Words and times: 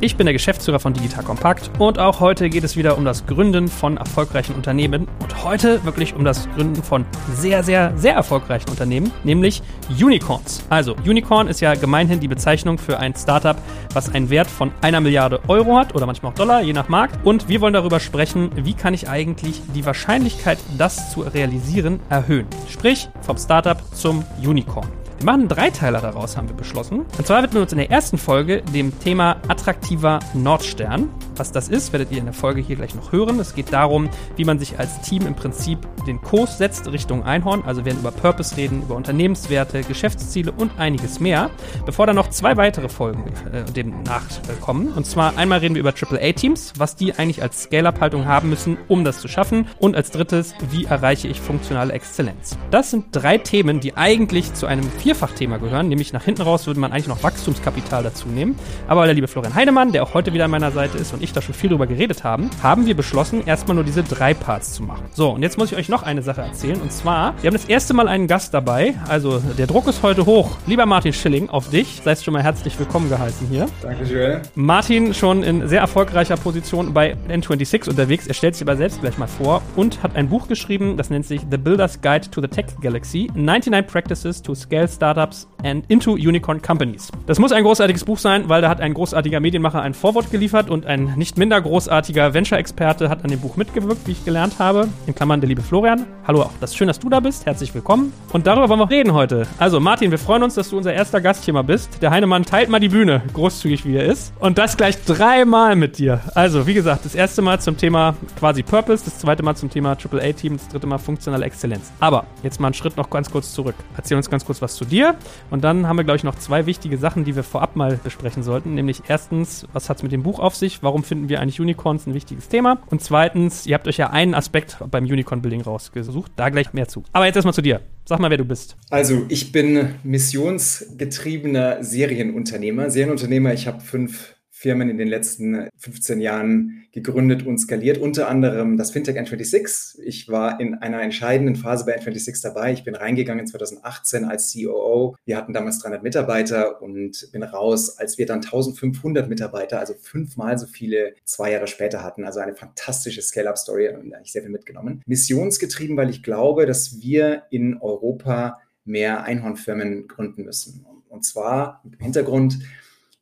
Ich 0.00 0.16
bin 0.16 0.26
der 0.26 0.32
Geschäftsführer 0.32 0.80
von 0.80 0.92
Digital 0.92 1.24
Compact 1.24 1.70
und 1.78 1.98
auch 1.98 2.20
heute 2.20 2.50
geht 2.50 2.64
es 2.64 2.76
wieder 2.76 2.98
um 2.98 3.04
das 3.04 3.26
Gründen 3.26 3.68
von 3.68 3.96
erfolgreichen 3.96 4.54
Unternehmen 4.54 5.08
und 5.22 5.44
heute 5.44 5.82
wirklich 5.84 6.14
um 6.14 6.24
das 6.24 6.48
Gründen 6.54 6.82
von 6.82 7.06
sehr, 7.32 7.62
sehr, 7.62 7.96
sehr 7.96 8.14
erfolgreichen 8.14 8.68
Unternehmen, 8.68 9.10
nämlich 9.22 9.62
Unicorns. 9.88 10.64
Also 10.68 10.94
Unicorn 11.06 11.48
ist 11.48 11.60
ja 11.60 11.74
gemeinhin 11.74 12.20
die 12.20 12.28
Bezeichnung 12.28 12.76
für 12.76 12.98
ein 12.98 13.14
Startup, 13.14 13.56
was 13.92 14.12
einen 14.12 14.30
Wert 14.30 14.48
von 14.48 14.72
einer 14.82 15.00
Milliarde 15.00 15.40
Euro 15.48 15.78
hat 15.78 15.94
oder 15.94 16.06
manchmal 16.06 16.32
auch 16.32 16.36
Dollar, 16.36 16.62
je 16.62 16.72
nach 16.72 16.88
Markt. 16.88 17.24
Und 17.24 17.48
wir 17.48 17.60
wollen 17.60 17.74
darüber 17.74 18.00
sprechen, 18.00 18.50
wie 18.56 18.74
kann 18.74 18.94
ich 18.94 19.08
eigentlich 19.08 19.62
die 19.74 19.86
Wahrscheinlichkeit, 19.86 20.58
das 20.76 21.12
zu 21.12 21.22
realisieren, 21.22 22.00
erhöhen. 22.10 22.46
Sprich, 22.68 23.08
vom 23.22 23.38
Startup 23.38 23.80
zum 23.94 24.24
Unicorn. 24.42 25.03
Wir 25.18 25.26
machen 25.26 25.40
einen 25.40 25.48
Dreiteiler 25.48 26.00
daraus, 26.00 26.36
haben 26.36 26.48
wir 26.48 26.56
beschlossen. 26.56 27.06
Und 27.16 27.26
zwar 27.26 27.42
widmen 27.42 27.54
wir 27.54 27.62
uns 27.62 27.72
in 27.72 27.78
der 27.78 27.90
ersten 27.90 28.18
Folge 28.18 28.62
dem 28.74 28.98
Thema 29.00 29.36
attraktiver 29.48 30.18
Nordstern. 30.34 31.08
Was 31.36 31.50
das 31.50 31.68
ist, 31.68 31.92
werdet 31.92 32.12
ihr 32.12 32.18
in 32.18 32.26
der 32.26 32.34
Folge 32.34 32.60
hier 32.60 32.76
gleich 32.76 32.94
noch 32.94 33.12
hören. 33.12 33.40
Es 33.40 33.54
geht 33.54 33.72
darum, 33.72 34.08
wie 34.36 34.44
man 34.44 34.58
sich 34.58 34.78
als 34.78 35.00
Team 35.00 35.26
im 35.26 35.34
Prinzip 35.34 35.78
den 36.06 36.20
Kurs 36.20 36.58
setzt 36.58 36.86
Richtung 36.92 37.24
Einhorn. 37.24 37.62
Also 37.64 37.84
werden 37.84 37.98
über 38.00 38.10
Purpose 38.10 38.56
reden, 38.56 38.82
über 38.82 38.94
Unternehmenswerte, 38.94 39.82
Geschäftsziele 39.82 40.52
und 40.52 40.78
einiges 40.78 41.20
mehr. 41.20 41.50
Bevor 41.86 42.06
dann 42.06 42.16
noch 42.16 42.30
zwei 42.30 42.56
weitere 42.56 42.88
Folgen 42.88 43.24
äh, 43.52 43.64
dem 43.64 44.02
nachkommen. 44.02 44.88
Und 44.88 45.06
zwar 45.06 45.36
einmal 45.36 45.60
reden 45.60 45.74
wir 45.74 45.80
über 45.80 45.94
AAA-Teams, 45.94 46.74
was 46.76 46.96
die 46.96 47.14
eigentlich 47.14 47.42
als 47.42 47.64
Scale-Up-Haltung 47.64 48.26
haben 48.26 48.48
müssen, 48.48 48.76
um 48.88 49.04
das 49.04 49.20
zu 49.20 49.28
schaffen. 49.28 49.66
Und 49.78 49.96
als 49.96 50.10
drittes, 50.10 50.54
wie 50.70 50.84
erreiche 50.84 51.28
ich 51.28 51.40
funktionale 51.40 51.92
Exzellenz. 51.92 52.56
Das 52.70 52.90
sind 52.90 53.06
drei 53.12 53.38
Themen, 53.38 53.80
die 53.80 53.96
eigentlich 53.96 54.54
zu 54.54 54.66
einem 54.66 54.88
Vierfachthema 55.04 55.58
gehören. 55.58 55.88
Nämlich 55.88 56.14
nach 56.14 56.24
hinten 56.24 56.40
raus 56.40 56.66
würde 56.66 56.80
man 56.80 56.90
eigentlich 56.90 57.08
noch 57.08 57.22
Wachstumskapital 57.22 58.02
dazu 58.02 58.26
nehmen. 58.26 58.58
Aber 58.88 59.04
der 59.04 59.12
liebe 59.12 59.28
Florian 59.28 59.54
Heinemann, 59.54 59.92
der 59.92 60.02
auch 60.02 60.14
heute 60.14 60.32
wieder 60.32 60.46
an 60.46 60.50
meiner 60.50 60.70
Seite 60.70 60.96
ist 60.96 61.12
und 61.12 61.22
ich 61.22 61.34
da 61.34 61.42
schon 61.42 61.54
viel 61.54 61.68
drüber 61.68 61.86
geredet 61.86 62.24
haben, 62.24 62.48
haben 62.62 62.86
wir 62.86 62.96
beschlossen, 62.96 63.46
erstmal 63.46 63.74
nur 63.74 63.84
diese 63.84 64.02
drei 64.02 64.32
Parts 64.32 64.72
zu 64.72 64.82
machen. 64.82 65.04
So, 65.12 65.28
und 65.28 65.42
jetzt 65.42 65.58
muss 65.58 65.70
ich 65.70 65.76
euch 65.76 65.90
noch 65.90 66.04
eine 66.04 66.22
Sache 66.22 66.40
erzählen. 66.40 66.80
Und 66.80 66.90
zwar, 66.90 67.34
wir 67.42 67.48
haben 67.48 67.54
das 67.54 67.66
erste 67.66 67.92
Mal 67.92 68.08
einen 68.08 68.28
Gast 68.28 68.54
dabei. 68.54 68.94
Also, 69.06 69.40
der 69.58 69.66
Druck 69.66 69.86
ist 69.88 70.02
heute 70.02 70.24
hoch. 70.24 70.52
Lieber 70.66 70.86
Martin 70.86 71.12
Schilling, 71.12 71.50
auf 71.50 71.68
dich. 71.68 72.00
Seist 72.02 72.24
schon 72.24 72.32
mal 72.32 72.42
herzlich 72.42 72.78
willkommen 72.78 73.10
geheißen 73.10 73.46
hier. 73.48 73.66
Danke, 73.82 74.04
Joel. 74.04 74.40
Martin 74.54 75.12
schon 75.12 75.42
in 75.42 75.68
sehr 75.68 75.80
erfolgreicher 75.80 76.38
Position 76.38 76.94
bei 76.94 77.14
N26 77.28 77.90
unterwegs. 77.90 78.26
Er 78.26 78.32
stellt 78.32 78.54
sich 78.54 78.66
aber 78.66 78.78
selbst 78.78 79.02
gleich 79.02 79.18
mal 79.18 79.26
vor 79.26 79.60
und 79.76 80.02
hat 80.02 80.16
ein 80.16 80.30
Buch 80.30 80.48
geschrieben, 80.48 80.96
das 80.96 81.10
nennt 81.10 81.26
sich 81.26 81.42
The 81.50 81.58
Builder's 81.58 82.00
Guide 82.00 82.30
to 82.30 82.40
the 82.40 82.48
Tech 82.48 82.68
Galaxy: 82.80 83.30
99 83.34 83.86
Practices 83.86 84.40
to 84.40 84.54
Scale 84.54 84.88
Startups 84.94 85.48
and 85.62 85.84
into 85.88 86.12
Unicorn 86.12 86.62
Companies. 86.62 87.10
Das 87.26 87.38
muss 87.38 87.52
ein 87.52 87.64
großartiges 87.64 88.04
Buch 88.04 88.18
sein, 88.18 88.48
weil 88.48 88.62
da 88.62 88.68
hat 88.68 88.80
ein 88.80 88.94
großartiger 88.94 89.40
Medienmacher 89.40 89.82
ein 89.82 89.94
Vorwort 89.94 90.30
geliefert 90.30 90.70
und 90.70 90.86
ein 90.86 91.14
nicht 91.16 91.38
minder 91.38 91.60
großartiger 91.60 92.34
Venture-Experte 92.34 93.08
hat 93.08 93.24
an 93.24 93.30
dem 93.30 93.40
Buch 93.40 93.56
mitgewirkt, 93.56 94.06
wie 94.06 94.12
ich 94.12 94.24
gelernt 94.24 94.58
habe. 94.58 94.88
In 95.06 95.14
Klammern 95.14 95.40
der 95.40 95.48
liebe 95.48 95.62
Florian. 95.62 96.06
Hallo 96.26 96.42
auch. 96.42 96.50
Das 96.60 96.70
ist 96.70 96.76
schön, 96.76 96.88
dass 96.88 96.98
du 96.98 97.08
da 97.08 97.20
bist. 97.20 97.46
Herzlich 97.46 97.74
willkommen. 97.74 98.12
Und 98.32 98.46
darüber 98.46 98.68
wollen 98.68 98.80
wir 98.80 98.90
reden 98.90 99.12
heute. 99.12 99.46
Also, 99.58 99.80
Martin, 99.80 100.10
wir 100.10 100.18
freuen 100.18 100.42
uns, 100.42 100.54
dass 100.54 100.70
du 100.70 100.76
unser 100.76 100.92
erster 100.92 101.20
Gast 101.20 101.44
hier 101.44 101.54
mal 101.54 101.62
bist. 101.62 102.02
Der 102.02 102.10
Heinemann 102.10 102.44
teilt 102.44 102.68
mal 102.68 102.80
die 102.80 102.88
Bühne, 102.88 103.22
großzügig 103.32 103.84
wie 103.84 103.96
er 103.96 104.04
ist. 104.04 104.32
Und 104.40 104.58
das 104.58 104.76
gleich 104.76 105.02
dreimal 105.04 105.76
mit 105.76 105.98
dir. 105.98 106.20
Also, 106.34 106.66
wie 106.66 106.74
gesagt, 106.74 107.04
das 107.04 107.14
erste 107.14 107.42
Mal 107.42 107.60
zum 107.60 107.76
Thema 107.76 108.14
quasi 108.38 108.62
Purpose, 108.62 109.04
das 109.04 109.18
zweite 109.18 109.42
Mal 109.42 109.54
zum 109.56 109.70
Thema 109.70 109.96
AAA-Team, 109.96 110.56
das 110.56 110.68
dritte 110.68 110.86
Mal 110.86 110.98
funktionale 110.98 111.44
Exzellenz. 111.44 111.92
Aber 112.00 112.26
jetzt 112.42 112.60
mal 112.60 112.68
einen 112.68 112.74
Schritt 112.74 112.96
noch 112.96 113.10
ganz 113.10 113.30
kurz 113.30 113.52
zurück. 113.52 113.74
Erzähl 113.96 114.16
uns 114.16 114.30
ganz 114.30 114.44
kurz 114.44 114.62
was 114.62 114.76
zu 114.76 114.83
dir. 114.84 115.14
Und 115.50 115.64
dann 115.64 115.86
haben 115.86 115.96
wir, 115.96 116.04
glaube 116.04 116.16
ich, 116.16 116.24
noch 116.24 116.34
zwei 116.36 116.66
wichtige 116.66 116.98
Sachen, 116.98 117.24
die 117.24 117.36
wir 117.36 117.42
vorab 117.42 117.76
mal 117.76 117.98
besprechen 118.02 118.42
sollten. 118.42 118.74
Nämlich 118.74 119.02
erstens, 119.08 119.66
was 119.72 119.88
hat 119.88 119.98
es 119.98 120.02
mit 120.02 120.12
dem 120.12 120.22
Buch 120.22 120.38
auf 120.38 120.54
sich? 120.54 120.82
Warum 120.82 121.04
finden 121.04 121.28
wir 121.28 121.40
eigentlich 121.40 121.60
Unicorns 121.60 122.06
ein 122.06 122.14
wichtiges 122.14 122.48
Thema? 122.48 122.78
Und 122.90 123.02
zweitens, 123.02 123.66
ihr 123.66 123.74
habt 123.74 123.88
euch 123.88 123.96
ja 123.96 124.10
einen 124.10 124.34
Aspekt 124.34 124.78
beim 124.90 125.04
Unicorn-Building 125.04 125.62
rausgesucht. 125.62 126.32
Da 126.36 126.48
gleich 126.48 126.72
mehr 126.72 126.88
zu. 126.88 127.02
Aber 127.12 127.26
jetzt 127.26 127.36
erstmal 127.36 127.54
zu 127.54 127.62
dir. 127.62 127.80
Sag 128.06 128.18
mal, 128.20 128.28
wer 128.28 128.36
du 128.36 128.44
bist. 128.44 128.76
Also, 128.90 129.24
ich 129.28 129.50
bin 129.50 129.94
missionsgetriebener 130.02 131.82
Serienunternehmer. 131.82 132.90
Serienunternehmer, 132.90 133.54
ich 133.54 133.66
habe 133.66 133.80
fünf 133.80 134.33
Firmen 134.64 134.88
in 134.88 134.96
den 134.96 135.08
letzten 135.08 135.68
15 135.76 136.22
Jahren 136.22 136.86
gegründet 136.90 137.44
und 137.44 137.58
skaliert, 137.58 137.98
unter 137.98 138.28
anderem 138.28 138.78
das 138.78 138.92
Fintech 138.92 139.18
N26. 139.18 140.00
Ich 140.02 140.30
war 140.30 140.58
in 140.58 140.74
einer 140.76 141.02
entscheidenden 141.02 141.54
Phase 141.54 141.84
bei 141.84 141.94
N26 142.00 142.42
dabei. 142.42 142.72
Ich 142.72 142.82
bin 142.82 142.94
reingegangen 142.94 143.46
2018 143.46 144.24
als 144.24 144.54
COO. 144.54 145.16
Wir 145.26 145.36
hatten 145.36 145.52
damals 145.52 145.80
300 145.80 146.02
Mitarbeiter 146.02 146.80
und 146.80 147.28
bin 147.30 147.42
raus, 147.42 147.98
als 147.98 148.16
wir 148.16 148.24
dann 148.24 148.38
1500 148.38 149.28
Mitarbeiter, 149.28 149.80
also 149.80 149.92
fünfmal 150.00 150.56
so 150.56 150.66
viele 150.66 151.12
zwei 151.26 151.52
Jahre 151.52 151.66
später 151.66 152.02
hatten. 152.02 152.24
Also 152.24 152.40
eine 152.40 152.54
fantastische 152.54 153.20
Scale-Up-Story 153.20 153.88
und 153.88 154.08
da 154.08 154.16
habe 154.16 154.24
ich 154.24 154.32
sehr 154.32 154.40
viel 154.40 154.50
mitgenommen. 154.50 155.02
Missionsgetrieben, 155.04 155.98
weil 155.98 156.08
ich 156.08 156.22
glaube, 156.22 156.64
dass 156.64 157.02
wir 157.02 157.42
in 157.50 157.76
Europa 157.82 158.62
mehr 158.86 159.24
Einhornfirmen 159.24 160.08
gründen 160.08 160.44
müssen. 160.44 160.86
Und 161.10 161.22
zwar 161.22 161.82
im 161.84 161.98
Hintergrund, 162.02 162.60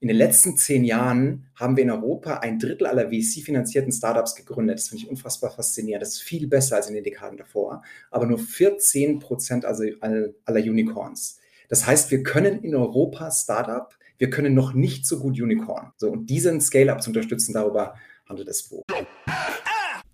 in 0.02 0.08
den 0.08 0.16
letzten 0.16 0.56
zehn 0.56 0.82
Jahren 0.82 1.46
haben 1.54 1.76
wir 1.76 1.84
in 1.84 1.90
Europa 1.90 2.38
ein 2.38 2.58
Drittel 2.58 2.88
aller 2.88 3.10
VC-finanzierten 3.10 3.92
Startups 3.92 4.34
gegründet. 4.34 4.78
Das 4.78 4.88
finde 4.88 5.04
ich 5.04 5.08
unfassbar 5.08 5.52
faszinierend. 5.52 6.02
Das 6.02 6.14
ist 6.14 6.22
viel 6.22 6.48
besser 6.48 6.74
als 6.74 6.88
in 6.88 6.94
den 6.94 7.04
Dekaden 7.04 7.38
davor. 7.38 7.84
Aber 8.10 8.26
nur 8.26 8.40
14 8.40 9.20
Prozent 9.20 9.64
also 9.64 9.84
aller 10.00 10.60
Unicorns. 10.60 11.38
Das 11.68 11.86
heißt, 11.86 12.10
wir 12.10 12.24
können 12.24 12.64
in 12.64 12.74
Europa 12.74 13.30
Startup, 13.30 13.96
wir 14.18 14.28
können 14.28 14.54
noch 14.54 14.74
nicht 14.74 15.06
so 15.06 15.20
gut 15.20 15.40
Unicorn. 15.40 15.92
So, 15.96 16.10
und 16.10 16.26
diesen 16.26 16.60
Scale-up 16.60 17.00
zu 17.00 17.10
unterstützen, 17.10 17.52
darüber 17.52 17.94
handelt 18.28 18.48
das 18.48 18.64
Buch. 18.64 18.82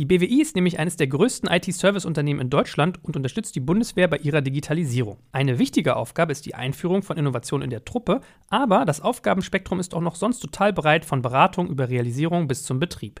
Die 0.00 0.06
BWI 0.06 0.40
ist 0.40 0.56
nämlich 0.56 0.78
eines 0.78 0.96
der 0.96 1.08
größten 1.08 1.50
IT-Service-Unternehmen 1.50 2.40
in 2.40 2.48
Deutschland 2.48 3.04
und 3.04 3.16
unterstützt 3.16 3.54
die 3.54 3.60
Bundeswehr 3.60 4.08
bei 4.08 4.16
ihrer 4.16 4.40
Digitalisierung. 4.40 5.18
Eine 5.30 5.58
wichtige 5.58 5.96
Aufgabe 5.96 6.32
ist 6.32 6.46
die 6.46 6.54
Einführung 6.54 7.02
von 7.02 7.18
Innovation 7.18 7.60
in 7.60 7.68
der 7.68 7.84
Truppe, 7.84 8.22
aber 8.48 8.86
das 8.86 9.02
Aufgabenspektrum 9.02 9.78
ist 9.78 9.92
auch 9.92 10.00
noch 10.00 10.14
sonst 10.14 10.40
total 10.40 10.72
breit 10.72 11.04
von 11.04 11.20
Beratung 11.20 11.68
über 11.68 11.90
Realisierung 11.90 12.48
bis 12.48 12.62
zum 12.62 12.80
Betrieb. 12.80 13.20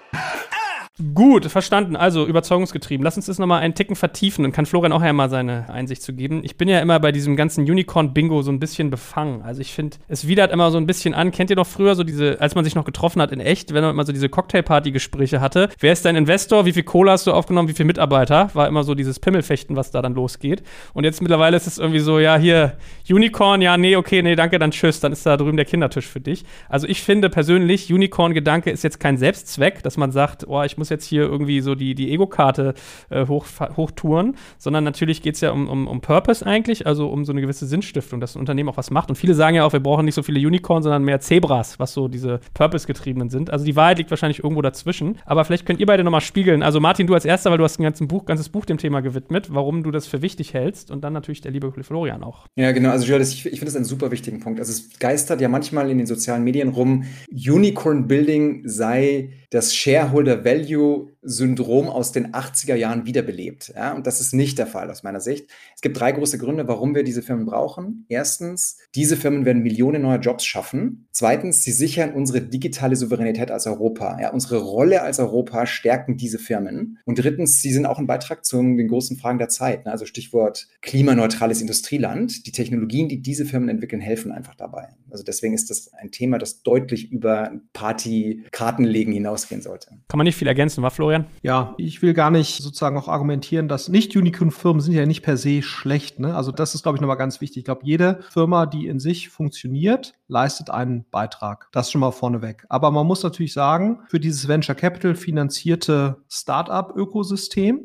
Gut, 1.13 1.45
verstanden. 1.47 1.95
Also 1.95 2.27
überzeugungsgetrieben. 2.27 3.03
Lass 3.03 3.15
uns 3.15 3.25
das 3.25 3.39
nochmal 3.39 3.61
einen 3.61 3.73
Ticken 3.73 3.95
vertiefen. 3.95 4.43
Dann 4.43 4.51
kann 4.51 4.67
Florian 4.67 4.91
auch 4.91 5.01
ja 5.01 5.11
mal 5.13 5.29
seine 5.29 5.67
Einsicht 5.69 6.03
zu 6.03 6.13
geben. 6.13 6.41
Ich 6.43 6.57
bin 6.57 6.69
ja 6.69 6.79
immer 6.79 6.99
bei 6.99 7.11
diesem 7.11 7.35
ganzen 7.35 7.63
Unicorn-Bingo 7.63 8.43
so 8.43 8.51
ein 8.51 8.59
bisschen 8.59 8.91
befangen. 8.91 9.41
Also 9.41 9.61
ich 9.61 9.73
finde, 9.73 9.97
es 10.07 10.27
widert 10.27 10.51
immer 10.51 10.69
so 10.69 10.77
ein 10.77 10.85
bisschen 10.85 11.15
an. 11.15 11.31
Kennt 11.31 11.49
ihr 11.49 11.55
noch 11.55 11.65
früher 11.65 11.95
so 11.95 12.03
diese, 12.03 12.39
als 12.39 12.53
man 12.53 12.63
sich 12.63 12.75
noch 12.75 12.85
getroffen 12.85 13.21
hat 13.21 13.31
in 13.31 13.39
echt, 13.39 13.73
wenn 13.73 13.81
man 13.81 13.91
immer 13.91 14.05
so 14.05 14.11
diese 14.13 14.29
Cocktailparty-Gespräche 14.29 15.41
hatte? 15.41 15.69
Wer 15.79 15.93
ist 15.93 16.05
dein 16.05 16.15
Investor? 16.15 16.65
Wie 16.65 16.73
viel 16.73 16.83
Cola 16.83 17.13
hast 17.13 17.25
du 17.25 17.31
aufgenommen? 17.31 17.67
Wie 17.67 17.73
viele 17.73 17.87
Mitarbeiter? 17.87 18.51
War 18.53 18.67
immer 18.67 18.83
so 18.83 18.93
dieses 18.93 19.19
Pimmelfechten, 19.19 19.75
was 19.75 19.89
da 19.89 20.03
dann 20.03 20.13
losgeht. 20.13 20.61
Und 20.93 21.03
jetzt 21.03 21.21
mittlerweile 21.21 21.57
ist 21.57 21.65
es 21.65 21.79
irgendwie 21.79 21.99
so, 21.99 22.19
ja, 22.19 22.37
hier, 22.37 22.77
Unicorn, 23.09 23.61
ja, 23.61 23.75
nee, 23.75 23.95
okay, 23.95 24.21
nee, 24.21 24.35
danke, 24.35 24.59
dann 24.59 24.69
tschüss. 24.69 24.99
Dann 24.99 25.13
ist 25.13 25.25
da 25.25 25.35
drüben 25.35 25.57
der 25.57 25.65
Kindertisch 25.65 26.05
für 26.05 26.21
dich. 26.21 26.45
Also 26.69 26.87
ich 26.87 27.01
finde 27.01 27.29
persönlich, 27.29 27.91
Unicorn-Gedanke 27.91 28.69
ist 28.69 28.83
jetzt 28.83 28.99
kein 28.99 29.17
Selbstzweck, 29.17 29.81
dass 29.81 29.97
man 29.97 30.11
sagt, 30.11 30.45
oh, 30.47 30.61
ich 30.61 30.77
muss 30.77 30.90
jetzt 30.91 31.05
hier 31.05 31.23
irgendwie 31.23 31.61
so 31.61 31.75
die, 31.75 31.95
die 31.95 32.11
Ego-Karte 32.11 32.73
äh, 33.09 33.25
hoch, 33.27 33.45
hochtouren, 33.75 34.35
sondern 34.57 34.83
natürlich 34.83 35.21
geht 35.21 35.35
es 35.35 35.41
ja 35.41 35.51
um, 35.51 35.67
um, 35.67 35.87
um 35.87 36.01
Purpose 36.01 36.45
eigentlich, 36.45 36.85
also 36.85 37.09
um 37.09 37.25
so 37.25 37.31
eine 37.31 37.41
gewisse 37.41 37.65
Sinnstiftung, 37.65 38.19
dass 38.19 38.35
ein 38.35 38.39
Unternehmen 38.39 38.69
auch 38.69 38.77
was 38.77 38.91
macht. 38.91 39.09
Und 39.09 39.15
viele 39.15 39.33
sagen 39.33 39.55
ja 39.55 39.65
auch, 39.65 39.73
wir 39.73 39.79
brauchen 39.79 40.05
nicht 40.05 40.15
so 40.15 40.23
viele 40.23 40.39
Unicorns, 40.45 40.83
sondern 40.83 41.03
mehr 41.03 41.19
Zebras, 41.19 41.79
was 41.79 41.93
so 41.93 42.07
diese 42.07 42.39
Purpose-getriebenen 42.53 43.29
sind. 43.29 43.49
Also 43.49 43.65
die 43.65 43.75
Wahrheit 43.75 43.97
liegt 43.97 44.11
wahrscheinlich 44.11 44.43
irgendwo 44.43 44.61
dazwischen. 44.61 45.17
Aber 45.25 45.45
vielleicht 45.45 45.65
könnt 45.65 45.79
ihr 45.79 45.85
beide 45.85 46.03
nochmal 46.03 46.21
spiegeln. 46.21 46.63
Also 46.63 46.79
Martin, 46.79 47.07
du 47.07 47.13
als 47.13 47.25
erster, 47.25 47.51
weil 47.51 47.57
du 47.57 47.63
hast 47.63 47.79
ein 47.79 47.83
ganzes 47.83 48.07
Buch, 48.07 48.25
ganzes 48.25 48.49
Buch 48.49 48.65
dem 48.65 48.77
Thema 48.77 49.01
gewidmet, 49.01 49.53
warum 49.53 49.83
du 49.83 49.91
das 49.91 50.07
für 50.07 50.21
wichtig 50.21 50.53
hältst 50.53 50.91
und 50.91 51.03
dann 51.03 51.13
natürlich 51.13 51.41
der 51.41 51.51
liebe 51.51 51.71
Florian 51.83 52.23
auch. 52.23 52.47
Ja, 52.55 52.71
genau. 52.71 52.89
Also 52.89 53.15
ich, 53.15 53.45
ich 53.45 53.51
finde 53.51 53.65
das 53.65 53.75
einen 53.75 53.85
super 53.85 54.11
wichtigen 54.11 54.39
Punkt. 54.39 54.59
Also 54.59 54.71
es 54.71 54.99
geistert 54.99 55.41
ja 55.41 55.49
manchmal 55.49 55.89
in 55.89 55.97
den 55.97 56.07
sozialen 56.07 56.43
Medien 56.43 56.69
rum, 56.69 57.05
Unicorn 57.31 58.07
Building 58.07 58.63
sei 58.65 59.29
das 59.51 59.75
Shareholder 59.75 60.43
Value 60.43 61.10
Syndrom 61.21 61.87
aus 61.87 62.11
den 62.11 62.33
80er 62.33 62.75
Jahren 62.75 63.05
wiederbelebt. 63.05 63.73
Ja? 63.75 63.93
Und 63.93 64.07
das 64.07 64.19
ist 64.19 64.33
nicht 64.33 64.57
der 64.57 64.67
Fall 64.67 64.89
aus 64.89 65.03
meiner 65.03 65.19
Sicht. 65.19 65.49
Es 65.75 65.81
gibt 65.81 65.99
drei 65.99 66.11
große 66.11 66.37
Gründe, 66.37 66.67
warum 66.67 66.95
wir 66.95 67.03
diese 67.03 67.21
Firmen 67.21 67.45
brauchen. 67.45 68.05
Erstens, 68.09 68.77
diese 68.95 69.17
Firmen 69.17 69.45
werden 69.45 69.61
Millionen 69.61 70.01
neuer 70.01 70.19
Jobs 70.19 70.45
schaffen. 70.45 71.07
Zweitens, 71.11 71.63
sie 71.63 71.71
sichern 71.71 72.13
unsere 72.13 72.41
digitale 72.41 72.95
Souveränität 72.95 73.51
als 73.51 73.67
Europa. 73.67 74.19
Ja? 74.19 74.31
Unsere 74.31 74.57
Rolle 74.57 75.03
als 75.03 75.19
Europa 75.19 75.65
stärken 75.67 76.17
diese 76.17 76.39
Firmen. 76.39 76.97
Und 77.05 77.19
drittens, 77.19 77.61
sie 77.61 77.71
sind 77.71 77.85
auch 77.85 77.99
ein 77.99 78.07
Beitrag 78.07 78.43
zu 78.43 78.57
den 78.57 78.87
großen 78.87 79.17
Fragen 79.17 79.37
der 79.37 79.49
Zeit. 79.49 79.85
Ne? 79.85 79.91
Also 79.91 80.05
Stichwort 80.05 80.67
klimaneutrales 80.81 81.61
Industrieland. 81.61 82.47
Die 82.47 82.51
Technologien, 82.51 83.09
die 83.09 83.21
diese 83.21 83.45
Firmen 83.45 83.69
entwickeln, 83.69 84.01
helfen 84.01 84.31
einfach 84.31 84.55
dabei. 84.55 84.89
Also 85.11 85.23
deswegen 85.23 85.53
ist 85.53 85.69
das 85.69 85.93
ein 85.93 86.11
Thema, 86.11 86.39
das 86.39 86.63
deutlich 86.63 87.11
über 87.11 87.51
Party-Kartenlegen 87.73 89.13
hinausgehen 89.13 89.61
sollte. 89.61 89.89
Kann 90.07 90.17
man 90.17 90.25
nicht 90.25 90.37
viel 90.37 90.47
ergänzen, 90.47 90.81
war 90.81 90.89
Florian? 90.89 91.10
Florian? 91.11 91.27
Ja, 91.41 91.75
ich 91.77 92.01
will 92.01 92.13
gar 92.13 92.31
nicht 92.31 92.61
sozusagen 92.61 92.97
auch 92.97 93.07
argumentieren, 93.07 93.67
dass 93.67 93.89
Nicht-Unicorn-Firmen 93.89 94.81
sind 94.81 94.93
ja 94.93 95.05
nicht 95.05 95.21
per 95.21 95.37
se 95.37 95.61
schlecht. 95.61 96.19
Ne? 96.19 96.35
Also 96.35 96.51
das 96.51 96.75
ist, 96.75 96.83
glaube 96.83 96.97
ich, 96.97 97.01
nochmal 97.01 97.17
ganz 97.17 97.41
wichtig. 97.41 97.59
Ich 97.59 97.65
glaube, 97.65 97.81
jede 97.83 98.19
Firma, 98.29 98.65
die 98.65 98.87
in 98.87 98.99
sich 98.99 99.29
funktioniert, 99.29 100.13
leistet 100.31 100.69
einen 100.69 101.05
Beitrag. 101.11 101.67
Das 101.73 101.91
schon 101.91 102.01
mal 102.01 102.11
vorneweg. 102.11 102.65
Aber 102.69 102.89
man 102.89 103.05
muss 103.05 103.21
natürlich 103.21 103.53
sagen, 103.53 103.99
für 104.07 104.19
dieses 104.19 104.47
Venture 104.47 104.75
Capital 104.75 105.13
finanzierte 105.13 106.23
Startup-Ökosystem 106.29 107.81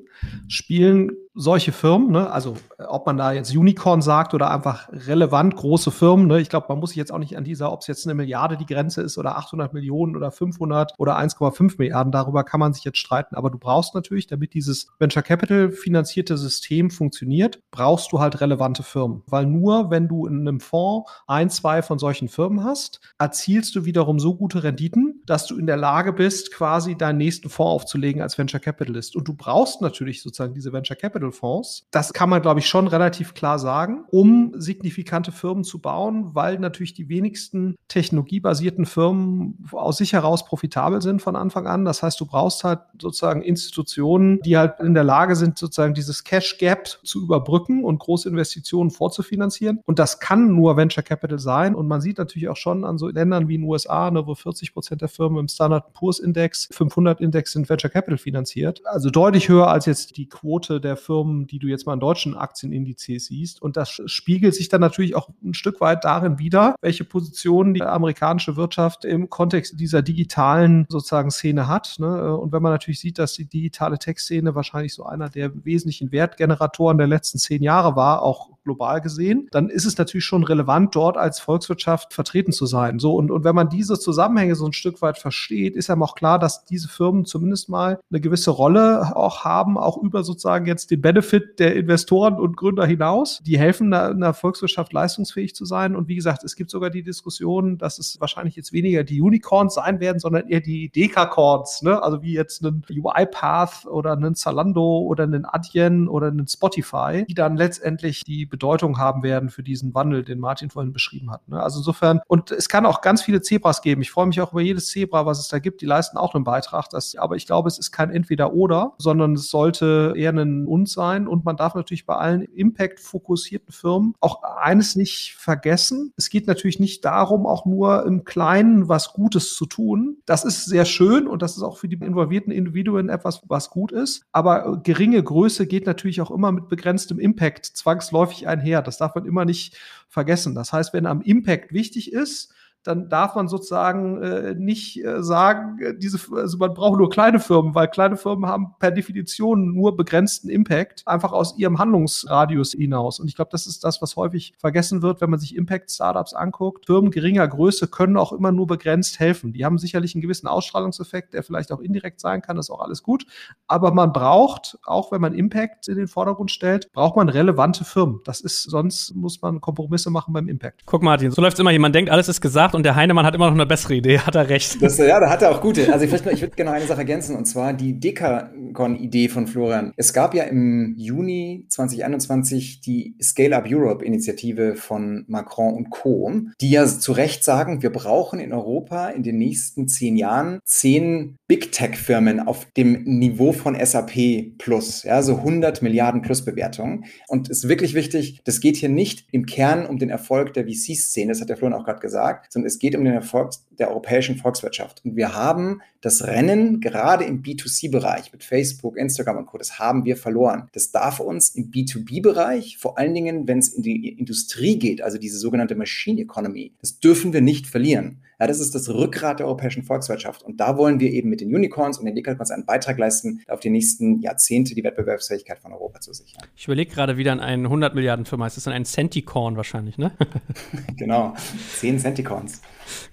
spielen 0.46 1.10
solche 1.38 1.70
Firmen, 1.70 2.10
ne, 2.12 2.30
also 2.30 2.56
ob 2.88 3.04
man 3.04 3.18
da 3.18 3.32
jetzt 3.32 3.54
Unicorn 3.54 4.00
sagt 4.00 4.32
oder 4.32 4.50
einfach 4.50 4.88
relevant 4.90 5.54
große 5.54 5.90
Firmen, 5.90 6.26
ne, 6.26 6.40
ich 6.40 6.48
glaube, 6.48 6.66
man 6.70 6.78
muss 6.78 6.90
sich 6.90 6.96
jetzt 6.96 7.12
auch 7.12 7.18
nicht 7.18 7.36
an 7.36 7.44
dieser, 7.44 7.72
ob 7.72 7.82
es 7.82 7.86
jetzt 7.86 8.06
eine 8.06 8.14
Milliarde 8.14 8.56
die 8.56 8.64
Grenze 8.64 9.02
ist 9.02 9.18
oder 9.18 9.36
800 9.36 9.74
Millionen 9.74 10.16
oder 10.16 10.30
500 10.30 10.94
oder 10.96 11.18
1,5 11.18 11.74
Milliarden, 11.76 12.10
darüber 12.10 12.42
kann 12.42 12.58
man 12.58 12.72
sich 12.72 12.84
jetzt 12.84 12.96
streiten. 12.96 13.34
Aber 13.34 13.50
du 13.50 13.58
brauchst 13.58 13.94
natürlich, 13.94 14.26
damit 14.26 14.54
dieses 14.54 14.86
Venture 14.98 15.22
Capital 15.22 15.70
finanzierte 15.70 16.38
System 16.38 16.90
funktioniert, 16.90 17.60
brauchst 17.70 18.12
du 18.12 18.18
halt 18.18 18.40
relevante 18.40 18.82
Firmen. 18.82 19.22
Weil 19.26 19.44
nur 19.44 19.90
wenn 19.90 20.08
du 20.08 20.26
in 20.26 20.40
einem 20.40 20.60
Fonds 20.60 21.10
ein, 21.26 21.50
zwei 21.50 21.82
von 21.82 21.98
solchen 21.98 22.28
Firmen 22.36 22.62
hast, 22.62 23.00
erzielst 23.18 23.74
du 23.74 23.86
wiederum 23.86 24.20
so 24.20 24.34
gute 24.34 24.62
Renditen, 24.62 25.22
dass 25.24 25.46
du 25.46 25.56
in 25.56 25.66
der 25.66 25.78
Lage 25.78 26.12
bist, 26.12 26.52
quasi 26.52 26.94
deinen 26.94 27.16
nächsten 27.16 27.48
Fonds 27.48 27.84
aufzulegen 27.84 28.20
als 28.20 28.36
Venture 28.36 28.60
Capitalist. 28.60 29.16
Und 29.16 29.26
du 29.26 29.32
brauchst 29.32 29.80
natürlich 29.80 30.22
sozusagen 30.22 30.52
diese 30.52 30.70
Venture 30.70 30.96
Capital 30.96 31.32
Fonds. 31.32 31.86
Das 31.90 32.12
kann 32.12 32.28
man, 32.28 32.42
glaube 32.42 32.60
ich, 32.60 32.68
schon 32.68 32.88
relativ 32.88 33.32
klar 33.32 33.58
sagen, 33.58 34.04
um 34.10 34.52
signifikante 34.54 35.32
Firmen 35.32 35.64
zu 35.64 35.80
bauen, 35.80 36.34
weil 36.34 36.58
natürlich 36.58 36.92
die 36.92 37.08
wenigsten 37.08 37.76
technologiebasierten 37.88 38.84
Firmen 38.84 39.66
aus 39.72 39.96
sich 39.96 40.12
heraus 40.12 40.44
profitabel 40.44 41.00
sind 41.00 41.22
von 41.22 41.36
Anfang 41.36 41.66
an. 41.66 41.86
Das 41.86 42.02
heißt, 42.02 42.20
du 42.20 42.26
brauchst 42.26 42.64
halt 42.64 42.80
sozusagen 43.00 43.40
Institutionen, 43.40 44.40
die 44.42 44.58
halt 44.58 44.78
in 44.80 44.92
der 44.92 45.04
Lage 45.04 45.36
sind, 45.36 45.56
sozusagen 45.56 45.94
dieses 45.94 46.22
Cash 46.22 46.58
Gap 46.58 46.86
zu 47.02 47.22
überbrücken 47.22 47.82
und 47.82 47.98
große 47.98 48.28
Investitionen 48.28 48.90
vorzufinanzieren. 48.90 49.80
Und 49.86 49.98
das 49.98 50.20
kann 50.20 50.54
nur 50.54 50.76
Venture 50.76 51.02
Capital 51.02 51.38
sein. 51.38 51.74
Und 51.74 51.88
man 51.88 52.02
sieht 52.02 52.18
natürlich 52.18 52.25
auch 52.48 52.56
schon 52.56 52.84
an 52.84 52.98
so 52.98 53.08
Ländern 53.08 53.48
wie 53.48 53.56
in 53.56 53.62
den 53.62 53.70
USA, 53.70 54.10
ne, 54.10 54.26
wo 54.26 54.34
40 54.34 54.72
Prozent 54.72 55.00
der 55.00 55.08
Firmen 55.08 55.38
im 55.38 55.48
Standard 55.48 55.92
Poor's 55.92 56.18
Index, 56.18 56.68
500 56.72 57.20
Index 57.20 57.52
sind 57.52 57.68
Venture 57.68 57.90
Capital 57.90 58.18
finanziert. 58.18 58.82
Also 58.84 59.10
deutlich 59.10 59.48
höher 59.48 59.68
als 59.68 59.86
jetzt 59.86 60.16
die 60.16 60.28
Quote 60.28 60.80
der 60.80 60.96
Firmen, 60.96 61.46
die 61.46 61.58
du 61.58 61.66
jetzt 61.66 61.86
mal 61.86 61.94
in 61.94 62.00
deutschen 62.00 62.36
Aktienindizes 62.36 63.26
siehst. 63.26 63.62
Und 63.62 63.76
das 63.76 64.00
spiegelt 64.06 64.54
sich 64.54 64.68
dann 64.68 64.80
natürlich 64.80 65.14
auch 65.14 65.28
ein 65.44 65.54
Stück 65.54 65.80
weit 65.80 66.04
darin 66.04 66.38
wieder, 66.38 66.74
welche 66.80 67.04
Positionen 67.04 67.74
die 67.74 67.82
amerikanische 67.82 68.56
Wirtschaft 68.56 69.04
im 69.04 69.30
Kontext 69.30 69.78
dieser 69.78 70.02
digitalen 70.02 70.86
sozusagen 70.88 71.30
Szene 71.30 71.68
hat. 71.68 71.96
Ne? 71.98 72.36
Und 72.36 72.52
wenn 72.52 72.62
man 72.62 72.72
natürlich 72.72 73.00
sieht, 73.00 73.18
dass 73.18 73.34
die 73.34 73.48
digitale 73.48 73.98
Tech-Szene 73.98 74.54
wahrscheinlich 74.54 74.94
so 74.94 75.04
einer 75.04 75.28
der 75.28 75.52
wesentlichen 75.64 76.12
Wertgeneratoren 76.12 76.98
der 76.98 77.06
letzten 77.06 77.38
zehn 77.38 77.62
Jahre 77.62 77.96
war, 77.96 78.22
auch 78.22 78.55
global 78.66 79.00
gesehen, 79.00 79.48
dann 79.52 79.70
ist 79.70 79.86
es 79.86 79.96
natürlich 79.96 80.24
schon 80.24 80.44
relevant, 80.44 80.94
dort 80.94 81.16
als 81.16 81.38
Volkswirtschaft 81.40 82.12
vertreten 82.12 82.52
zu 82.52 82.66
sein. 82.66 82.98
So, 82.98 83.14
und, 83.14 83.30
und 83.30 83.44
wenn 83.44 83.54
man 83.54 83.70
diese 83.70 83.98
Zusammenhänge 83.98 84.56
so 84.56 84.66
ein 84.66 84.72
Stück 84.72 85.00
weit 85.00 85.18
versteht, 85.18 85.76
ist 85.76 85.88
einem 85.88 86.02
auch 86.02 86.16
klar, 86.16 86.38
dass 86.38 86.64
diese 86.64 86.88
Firmen 86.88 87.24
zumindest 87.24 87.68
mal 87.68 88.00
eine 88.10 88.20
gewisse 88.20 88.50
Rolle 88.50 89.16
auch 89.16 89.44
haben, 89.44 89.78
auch 89.78 89.96
über 89.96 90.24
sozusagen 90.24 90.66
jetzt 90.66 90.90
den 90.90 91.00
Benefit 91.00 91.60
der 91.60 91.76
Investoren 91.76 92.34
und 92.34 92.56
Gründer 92.56 92.84
hinaus. 92.84 93.40
Die 93.46 93.58
helfen 93.58 93.94
einer 93.94 94.34
Volkswirtschaft 94.34 94.92
leistungsfähig 94.92 95.54
zu 95.54 95.64
sein. 95.64 95.94
Und 95.94 96.08
wie 96.08 96.16
gesagt, 96.16 96.42
es 96.42 96.56
gibt 96.56 96.70
sogar 96.70 96.90
die 96.90 97.04
Diskussion, 97.04 97.78
dass 97.78 98.00
es 98.00 98.20
wahrscheinlich 98.20 98.56
jetzt 98.56 98.72
weniger 98.72 99.04
die 99.04 99.20
Unicorns 99.20 99.74
sein 99.74 100.00
werden, 100.00 100.18
sondern 100.18 100.48
eher 100.48 100.60
die 100.60 100.88
Dekacorns, 100.90 101.82
ne? 101.82 102.02
also 102.02 102.22
wie 102.22 102.32
jetzt 102.32 102.62
ein 102.62 102.82
UiPath 102.90 103.86
oder 103.86 104.14
ein 104.14 104.34
Zalando 104.34 104.98
oder 104.98 105.24
ein 105.24 105.44
Adyen 105.44 106.08
oder 106.08 106.28
ein 106.28 106.48
Spotify, 106.48 107.24
die 107.28 107.34
dann 107.34 107.56
letztendlich 107.56 108.24
die 108.24 108.46
Bedeutung 108.56 108.96
haben 108.96 109.22
werden 109.22 109.50
für 109.50 109.62
diesen 109.62 109.92
Wandel, 109.92 110.24
den 110.24 110.38
Martin 110.38 110.70
vorhin 110.70 110.94
beschrieben 110.94 111.30
hat. 111.30 111.46
Ne? 111.46 111.62
Also 111.62 111.80
insofern, 111.80 112.20
und 112.26 112.50
es 112.50 112.70
kann 112.70 112.86
auch 112.86 113.02
ganz 113.02 113.20
viele 113.20 113.42
Zebras 113.42 113.82
geben. 113.82 114.00
Ich 114.00 114.10
freue 114.10 114.26
mich 114.26 114.40
auch 114.40 114.52
über 114.52 114.62
jedes 114.62 114.88
Zebra, 114.88 115.26
was 115.26 115.38
es 115.38 115.48
da 115.48 115.58
gibt. 115.58 115.82
Die 115.82 115.86
leisten 115.86 116.16
auch 116.16 116.34
einen 116.34 116.44
Beitrag. 116.44 116.88
Das, 116.88 117.14
aber 117.16 117.36
ich 117.36 117.46
glaube, 117.46 117.68
es 117.68 117.78
ist 117.78 117.92
kein 117.92 118.10
Entweder-Oder, 118.10 118.94
sondern 118.96 119.34
es 119.34 119.50
sollte 119.50 120.14
eher 120.16 120.32
ein 120.32 120.66
Und 120.66 120.88
sein. 120.88 121.28
Und 121.28 121.44
man 121.44 121.58
darf 121.58 121.74
natürlich 121.74 122.06
bei 122.06 122.16
allen 122.16 122.42
Impact-fokussierten 122.42 123.72
Firmen 123.72 124.14
auch 124.20 124.42
eines 124.42 124.96
nicht 124.96 125.34
vergessen. 125.36 126.14
Es 126.16 126.30
geht 126.30 126.46
natürlich 126.46 126.80
nicht 126.80 127.04
darum, 127.04 127.46
auch 127.46 127.66
nur 127.66 128.06
im 128.06 128.24
Kleinen 128.24 128.88
was 128.88 129.12
Gutes 129.12 129.54
zu 129.54 129.66
tun. 129.66 130.16
Das 130.24 130.44
ist 130.44 130.64
sehr 130.64 130.86
schön 130.86 131.26
und 131.26 131.42
das 131.42 131.58
ist 131.58 131.62
auch 131.62 131.76
für 131.76 131.88
die 131.88 131.96
involvierten 131.96 132.52
Individuen 132.52 133.10
etwas, 133.10 133.42
was 133.48 133.68
gut 133.68 133.92
ist. 133.92 134.24
Aber 134.32 134.80
geringe 134.82 135.22
Größe 135.22 135.66
geht 135.66 135.84
natürlich 135.84 136.22
auch 136.22 136.30
immer 136.30 136.52
mit 136.52 136.68
begrenztem 136.68 137.18
Impact 137.18 137.66
zwangsläufig 137.66 138.45
einher. 138.46 138.82
Das 138.82 138.98
darf 138.98 139.14
man 139.14 139.26
immer 139.26 139.44
nicht 139.44 139.76
vergessen. 140.08 140.54
Das 140.54 140.72
heißt, 140.72 140.92
wenn 140.92 141.06
am 141.06 141.22
Impact 141.22 141.72
wichtig 141.72 142.12
ist, 142.12 142.52
dann 142.86 143.08
darf 143.08 143.34
man 143.34 143.48
sozusagen 143.48 144.22
äh, 144.22 144.54
nicht 144.54 145.02
äh, 145.04 145.22
sagen, 145.22 145.78
äh, 145.80 145.94
diese, 145.96 146.18
also 146.36 146.58
man 146.58 146.72
braucht 146.72 146.98
nur 146.98 147.10
kleine 147.10 147.40
Firmen, 147.40 147.74
weil 147.74 147.88
kleine 147.88 148.16
Firmen 148.16 148.48
haben 148.48 148.74
per 148.78 148.92
Definition 148.92 149.74
nur 149.74 149.96
begrenzten 149.96 150.48
Impact, 150.48 151.02
einfach 151.06 151.32
aus 151.32 151.58
ihrem 151.58 151.78
Handlungsradius 151.78 152.72
hinaus. 152.72 153.18
Und 153.18 153.28
ich 153.28 153.34
glaube, 153.34 153.50
das 153.50 153.66
ist 153.66 153.82
das, 153.82 154.00
was 154.02 154.14
häufig 154.14 154.54
vergessen 154.58 155.02
wird, 155.02 155.20
wenn 155.20 155.30
man 155.30 155.40
sich 155.40 155.56
Impact-Startups 155.56 156.34
anguckt. 156.34 156.86
Firmen 156.86 157.10
geringer 157.10 157.48
Größe 157.48 157.88
können 157.88 158.16
auch 158.16 158.32
immer 158.32 158.52
nur 158.52 158.68
begrenzt 158.68 159.18
helfen. 159.18 159.52
Die 159.52 159.64
haben 159.64 159.78
sicherlich 159.78 160.14
einen 160.14 160.22
gewissen 160.22 160.46
Ausstrahlungseffekt, 160.46 161.34
der 161.34 161.42
vielleicht 161.42 161.72
auch 161.72 161.80
indirekt 161.80 162.20
sein 162.20 162.40
kann, 162.40 162.56
das 162.56 162.66
ist 162.66 162.70
auch 162.70 162.80
alles 162.80 163.02
gut. 163.02 163.26
Aber 163.66 163.92
man 163.92 164.12
braucht, 164.12 164.78
auch 164.84 165.10
wenn 165.10 165.20
man 165.20 165.34
Impact 165.34 165.88
in 165.88 165.96
den 165.96 166.08
Vordergrund 166.08 166.52
stellt, 166.52 166.92
braucht 166.92 167.16
man 167.16 167.28
relevante 167.28 167.84
Firmen. 167.84 168.20
Das 168.24 168.40
ist, 168.40 168.62
sonst 168.62 169.14
muss 169.14 169.42
man 169.42 169.60
Kompromisse 169.60 170.10
machen 170.10 170.32
beim 170.32 170.48
Impact. 170.48 170.82
Guck, 170.86 171.02
Martin, 171.02 171.32
so 171.32 171.42
läuft 171.42 171.54
es 171.54 171.60
immer. 171.60 171.72
Jemand 171.72 171.94
denkt, 171.94 172.10
alles 172.10 172.28
ist 172.28 172.40
gesagt 172.40 172.75
und 172.76 172.84
der 172.84 172.94
Heinemann 172.94 173.26
hat 173.26 173.34
immer 173.34 173.46
noch 173.46 173.54
eine 173.54 173.66
bessere 173.66 173.94
Idee, 173.94 174.18
hat 174.26 174.34
er 174.34 174.48
recht. 174.48 174.80
Das, 174.80 174.98
ja, 174.98 175.18
da 175.18 175.28
hat 175.28 175.42
er 175.42 175.50
auch 175.50 175.60
gute. 175.60 175.92
Also 175.92 176.04
ich, 176.04 176.12
ich 176.12 176.40
würde 176.42 176.56
gerne 176.56 176.72
eine 176.72 176.86
Sache 176.86 177.00
ergänzen 177.00 177.34
und 177.34 177.46
zwar 177.46 177.72
die 177.72 177.98
Deka 177.98 178.50
Unicorn-Idee 178.76 179.28
von 179.28 179.46
Florian. 179.46 179.92
Es 179.96 180.12
gab 180.12 180.34
ja 180.34 180.44
im 180.44 180.94
Juni 180.96 181.66
2021 181.68 182.80
die 182.80 183.16
Scale 183.22 183.56
Up 183.56 183.64
Europe-Initiative 183.68 184.76
von 184.76 185.24
Macron 185.28 185.74
und 185.74 185.90
Co., 185.90 186.16
die 186.60 186.70
ja 186.70 186.86
zu 186.86 187.12
Recht 187.12 187.44
sagen, 187.44 187.82
wir 187.82 187.90
brauchen 187.90 188.40
in 188.40 188.52
Europa 188.52 189.08
in 189.08 189.22
den 189.22 189.38
nächsten 189.38 189.88
zehn 189.88 190.16
Jahren 190.16 190.60
zehn 190.64 191.38
Big 191.48 191.72
Tech-Firmen 191.72 192.40
auf 192.40 192.66
dem 192.76 193.04
Niveau 193.04 193.52
von 193.52 193.76
SAP 193.80 194.58
plus, 194.58 195.04
ja, 195.04 195.22
so 195.22 195.36
100 195.36 195.82
Milliarden 195.82 196.22
plus 196.22 196.44
Bewertungen. 196.44 197.04
Und 197.28 197.48
es 197.48 197.58
ist 197.58 197.68
wirklich 197.68 197.94
wichtig, 197.94 198.40
das 198.44 198.60
geht 198.60 198.76
hier 198.76 198.88
nicht 198.88 199.26
im 199.30 199.46
Kern 199.46 199.86
um 199.86 199.98
den 199.98 200.10
Erfolg 200.10 200.54
der 200.54 200.64
VC-Szene, 200.64 201.32
das 201.32 201.40
hat 201.40 201.48
der 201.48 201.56
Florian 201.56 201.78
auch 201.78 201.84
gerade 201.84 202.00
gesagt, 202.00 202.52
sondern 202.52 202.65
es 202.66 202.78
geht 202.78 202.94
um 202.94 203.04
den 203.04 203.14
Erfolg 203.14 203.52
der 203.78 203.88
europäischen 203.88 204.36
Volkswirtschaft. 204.36 205.02
Und 205.04 205.16
wir 205.16 205.34
haben 205.34 205.80
das 206.00 206.26
Rennen 206.26 206.80
gerade 206.80 207.24
im 207.24 207.42
B2C-Bereich 207.42 208.32
mit 208.32 208.44
Facebook, 208.44 208.96
Instagram 208.96 209.38
und 209.38 209.46
Co., 209.46 209.58
das 209.58 209.78
haben 209.78 210.04
wir 210.04 210.16
verloren. 210.16 210.68
Das 210.72 210.90
darf 210.90 211.20
uns 211.20 211.50
im 211.50 211.70
B2B-Bereich, 211.70 212.78
vor 212.78 212.98
allen 212.98 213.14
Dingen, 213.14 213.48
wenn 213.48 213.58
es 213.58 213.68
in 213.68 213.82
die 213.82 214.08
Industrie 214.10 214.78
geht, 214.78 215.02
also 215.02 215.18
diese 215.18 215.38
sogenannte 215.38 215.74
Machine 215.74 216.20
Economy, 216.20 216.72
das 216.80 217.00
dürfen 217.00 217.32
wir 217.32 217.40
nicht 217.40 217.66
verlieren. 217.66 218.22
Ja, 218.38 218.46
das 218.46 218.60
ist 218.60 218.74
das 218.74 218.88
Rückgrat 218.90 219.38
der 219.38 219.46
europäischen 219.46 219.82
Volkswirtschaft. 219.82 220.42
Und 220.42 220.60
da 220.60 220.76
wollen 220.76 221.00
wir 221.00 221.10
eben 221.10 221.30
mit 221.30 221.40
den 221.40 221.54
Unicorns 221.54 221.98
und 221.98 222.04
den 222.04 222.14
Dekacorns 222.14 222.50
einen 222.50 222.66
Beitrag 222.66 222.98
leisten, 222.98 223.42
auf 223.48 223.60
die 223.60 223.70
nächsten 223.70 224.20
Jahrzehnte 224.20 224.74
die 224.74 224.84
Wettbewerbsfähigkeit 224.84 225.58
von 225.58 225.72
Europa 225.72 226.00
zu 226.00 226.12
sichern. 226.12 226.42
Ich 226.54 226.66
überlege 226.66 226.92
gerade 226.92 227.16
wieder 227.16 227.32
an 227.32 227.40
einen 227.40 227.64
100 227.64 227.94
Milliarden 227.94 228.26
Firma. 228.26 228.46
Ist 228.46 228.58
das 228.58 228.64
dann 228.64 228.74
ein 228.74 228.84
Centicorn 228.84 229.56
wahrscheinlich, 229.56 229.96
ne? 229.96 230.12
genau, 230.96 231.34
10 231.78 231.98
Centicorns. 231.98 232.60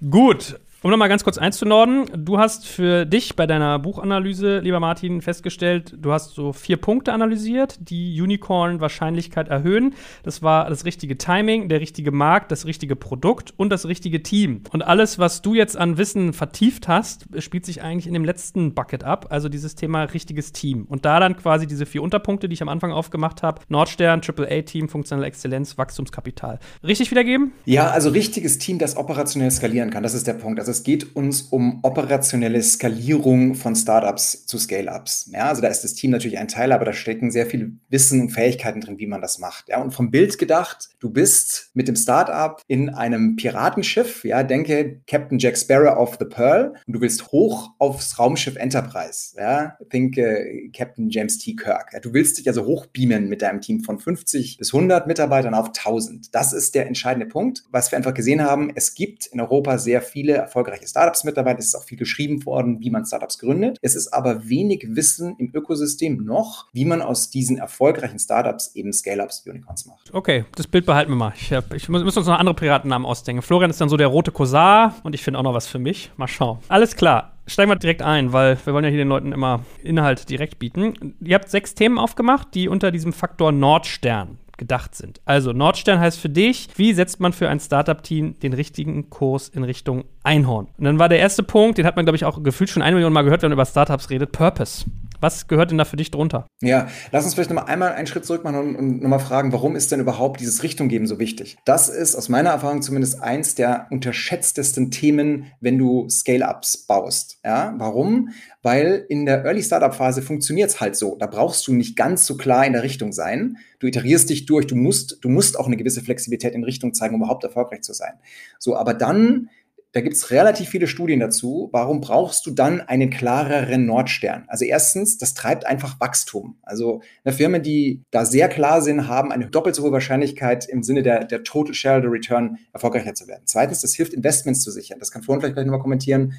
Gut, 0.10 0.60
um 0.84 0.92
nochmal 0.92 1.08
ganz 1.08 1.24
kurz 1.24 1.38
einzunorden, 1.38 2.06
du 2.13 2.38
hast 2.40 2.68
für 2.68 3.06
dich 3.06 3.38
bei 3.38 3.48
deiner 3.48 3.80
Buchanalyse, 3.80 4.60
lieber 4.60 4.82
Martin, 4.82 5.22
festgestellt, 5.22 5.96
du 5.98 6.12
hast 6.12 6.36
so 6.36 6.52
vier 6.52 6.75
Punkte 6.75 7.13
analysiert, 7.13 7.78
die 7.80 8.22
Unicorn-Wahrscheinlichkeit 8.22 9.48
erhöhen. 9.48 9.96
Das 10.24 10.42
war 10.42 10.70
das 10.70 10.84
richtige 10.84 11.18
Timing, 11.18 11.70
der 11.70 11.80
richtige 11.80 12.12
Markt, 12.12 12.52
das 12.52 12.66
richtige 12.66 12.98
Produkt 12.98 13.54
und 13.56 13.70
das 13.70 13.88
richtige 13.88 14.24
Team. 14.24 14.63
Und 14.74 14.82
alles, 14.82 15.18
was 15.20 15.42
du 15.42 15.54
jetzt 15.54 15.78
an 15.78 15.98
Wissen 15.98 16.34
vertieft 16.34 16.90
hast, 16.90 17.28
spielt 17.40 17.66
sich 17.66 17.82
eigentlich 17.82 18.08
in 18.08 18.13
dem 18.13 18.25
letzten 18.25 18.74
Bucket 18.74 19.06
ab, 19.06 19.28
also 19.30 19.48
dieses 19.48 19.75
Thema 19.75 20.04
richtiges 20.04 20.52
Team. 20.52 20.86
Und 20.90 21.06
da 21.06 21.22
dann 21.22 21.38
quasi 21.38 21.66
diese 21.66 21.86
vier 21.86 22.04
Unterpunkte, 22.04 22.50
die 22.50 22.56
ich 22.56 22.62
am 22.62 22.68
Anfang 22.68 22.92
aufgemacht 22.92 23.42
habe: 23.42 23.62
Nordstern, 23.70 24.20
AAA-Team, 24.20 24.90
funktionelle 24.90 25.28
Exzellenz, 25.28 25.78
Wachstumskapital. 25.78 26.60
Richtig 26.86 27.10
wiedergeben? 27.10 27.54
Ja, 27.63 27.90
also 27.92 28.10
richtiges 28.10 28.58
Team, 28.58 28.80
das 28.80 28.98
operationell 28.98 29.50
skalieren 29.50 29.90
kann, 29.90 30.04
das 30.04 30.13
ist 30.13 30.28
der 30.28 30.34
Punkt. 30.34 30.60
Also 30.60 30.73
es 30.74 30.84
geht 30.84 31.15
uns 31.15 31.44
um 31.44 31.80
operationelle 31.84 32.62
Skalierung 32.63 33.53
von 33.53 33.75
Startups 33.75 34.46
zu 34.48 34.58
Scale-Ups. 34.58 35.30
Ja, 35.32 35.50
also 35.50 35.62
da 35.62 35.68
ist 35.68 35.84
das 35.84 35.94
Team 35.94 36.12
natürlich 36.12 36.39
ein 36.39 36.48
Teil, 36.48 36.72
aber 36.72 36.84
da 36.84 36.94
stecken 36.94 37.32
sehr 37.32 37.46
viel 37.46 37.77
Wissen 37.89 38.22
und 38.22 38.30
Fähigkeiten 38.32 38.82
drin, 38.82 38.98
wie 38.98 39.06
man 39.06 39.22
das 39.22 39.38
macht. 39.38 39.70
Ja, 39.70 39.82
und 39.82 39.92
vom 39.92 40.10
Bild 40.10 40.38
gedacht, 40.39 40.89
du 41.00 41.12
bist 41.12 41.70
mit 41.75 41.88
dem 41.88 41.96
Startup 41.96 42.60
in 42.68 42.89
einem 42.89 43.36
Piratenschiff, 43.36 44.25
ja, 44.25 44.42
denke 44.42 45.01
Captain 45.06 45.38
Jack 45.38 45.58
Sparrow 45.58 45.96
of 45.96 46.18
the 46.20 46.25
Pearl 46.25 46.74
und 46.88 46.94
du 46.94 47.01
willst 47.01 47.32
hoch 47.32 47.72
aufs 47.77 48.18
Raumschiff 48.18 48.56
Enterprise, 48.56 49.36
ja, 49.38 49.77
think 49.92 50.18
äh, 50.18 50.70
Captain 50.75 51.10
James 51.10 51.38
T. 51.38 51.56
Kirk. 51.56 51.92
Ja, 51.94 52.00
du 52.00 52.13
willst 52.13 52.39
dich 52.39 52.48
also 52.48 52.65
hochbeamen 52.65 53.30
mit 53.30 53.44
deinem 53.44 53.62
Team 53.62 53.82
von 53.82 54.00
50 54.00 54.58
bis 54.58 54.74
100 54.74 55.06
Mitarbeitern 55.06 55.53
auf 55.53 55.68
1000. 55.68 56.34
Das 56.34 56.51
ist 56.51 56.74
der 56.74 56.88
entscheidende 56.88 57.27
Punkt, 57.27 57.63
was 57.70 57.92
wir 57.92 57.98
einfach 57.98 58.15
gesehen 58.15 58.42
haben. 58.42 58.72
Es 58.74 58.96
gibt 58.96 59.27
in 59.27 59.39
Europa 59.39 59.77
sehr 59.77 60.01
viele 60.01 60.34
erfolgreiche 60.34 60.62
erfolgreiche 60.63 60.88
Startups 60.88 61.24
mit 61.24 61.38
dabei. 61.38 61.55
Es 61.58 61.67
ist 61.67 61.75
auch 61.75 61.84
viel 61.84 61.98
geschrieben 61.98 62.46
worden, 62.46 62.79
wie 62.79 62.89
man 62.89 63.05
Startups 63.05 63.38
gründet. 63.38 63.77
Es 63.82 63.96
ist 63.96 64.13
aber 64.13 64.48
wenig 64.48 64.86
Wissen 64.89 65.36
im 65.38 65.51
Ökosystem 65.53 66.24
noch, 66.24 66.67
wie 66.74 66.86
man 66.86 67.01
aus 67.01 67.29
diesen 67.29 67.58
erfolgreichen 67.58 68.20
Startups 68.20 68.75
eben 68.75 68.93
Scale-Ups, 68.93 69.46
Unicorns 69.46 69.86
macht. 69.86 70.13
Okay, 70.13 70.46
das 70.55 70.67
Bild 70.67 70.86
behalten 70.86 71.12
wir 71.12 71.15
mal. 71.15 71.34
Ich, 71.36 71.51
hab, 71.51 71.74
ich 71.74 71.89
muss, 71.89 72.03
muss 72.03 72.17
uns 72.17 72.27
noch 72.27 72.39
andere 72.39 72.55
Piratennamen 72.55 73.05
ausdenken. 73.05 73.41
Florian 73.41 73.70
ist 73.70 73.82
dann 73.82 73.89
so 73.89 73.98
der 73.98 74.08
rote 74.08 74.32
Kosar 74.32 74.96
und 75.03 75.13
ich 75.13 75.24
finde 75.24 75.39
auch 75.39 75.43
noch 75.43 75.53
was 75.53 75.67
für 75.67 75.79
mich. 75.79 76.12
Mal 76.17 76.27
schauen. 76.27 76.60
Alles 76.70 76.96
klar 76.96 77.34
steigen 77.46 77.70
wir 77.70 77.75
direkt 77.75 78.01
ein, 78.01 78.32
weil 78.32 78.58
wir 78.63 78.74
wollen 78.74 78.86
ja 78.86 78.89
hier 78.89 79.00
den 79.00 79.10
Leuten 79.10 79.34
immer 79.34 79.65
Inhalt 79.84 80.29
direkt 80.29 80.60
bieten. 80.60 81.15
Ihr 81.20 81.36
habt 81.36 81.50
sechs 81.50 81.75
Themen 81.75 81.98
aufgemacht, 81.98 82.48
die 82.53 82.70
unter 82.70 82.89
diesem 82.89 83.12
Faktor 83.12 83.51
Nordstern 83.51 84.38
gedacht 84.57 84.95
sind. 84.95 85.22
Also 85.25 85.51
Nordstern 85.51 86.00
heißt 86.00 86.19
für 86.19 86.29
dich, 86.29 86.69
wie 86.75 86.93
setzt 86.93 87.19
man 87.19 87.33
für 87.33 87.50
ein 87.50 87.60
Startup-Team 87.60 88.39
den 88.39 88.53
richtigen 88.53 89.10
Kurs 89.10 89.50
in 89.50 89.63
Richtung 89.63 90.05
Einhorn? 90.24 90.67
Und 90.77 90.83
dann 90.83 91.00
war 91.00 91.10
der 91.10 91.19
erste 91.19 91.43
Punkt, 91.43 91.77
den 91.77 91.86
hat 91.86 91.95
man, 91.95 92.05
glaube 92.05 92.15
ich, 92.15 92.25
auch 92.25 92.41
gefühlt 92.43 92.69
schon 92.69 92.81
eine 92.81 92.95
Million 92.95 93.13
Mal 93.13 93.24
gehört, 93.24 93.41
wenn 93.41 93.50
man 93.50 93.57
über 93.57 93.65
Startups 93.65 94.10
redet, 94.10 94.31
Purpose. 94.31 94.86
Was 95.24 95.48
gehört 95.48 95.72
denn 95.72 95.77
da 95.77 95.86
für 95.86 95.96
dich 95.96 96.12
drunter? 96.12 96.48
Ja, 96.62 96.89
lass 97.13 97.24
uns 97.24 97.34
vielleicht 97.34 97.50
nochmal 97.50 97.72
einmal 97.72 97.94
einen 97.94 98.08
Schritt 98.08 98.25
zurück 98.25 98.44
machen 98.44 98.75
und, 98.75 99.01
nochmal 99.01 99.22
fragen, 99.22 99.53
warum 99.53 99.77
ist 99.77 99.89
denn 99.94 100.01
überhaupt 100.01 100.42
dieses 100.42 100.63
Richtung 100.63 100.89
geben 100.89 101.08
so 101.08 101.18
wichtig? 101.18 101.56
Das 101.63 101.88
ist 101.88 102.18
aus 102.18 102.27
meiner 102.27 102.50
Erfahrung 102.50 102.82
zumindest 102.82 103.24
eins 103.24 103.56
der 103.56 103.88
unterschätztesten 103.89 104.92
Themen, 104.92 105.46
wenn 105.62 105.77
du 105.77 106.10
Scale-Ups 106.10 106.88
baust. 106.88 107.39
Ja, 107.46 107.74
warum? 107.77 108.32
Weil 108.63 109.06
in 109.08 109.25
der 109.25 109.46
Early 109.46 109.63
Startup 109.63 109.96
Phase 109.96 110.22
funktioniert 110.22 110.72
es 110.72 110.82
halt 110.82 110.98
so. 110.98 111.15
Da 111.15 111.27
brauchst 111.27 111.65
du 111.68 111.74
nicht 111.74 111.96
ganz 111.96 112.25
so 112.25 112.36
klar 112.36 112.65
in 112.65 112.74
der 112.74 112.84
Richtung 112.84 113.13
sein. 113.13 113.56
Du 113.80 113.88
iterierst 113.88 114.30
dich 114.30 114.46
durch. 114.46 114.68
Du 114.68 114.75
musst, 114.75 115.20
du 115.22 115.30
musst 115.30 115.58
auch 115.58 115.68
eine 115.68 115.77
gewisse 115.77 116.01
Flexibilität 116.01 116.53
in 116.53 116.65
Richtung 116.65 116.94
zeigen, 116.94 117.15
um 117.15 117.22
überhaupt 117.22 117.46
erfolgreich 117.46 117.82
zu 117.82 117.94
sein. 117.94 118.13
So, 118.60 118.75
aber 118.75 118.94
dann 118.94 119.50
da 119.94 120.02
gibt 120.02 120.16
es 120.16 120.32
relativ 120.32 120.70
viele 120.70 120.88
Studien 120.88 121.20
dazu. 121.20 121.70
Warum 121.72 122.02
brauchst 122.02 122.48
du 122.48 122.52
dann 122.52 122.82
einen 122.82 123.12
klareren 123.12 123.86
Nordstern? 123.86 124.44
Also 124.48 124.66
erstens, 124.66 125.20
das 125.20 125.36
treibt 125.36 125.68
einfach 125.68 126.00
Wachstum. 126.00 126.58
Also 126.64 127.04
eine 127.24 127.34
Firma, 127.34 127.60
die 127.60 128.02
da 128.10 128.26
sehr 128.26 128.50
klar 128.50 128.82
sind, 128.82 129.08
haben 129.08 129.32
eine 129.32 129.48
doppelt 129.48 129.76
so 129.76 129.84
hohe 129.84 129.92
Wahrscheinlichkeit 129.92 130.68
im 130.68 130.82
Sinne 130.82 131.04
der, 131.04 131.26
der 131.26 131.44
Total 131.44 131.76
Shareholder 131.76 132.12
Return 132.12 132.58
erfolgreicher 132.74 133.14
zu 133.14 133.28
werden. 133.28 133.44
Zweitens, 133.46 133.82
das 133.82 133.94
hilft 133.94 134.14
Investments 134.14 134.62
zu 134.62 134.72
sichern. 134.72 134.98
Das 134.98 135.12
kann 135.12 135.22
Florian 135.22 135.42
vielleicht 135.42 135.56
gleich 135.56 135.66
nochmal 135.68 135.82
kommentieren. 135.82 136.34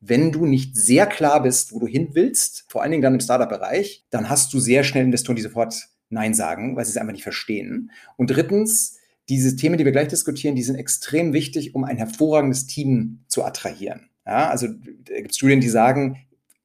Wenn 0.00 0.30
du 0.30 0.44
nicht 0.44 0.76
sehr 0.76 1.06
klar 1.06 1.42
bist, 1.42 1.72
wo 1.72 1.80
du 1.80 1.86
hin 1.86 2.10
willst, 2.12 2.66
vor 2.68 2.82
allen 2.82 2.90
Dingen 2.90 3.02
dann 3.02 3.14
im 3.14 3.20
Startup-Bereich, 3.20 4.04
dann 4.10 4.28
hast 4.28 4.52
du 4.52 4.60
sehr 4.60 4.84
schnell 4.84 5.04
Investoren, 5.04 5.36
die 5.36 5.42
sofort 5.42 5.88
Nein 6.10 6.34
sagen, 6.34 6.76
weil 6.76 6.84
sie 6.84 6.90
es 6.90 6.96
einfach 6.98 7.12
nicht 7.12 7.22
verstehen. 7.22 7.90
Und 8.16 8.28
drittens, 8.28 8.97
diese 9.28 9.56
Themen, 9.56 9.78
die 9.78 9.84
wir 9.84 9.92
gleich 9.92 10.08
diskutieren, 10.08 10.56
die 10.56 10.62
sind 10.62 10.76
extrem 10.76 11.32
wichtig, 11.32 11.74
um 11.74 11.84
ein 11.84 11.96
hervorragendes 11.96 12.66
Team 12.66 13.24
zu 13.28 13.44
attrahieren. 13.44 14.08
Ja, 14.26 14.48
also 14.48 14.68
da 14.68 15.16
gibt 15.16 15.30
es 15.30 15.36
Studien, 15.36 15.60
die 15.60 15.68
sagen, 15.68 16.18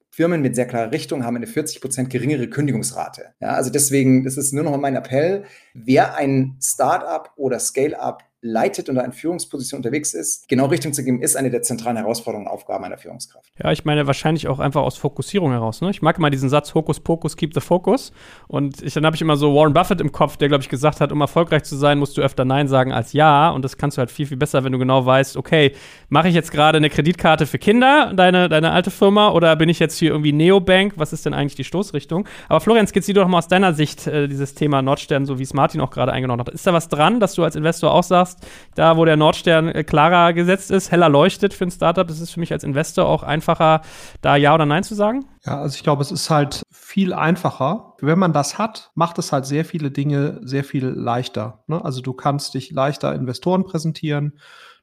Firmen 0.10 0.42
mit 0.42 0.56
sehr 0.56 0.68
klarer 0.68 0.92
Richtung 0.92 1.24
haben 1.24 1.36
eine 1.36 1.48
40 1.48 1.82
Prozent 1.82 2.10
geringere 2.12 2.48
Kündigungsrate. 2.48 3.34
Ja, 3.40 3.54
also 3.54 3.72
deswegen, 3.72 4.24
das 4.24 4.38
ist 4.38 4.54
nur 4.54 4.64
noch 4.64 4.78
mein 4.78 4.96
Appell, 4.96 5.44
wer 5.74 6.16
ein 6.16 6.56
Startup 6.62 7.32
oder 7.36 7.60
Scale-up 7.60 8.24
leitet 8.44 8.90
und 8.90 8.98
in 8.98 9.12
Führungsposition 9.14 9.80
unterwegs 9.80 10.14
ist, 10.14 10.48
genau 10.50 10.66
Richtung 10.66 10.94
zu 10.94 11.04
geben, 11.04 11.22
ist 11.22 11.36
eine 11.36 11.50
der 11.50 11.62
zentralen 11.62 11.98
Herausforderungen 11.98 12.48
und 12.48 12.54
Aufgaben 12.54 12.84
einer 12.84 12.98
Führungskraft. 12.98 13.50
Ja, 13.62 13.72
ich 13.72 13.86
meine 13.86 14.06
wahrscheinlich 14.06 14.48
auch 14.48 14.60
einfach 14.60 14.82
aus 14.82 14.98
Fokussierung 14.98 15.52
heraus. 15.52 15.82
Ne? 15.82 15.90
Ich 15.90 16.02
mag 16.02 16.18
immer 16.18 16.30
diesen 16.30 16.50
Satz, 16.50 16.76
Hokus 16.76 17.00
Pokus, 17.00 17.38
keep 17.38 17.54
the 17.54 17.62
focus. 17.62 18.12
Und 18.48 18.82
ich, 18.82 18.94
dann 18.94 19.06
habe 19.06 19.16
ich 19.16 19.22
immer 19.22 19.38
so 19.38 19.56
Warren 19.56 19.74
Buffett 19.74 20.02
im 20.02 20.12
Kopf, 20.12 20.38
der, 20.38 20.50
glaube 20.50 20.62
ich, 20.62 20.70
gesagt 20.70 21.02
hat, 21.02 21.12
um 21.12 21.22
erfolgreich 21.22 21.64
zu 21.64 21.76
sein, 21.76 22.00
musst 22.00 22.18
du 22.18 22.22
öfter 22.22 22.46
Nein 22.46 22.68
sagen 22.68 22.92
als 22.92 23.14
Ja. 23.14 23.50
Und 23.50 23.64
das 23.64 23.78
kannst 23.78 23.98
du 23.98 24.00
halt 24.00 24.12
viel, 24.12 24.26
viel 24.26 24.38
besser, 24.38 24.64
wenn 24.64 24.74
du 24.74 24.80
genau 24.80 25.06
weißt, 25.06 25.38
okay, 25.38 25.74
mache 26.10 26.28
ich 26.28 26.36
jetzt 26.36 26.52
gerade 26.52 26.78
eine 26.78 26.90
Kreditkarte 26.90 27.46
für 27.46 27.58
Kinder, 27.58 28.14
deine, 28.16 28.50
deine 28.50 28.72
alte 28.72 28.92
Firma, 28.92 29.32
oder 29.32 29.56
bin 29.56 29.70
ich 29.70 29.80
jetzt 29.80 29.98
hier 29.98 30.12
irgendwie 30.12 30.34
Neobank? 30.34 30.94
Was 30.98 31.14
ist 31.14 31.26
denn 31.26 31.34
eigentlich 31.34 31.56
die 31.56 31.64
Stoßrichtung? 31.64 32.28
Aber 32.50 32.60
Florian, 32.60 32.88
skizziere 32.88 33.22
doch 33.22 33.28
mal 33.28 33.38
aus 33.38 33.48
deiner 33.48 33.74
Sicht 33.74 34.08
äh, 34.08 34.28
dieses 34.28 34.54
Thema 34.54 34.82
Nordstern, 34.82 35.26
so 35.26 35.40
wie 35.40 35.44
es 35.44 35.54
Martin 35.54 35.82
auch 35.82 35.92
gerade 35.92 36.12
eingenommen 36.12 36.42
hat. 36.42 36.50
Ist 36.50 36.68
da 36.68 36.74
was 36.74 36.90
dran, 36.90 37.20
dass 37.20 37.34
du 37.36 37.44
als 37.44 37.56
Investor 37.56 37.94
auch 37.94 38.04
sagst, 38.04 38.33
da 38.76 38.98
wo 38.98 39.06
der 39.06 39.18
Nordstern 39.18 39.70
äh, 39.70 39.84
klarer 39.84 40.34
gesetzt 40.34 40.72
ist, 40.72 40.92
heller 40.92 41.10
leuchtet 41.10 41.54
für 41.54 41.66
ein 41.66 41.72
Startup, 41.72 42.08
das 42.08 42.20
ist 42.20 42.32
für 42.32 42.40
mich 42.40 42.52
als 42.52 42.64
Investor 42.64 43.06
auch 43.06 43.24
einfacher, 43.24 43.82
da 44.22 44.36
Ja 44.36 44.54
oder 44.54 44.66
Nein 44.66 44.84
zu 44.84 44.96
sagen? 44.96 45.26
Ja, 45.46 45.60
also 45.60 45.76
ich 45.76 45.84
glaube, 45.84 46.02
es 46.02 46.12
ist 46.12 46.30
halt 46.30 46.64
viel 46.72 47.14
einfacher. 47.14 47.96
Wenn 48.02 48.20
man 48.20 48.34
das 48.34 48.58
hat, 48.58 48.92
macht 48.96 49.18
es 49.20 49.32
halt 49.32 49.46
sehr 49.46 49.66
viele 49.66 49.92
Dinge 49.92 50.40
sehr 50.44 50.64
viel 50.64 50.86
leichter. 50.86 51.64
Ne? 51.68 51.84
Also 51.84 52.02
du 52.02 52.14
kannst 52.14 52.54
dich 52.54 52.72
leichter 52.72 53.14
Investoren 53.14 53.64
präsentieren. 53.64 54.40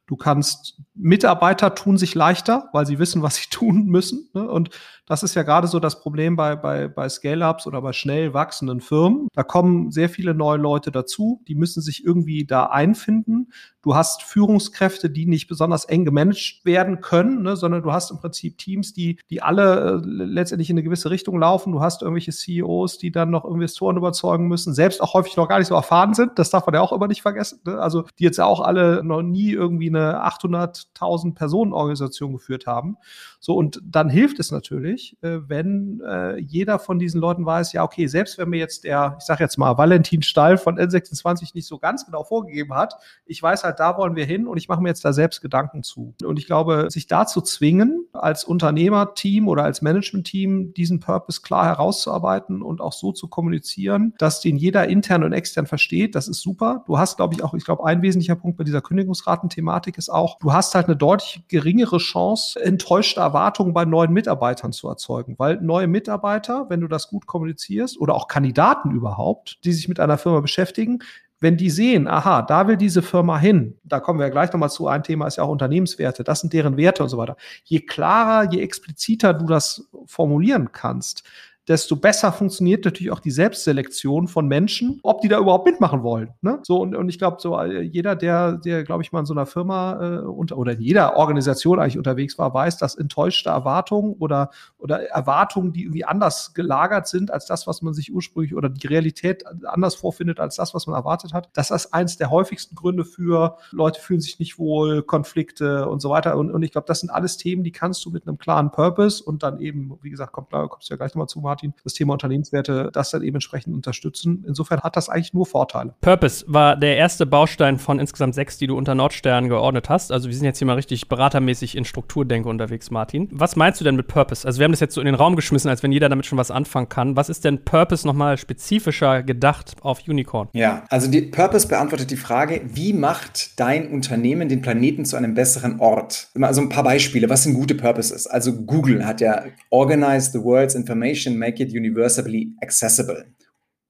Du 0.07 0.17
kannst, 0.17 0.81
Mitarbeiter 0.93 1.73
tun 1.73 1.97
sich 1.97 2.15
leichter, 2.15 2.67
weil 2.73 2.85
sie 2.85 2.99
wissen, 2.99 3.21
was 3.21 3.35
sie 3.35 3.47
tun 3.49 3.85
müssen. 3.85 4.29
Ne? 4.33 4.47
Und 4.47 4.69
das 5.11 5.23
ist 5.23 5.35
ja 5.35 5.43
gerade 5.43 5.67
so 5.67 5.81
das 5.81 5.99
Problem 5.99 6.37
bei, 6.37 6.55
bei, 6.55 6.87
bei 6.87 7.09
Scale-Ups 7.09 7.67
oder 7.67 7.81
bei 7.81 7.91
schnell 7.91 8.33
wachsenden 8.33 8.79
Firmen. 8.79 9.27
Da 9.33 9.43
kommen 9.43 9.91
sehr 9.91 10.07
viele 10.07 10.33
neue 10.33 10.57
Leute 10.57 10.89
dazu, 10.89 11.41
die 11.49 11.55
müssen 11.55 11.81
sich 11.81 12.05
irgendwie 12.05 12.45
da 12.45 12.67
einfinden. 12.67 13.51
Du 13.81 13.95
hast 13.95 14.23
Führungskräfte, 14.23 15.09
die 15.09 15.25
nicht 15.25 15.47
besonders 15.47 15.85
eng 15.85 16.05
gemanagt 16.05 16.61
werden 16.63 17.01
können, 17.01 17.41
ne, 17.41 17.57
sondern 17.57 17.81
du 17.81 17.91
hast 17.91 18.11
im 18.11 18.19
Prinzip 18.19 18.57
Teams, 18.59 18.93
die, 18.93 19.19
die 19.29 19.41
alle 19.41 19.95
äh, 19.95 20.01
letztendlich 20.05 20.69
in 20.69 20.75
eine 20.75 20.83
gewisse 20.83 21.09
Richtung 21.09 21.39
laufen. 21.39 21.73
Du 21.73 21.81
hast 21.81 22.03
irgendwelche 22.03 22.31
CEOs, 22.31 22.99
die 22.99 23.11
dann 23.11 23.31
noch 23.31 23.43
Investoren 23.43 23.97
überzeugen 23.97 24.47
müssen, 24.47 24.73
selbst 24.73 25.01
auch 25.01 25.15
häufig 25.15 25.35
noch 25.35 25.49
gar 25.49 25.57
nicht 25.57 25.67
so 25.67 25.75
erfahren 25.75 26.13
sind. 26.13 26.37
Das 26.37 26.51
darf 26.51 26.65
man 26.67 26.75
ja 26.75 26.81
auch 26.81 26.93
immer 26.93 27.07
nicht 27.07 27.23
vergessen. 27.23 27.59
Ne? 27.65 27.79
Also 27.79 28.05
die 28.19 28.23
jetzt 28.23 28.39
auch 28.39 28.61
alle 28.61 29.03
noch 29.03 29.23
nie 29.23 29.51
irgendwie 29.51 29.89
eine, 29.89 30.21
eine 30.21 30.27
800.000 30.27 31.33
Personen 31.33 31.73
Organisation 31.73 32.33
geführt 32.33 32.67
haben. 32.67 32.97
So, 33.39 33.55
und 33.55 33.81
dann 33.83 34.09
hilft 34.09 34.39
es 34.39 34.51
natürlich, 34.51 35.00
äh, 35.21 35.39
wenn 35.47 36.01
äh, 36.07 36.37
jeder 36.37 36.79
von 36.79 36.99
diesen 36.99 37.19
Leuten 37.19 37.45
weiß, 37.45 37.73
ja, 37.73 37.83
okay, 37.83 38.07
selbst 38.07 38.37
wenn 38.37 38.49
mir 38.49 38.59
jetzt 38.59 38.83
der, 38.83 39.15
ich 39.19 39.25
sage 39.25 39.43
jetzt 39.43 39.57
mal, 39.57 39.77
Valentin 39.77 40.21
Stall 40.21 40.57
von 40.57 40.77
N26 40.77 41.51
nicht 41.53 41.67
so 41.67 41.79
ganz 41.79 42.05
genau 42.05 42.23
vorgegeben 42.23 42.73
hat, 42.73 42.95
ich 43.25 43.41
weiß 43.41 43.63
halt, 43.63 43.79
da 43.79 43.97
wollen 43.97 44.15
wir 44.15 44.25
hin 44.25 44.47
und 44.47 44.57
ich 44.57 44.67
mache 44.67 44.81
mir 44.81 44.89
jetzt 44.89 45.03
da 45.03 45.13
selbst 45.13 45.41
Gedanken 45.41 45.83
zu. 45.83 46.13
Und 46.23 46.37
ich 46.37 46.45
glaube, 46.45 46.87
sich 46.89 47.07
da 47.07 47.25
zwingen, 47.25 48.05
als 48.13 48.43
Unternehmerteam 48.43 49.47
oder 49.47 49.63
als 49.63 49.81
Managementteam 49.81 50.73
diesen 50.73 50.99
Purpose 50.99 51.41
klar 51.41 51.65
herauszuarbeiten 51.65 52.61
und 52.61 52.81
auch 52.81 52.93
so 52.93 53.11
zu 53.11 53.27
kommunizieren, 53.27 54.13
dass 54.17 54.41
den 54.41 54.57
jeder 54.57 54.87
intern 54.87 55.23
und 55.23 55.33
extern 55.33 55.67
versteht, 55.67 56.15
das 56.15 56.27
ist 56.27 56.41
super. 56.41 56.83
Du 56.87 56.97
hast, 56.97 57.17
glaube 57.17 57.33
ich, 57.33 57.43
auch, 57.43 57.53
ich 57.53 57.63
glaube, 57.63 57.85
ein 57.85 58.01
wesentlicher 58.01 58.35
Punkt 58.35 58.57
bei 58.57 58.63
dieser 58.63 58.81
Kündigungsratenthematik 58.81 59.97
ist 59.97 60.09
auch, 60.09 60.37
du 60.39 60.53
hast 60.53 60.75
halt 60.75 60.87
eine 60.87 60.95
deutlich 60.95 61.43
geringere 61.47 61.97
Chance, 61.97 62.61
enttäuschte 62.63 63.19
Erwartungen 63.19 63.73
bei 63.73 63.85
neuen 63.85 64.11
Mitarbeitern 64.11 64.71
zu 64.71 64.89
erzeugen, 64.91 65.35
weil 65.37 65.59
neue 65.61 65.87
Mitarbeiter, 65.87 66.67
wenn 66.69 66.81
du 66.81 66.87
das 66.87 67.07
gut 67.09 67.25
kommunizierst 67.25 67.99
oder 67.99 68.13
auch 68.13 68.27
Kandidaten 68.27 68.91
überhaupt, 68.91 69.63
die 69.63 69.73
sich 69.73 69.87
mit 69.87 69.99
einer 69.99 70.17
Firma 70.17 70.39
beschäftigen, 70.39 70.99
wenn 71.41 71.57
die 71.57 71.71
sehen, 71.71 72.07
aha, 72.07 72.43
da 72.43 72.67
will 72.67 72.77
diese 72.77 73.01
Firma 73.01 73.39
hin, 73.39 73.79
da 73.83 73.99
kommen 73.99 74.19
wir 74.19 74.27
ja 74.27 74.31
gleich 74.31 74.53
nochmal 74.53 74.69
zu, 74.69 74.87
ein 74.87 75.01
Thema 75.01 75.25
ist 75.25 75.37
ja 75.37 75.43
auch 75.43 75.49
Unternehmenswerte, 75.49 76.23
das 76.23 76.41
sind 76.41 76.53
deren 76.53 76.77
Werte 76.77 77.01
und 77.01 77.09
so 77.09 77.17
weiter. 77.17 77.35
Je 77.63 77.79
klarer, 77.79 78.51
je 78.51 78.61
expliziter 78.61 79.33
du 79.33 79.47
das 79.47 79.89
formulieren 80.05 80.71
kannst, 80.71 81.23
desto 81.67 81.95
besser 81.95 82.31
funktioniert 82.31 82.85
natürlich 82.85 83.11
auch 83.11 83.19
die 83.19 83.31
Selbstselektion 83.31 84.27
von 84.27 84.47
Menschen, 84.47 84.99
ob 85.03 85.21
die 85.21 85.27
da 85.27 85.37
überhaupt 85.37 85.67
mitmachen 85.67 86.01
wollen. 86.01 86.33
Ne? 86.41 86.59
So, 86.63 86.81
und, 86.81 86.95
und 86.95 87.07
ich 87.09 87.19
glaube, 87.19 87.37
so 87.39 87.57
äh, 87.59 87.81
jeder, 87.81 88.15
der, 88.15 88.53
der, 88.53 88.83
glaube 88.83 89.03
ich, 89.03 89.11
mal 89.11 89.19
in 89.19 89.25
so 89.25 89.33
einer 89.33 89.45
Firma 89.45 90.01
äh, 90.01 90.19
unter, 90.21 90.57
oder 90.57 90.73
in 90.73 90.81
jeder 90.81 91.17
Organisation 91.17 91.79
eigentlich 91.79 91.97
unterwegs 91.97 92.37
war, 92.39 92.53
weiß, 92.53 92.77
dass 92.77 92.95
enttäuschte 92.95 93.49
Erwartungen 93.49 94.13
oder, 94.13 94.49
oder 94.79 95.03
Erwartungen, 95.09 95.71
die 95.71 95.83
irgendwie 95.83 96.03
anders 96.03 96.53
gelagert 96.53 97.07
sind 97.07 97.31
als 97.31 97.45
das, 97.45 97.67
was 97.67 97.83
man 97.83 97.93
sich 97.93 98.11
ursprünglich 98.11 98.55
oder 98.55 98.69
die 98.69 98.87
Realität 98.87 99.43
anders 99.65 99.95
vorfindet 99.95 100.39
als 100.39 100.55
das, 100.55 100.73
was 100.73 100.87
man 100.87 100.95
erwartet 100.95 101.33
hat, 101.33 101.49
dass 101.53 101.67
das 101.67 101.93
eins 101.93 102.17
der 102.17 102.31
häufigsten 102.31 102.75
Gründe 102.75 103.05
für 103.05 103.57
Leute 103.71 104.01
fühlen 104.01 104.19
sich 104.19 104.39
nicht 104.39 104.57
wohl, 104.57 105.03
Konflikte 105.03 105.87
und 105.87 106.01
so 106.01 106.09
weiter. 106.09 106.37
Und, 106.37 106.51
und 106.51 106.63
ich 106.63 106.71
glaube, 106.71 106.87
das 106.87 107.01
sind 107.01 107.11
alles 107.11 107.37
Themen, 107.37 107.63
die 107.63 107.71
kannst 107.71 108.03
du 108.05 108.09
mit 108.09 108.27
einem 108.27 108.39
klaren 108.39 108.71
Purpose 108.71 109.23
und 109.23 109.43
dann 109.43 109.59
eben, 109.59 109.97
wie 110.01 110.09
gesagt, 110.09 110.31
kommt, 110.31 110.49
kommst 110.49 110.89
du 110.89 110.93
ja 110.93 110.97
gleich 110.97 111.13
nochmal 111.13 111.27
zu, 111.27 111.43
Martin, 111.51 111.73
das 111.83 111.93
Thema 111.93 112.13
Unternehmenswerte, 112.13 112.91
das 112.93 113.11
dann 113.11 113.23
eben 113.23 113.35
entsprechend 113.35 113.75
unterstützen. 113.75 114.45
Insofern 114.47 114.81
hat 114.81 114.95
das 114.95 115.09
eigentlich 115.09 115.33
nur 115.33 115.45
Vorteile. 115.45 115.93
Purpose 115.99 116.45
war 116.47 116.77
der 116.77 116.95
erste 116.95 117.25
Baustein 117.25 117.77
von 117.77 117.99
insgesamt 117.99 118.35
sechs, 118.35 118.57
die 118.57 118.67
du 118.67 118.77
unter 118.77 118.95
Nordstern 118.95 119.49
geordnet 119.49 119.89
hast. 119.89 120.13
Also 120.13 120.29
wir 120.29 120.35
sind 120.35 120.45
jetzt 120.45 120.59
hier 120.59 120.67
mal 120.67 120.75
richtig 120.75 121.09
beratermäßig 121.09 121.75
in 121.75 121.83
Strukturdenke 121.83 122.47
unterwegs, 122.47 122.89
Martin. 122.89 123.27
Was 123.33 123.57
meinst 123.57 123.81
du 123.81 123.83
denn 123.83 123.97
mit 123.97 124.07
Purpose? 124.07 124.47
Also 124.47 124.59
wir 124.59 124.63
haben 124.63 124.71
das 124.71 124.79
jetzt 124.79 124.93
so 124.93 125.01
in 125.01 125.05
den 125.05 125.15
Raum 125.15 125.35
geschmissen, 125.35 125.69
als 125.69 125.83
wenn 125.83 125.91
jeder 125.91 126.07
damit 126.07 126.25
schon 126.25 126.37
was 126.37 126.51
anfangen 126.51 126.87
kann. 126.87 127.17
Was 127.17 127.27
ist 127.27 127.43
denn 127.43 127.65
Purpose 127.65 128.07
nochmal 128.07 128.37
spezifischer 128.37 129.23
gedacht 129.23 129.75
auf 129.81 130.07
Unicorn? 130.07 130.47
Ja, 130.53 130.85
also 130.87 131.11
die 131.11 131.21
Purpose 131.23 131.67
beantwortet 131.67 132.11
die 132.11 132.15
Frage, 132.15 132.61
wie 132.63 132.93
macht 132.93 133.59
dein 133.59 133.89
Unternehmen 133.89 134.47
den 134.47 134.61
Planeten 134.61 135.03
zu 135.03 135.17
einem 135.17 135.33
besseren 135.33 135.81
Ort? 135.81 136.29
Also 136.39 136.61
ein 136.61 136.69
paar 136.69 136.83
Beispiele, 136.83 137.29
was 137.29 137.43
sind 137.43 137.55
gute 137.55 137.75
Purposes? 137.75 138.25
Also 138.25 138.53
Google 138.53 139.05
hat 139.05 139.19
ja 139.19 139.43
Organize 139.69 140.31
the 140.31 140.41
World's 140.41 140.75
Information, 140.75 141.35
Make 141.41 141.63
it 141.63 141.73
universally 141.73 142.53
accessible. 142.61 143.25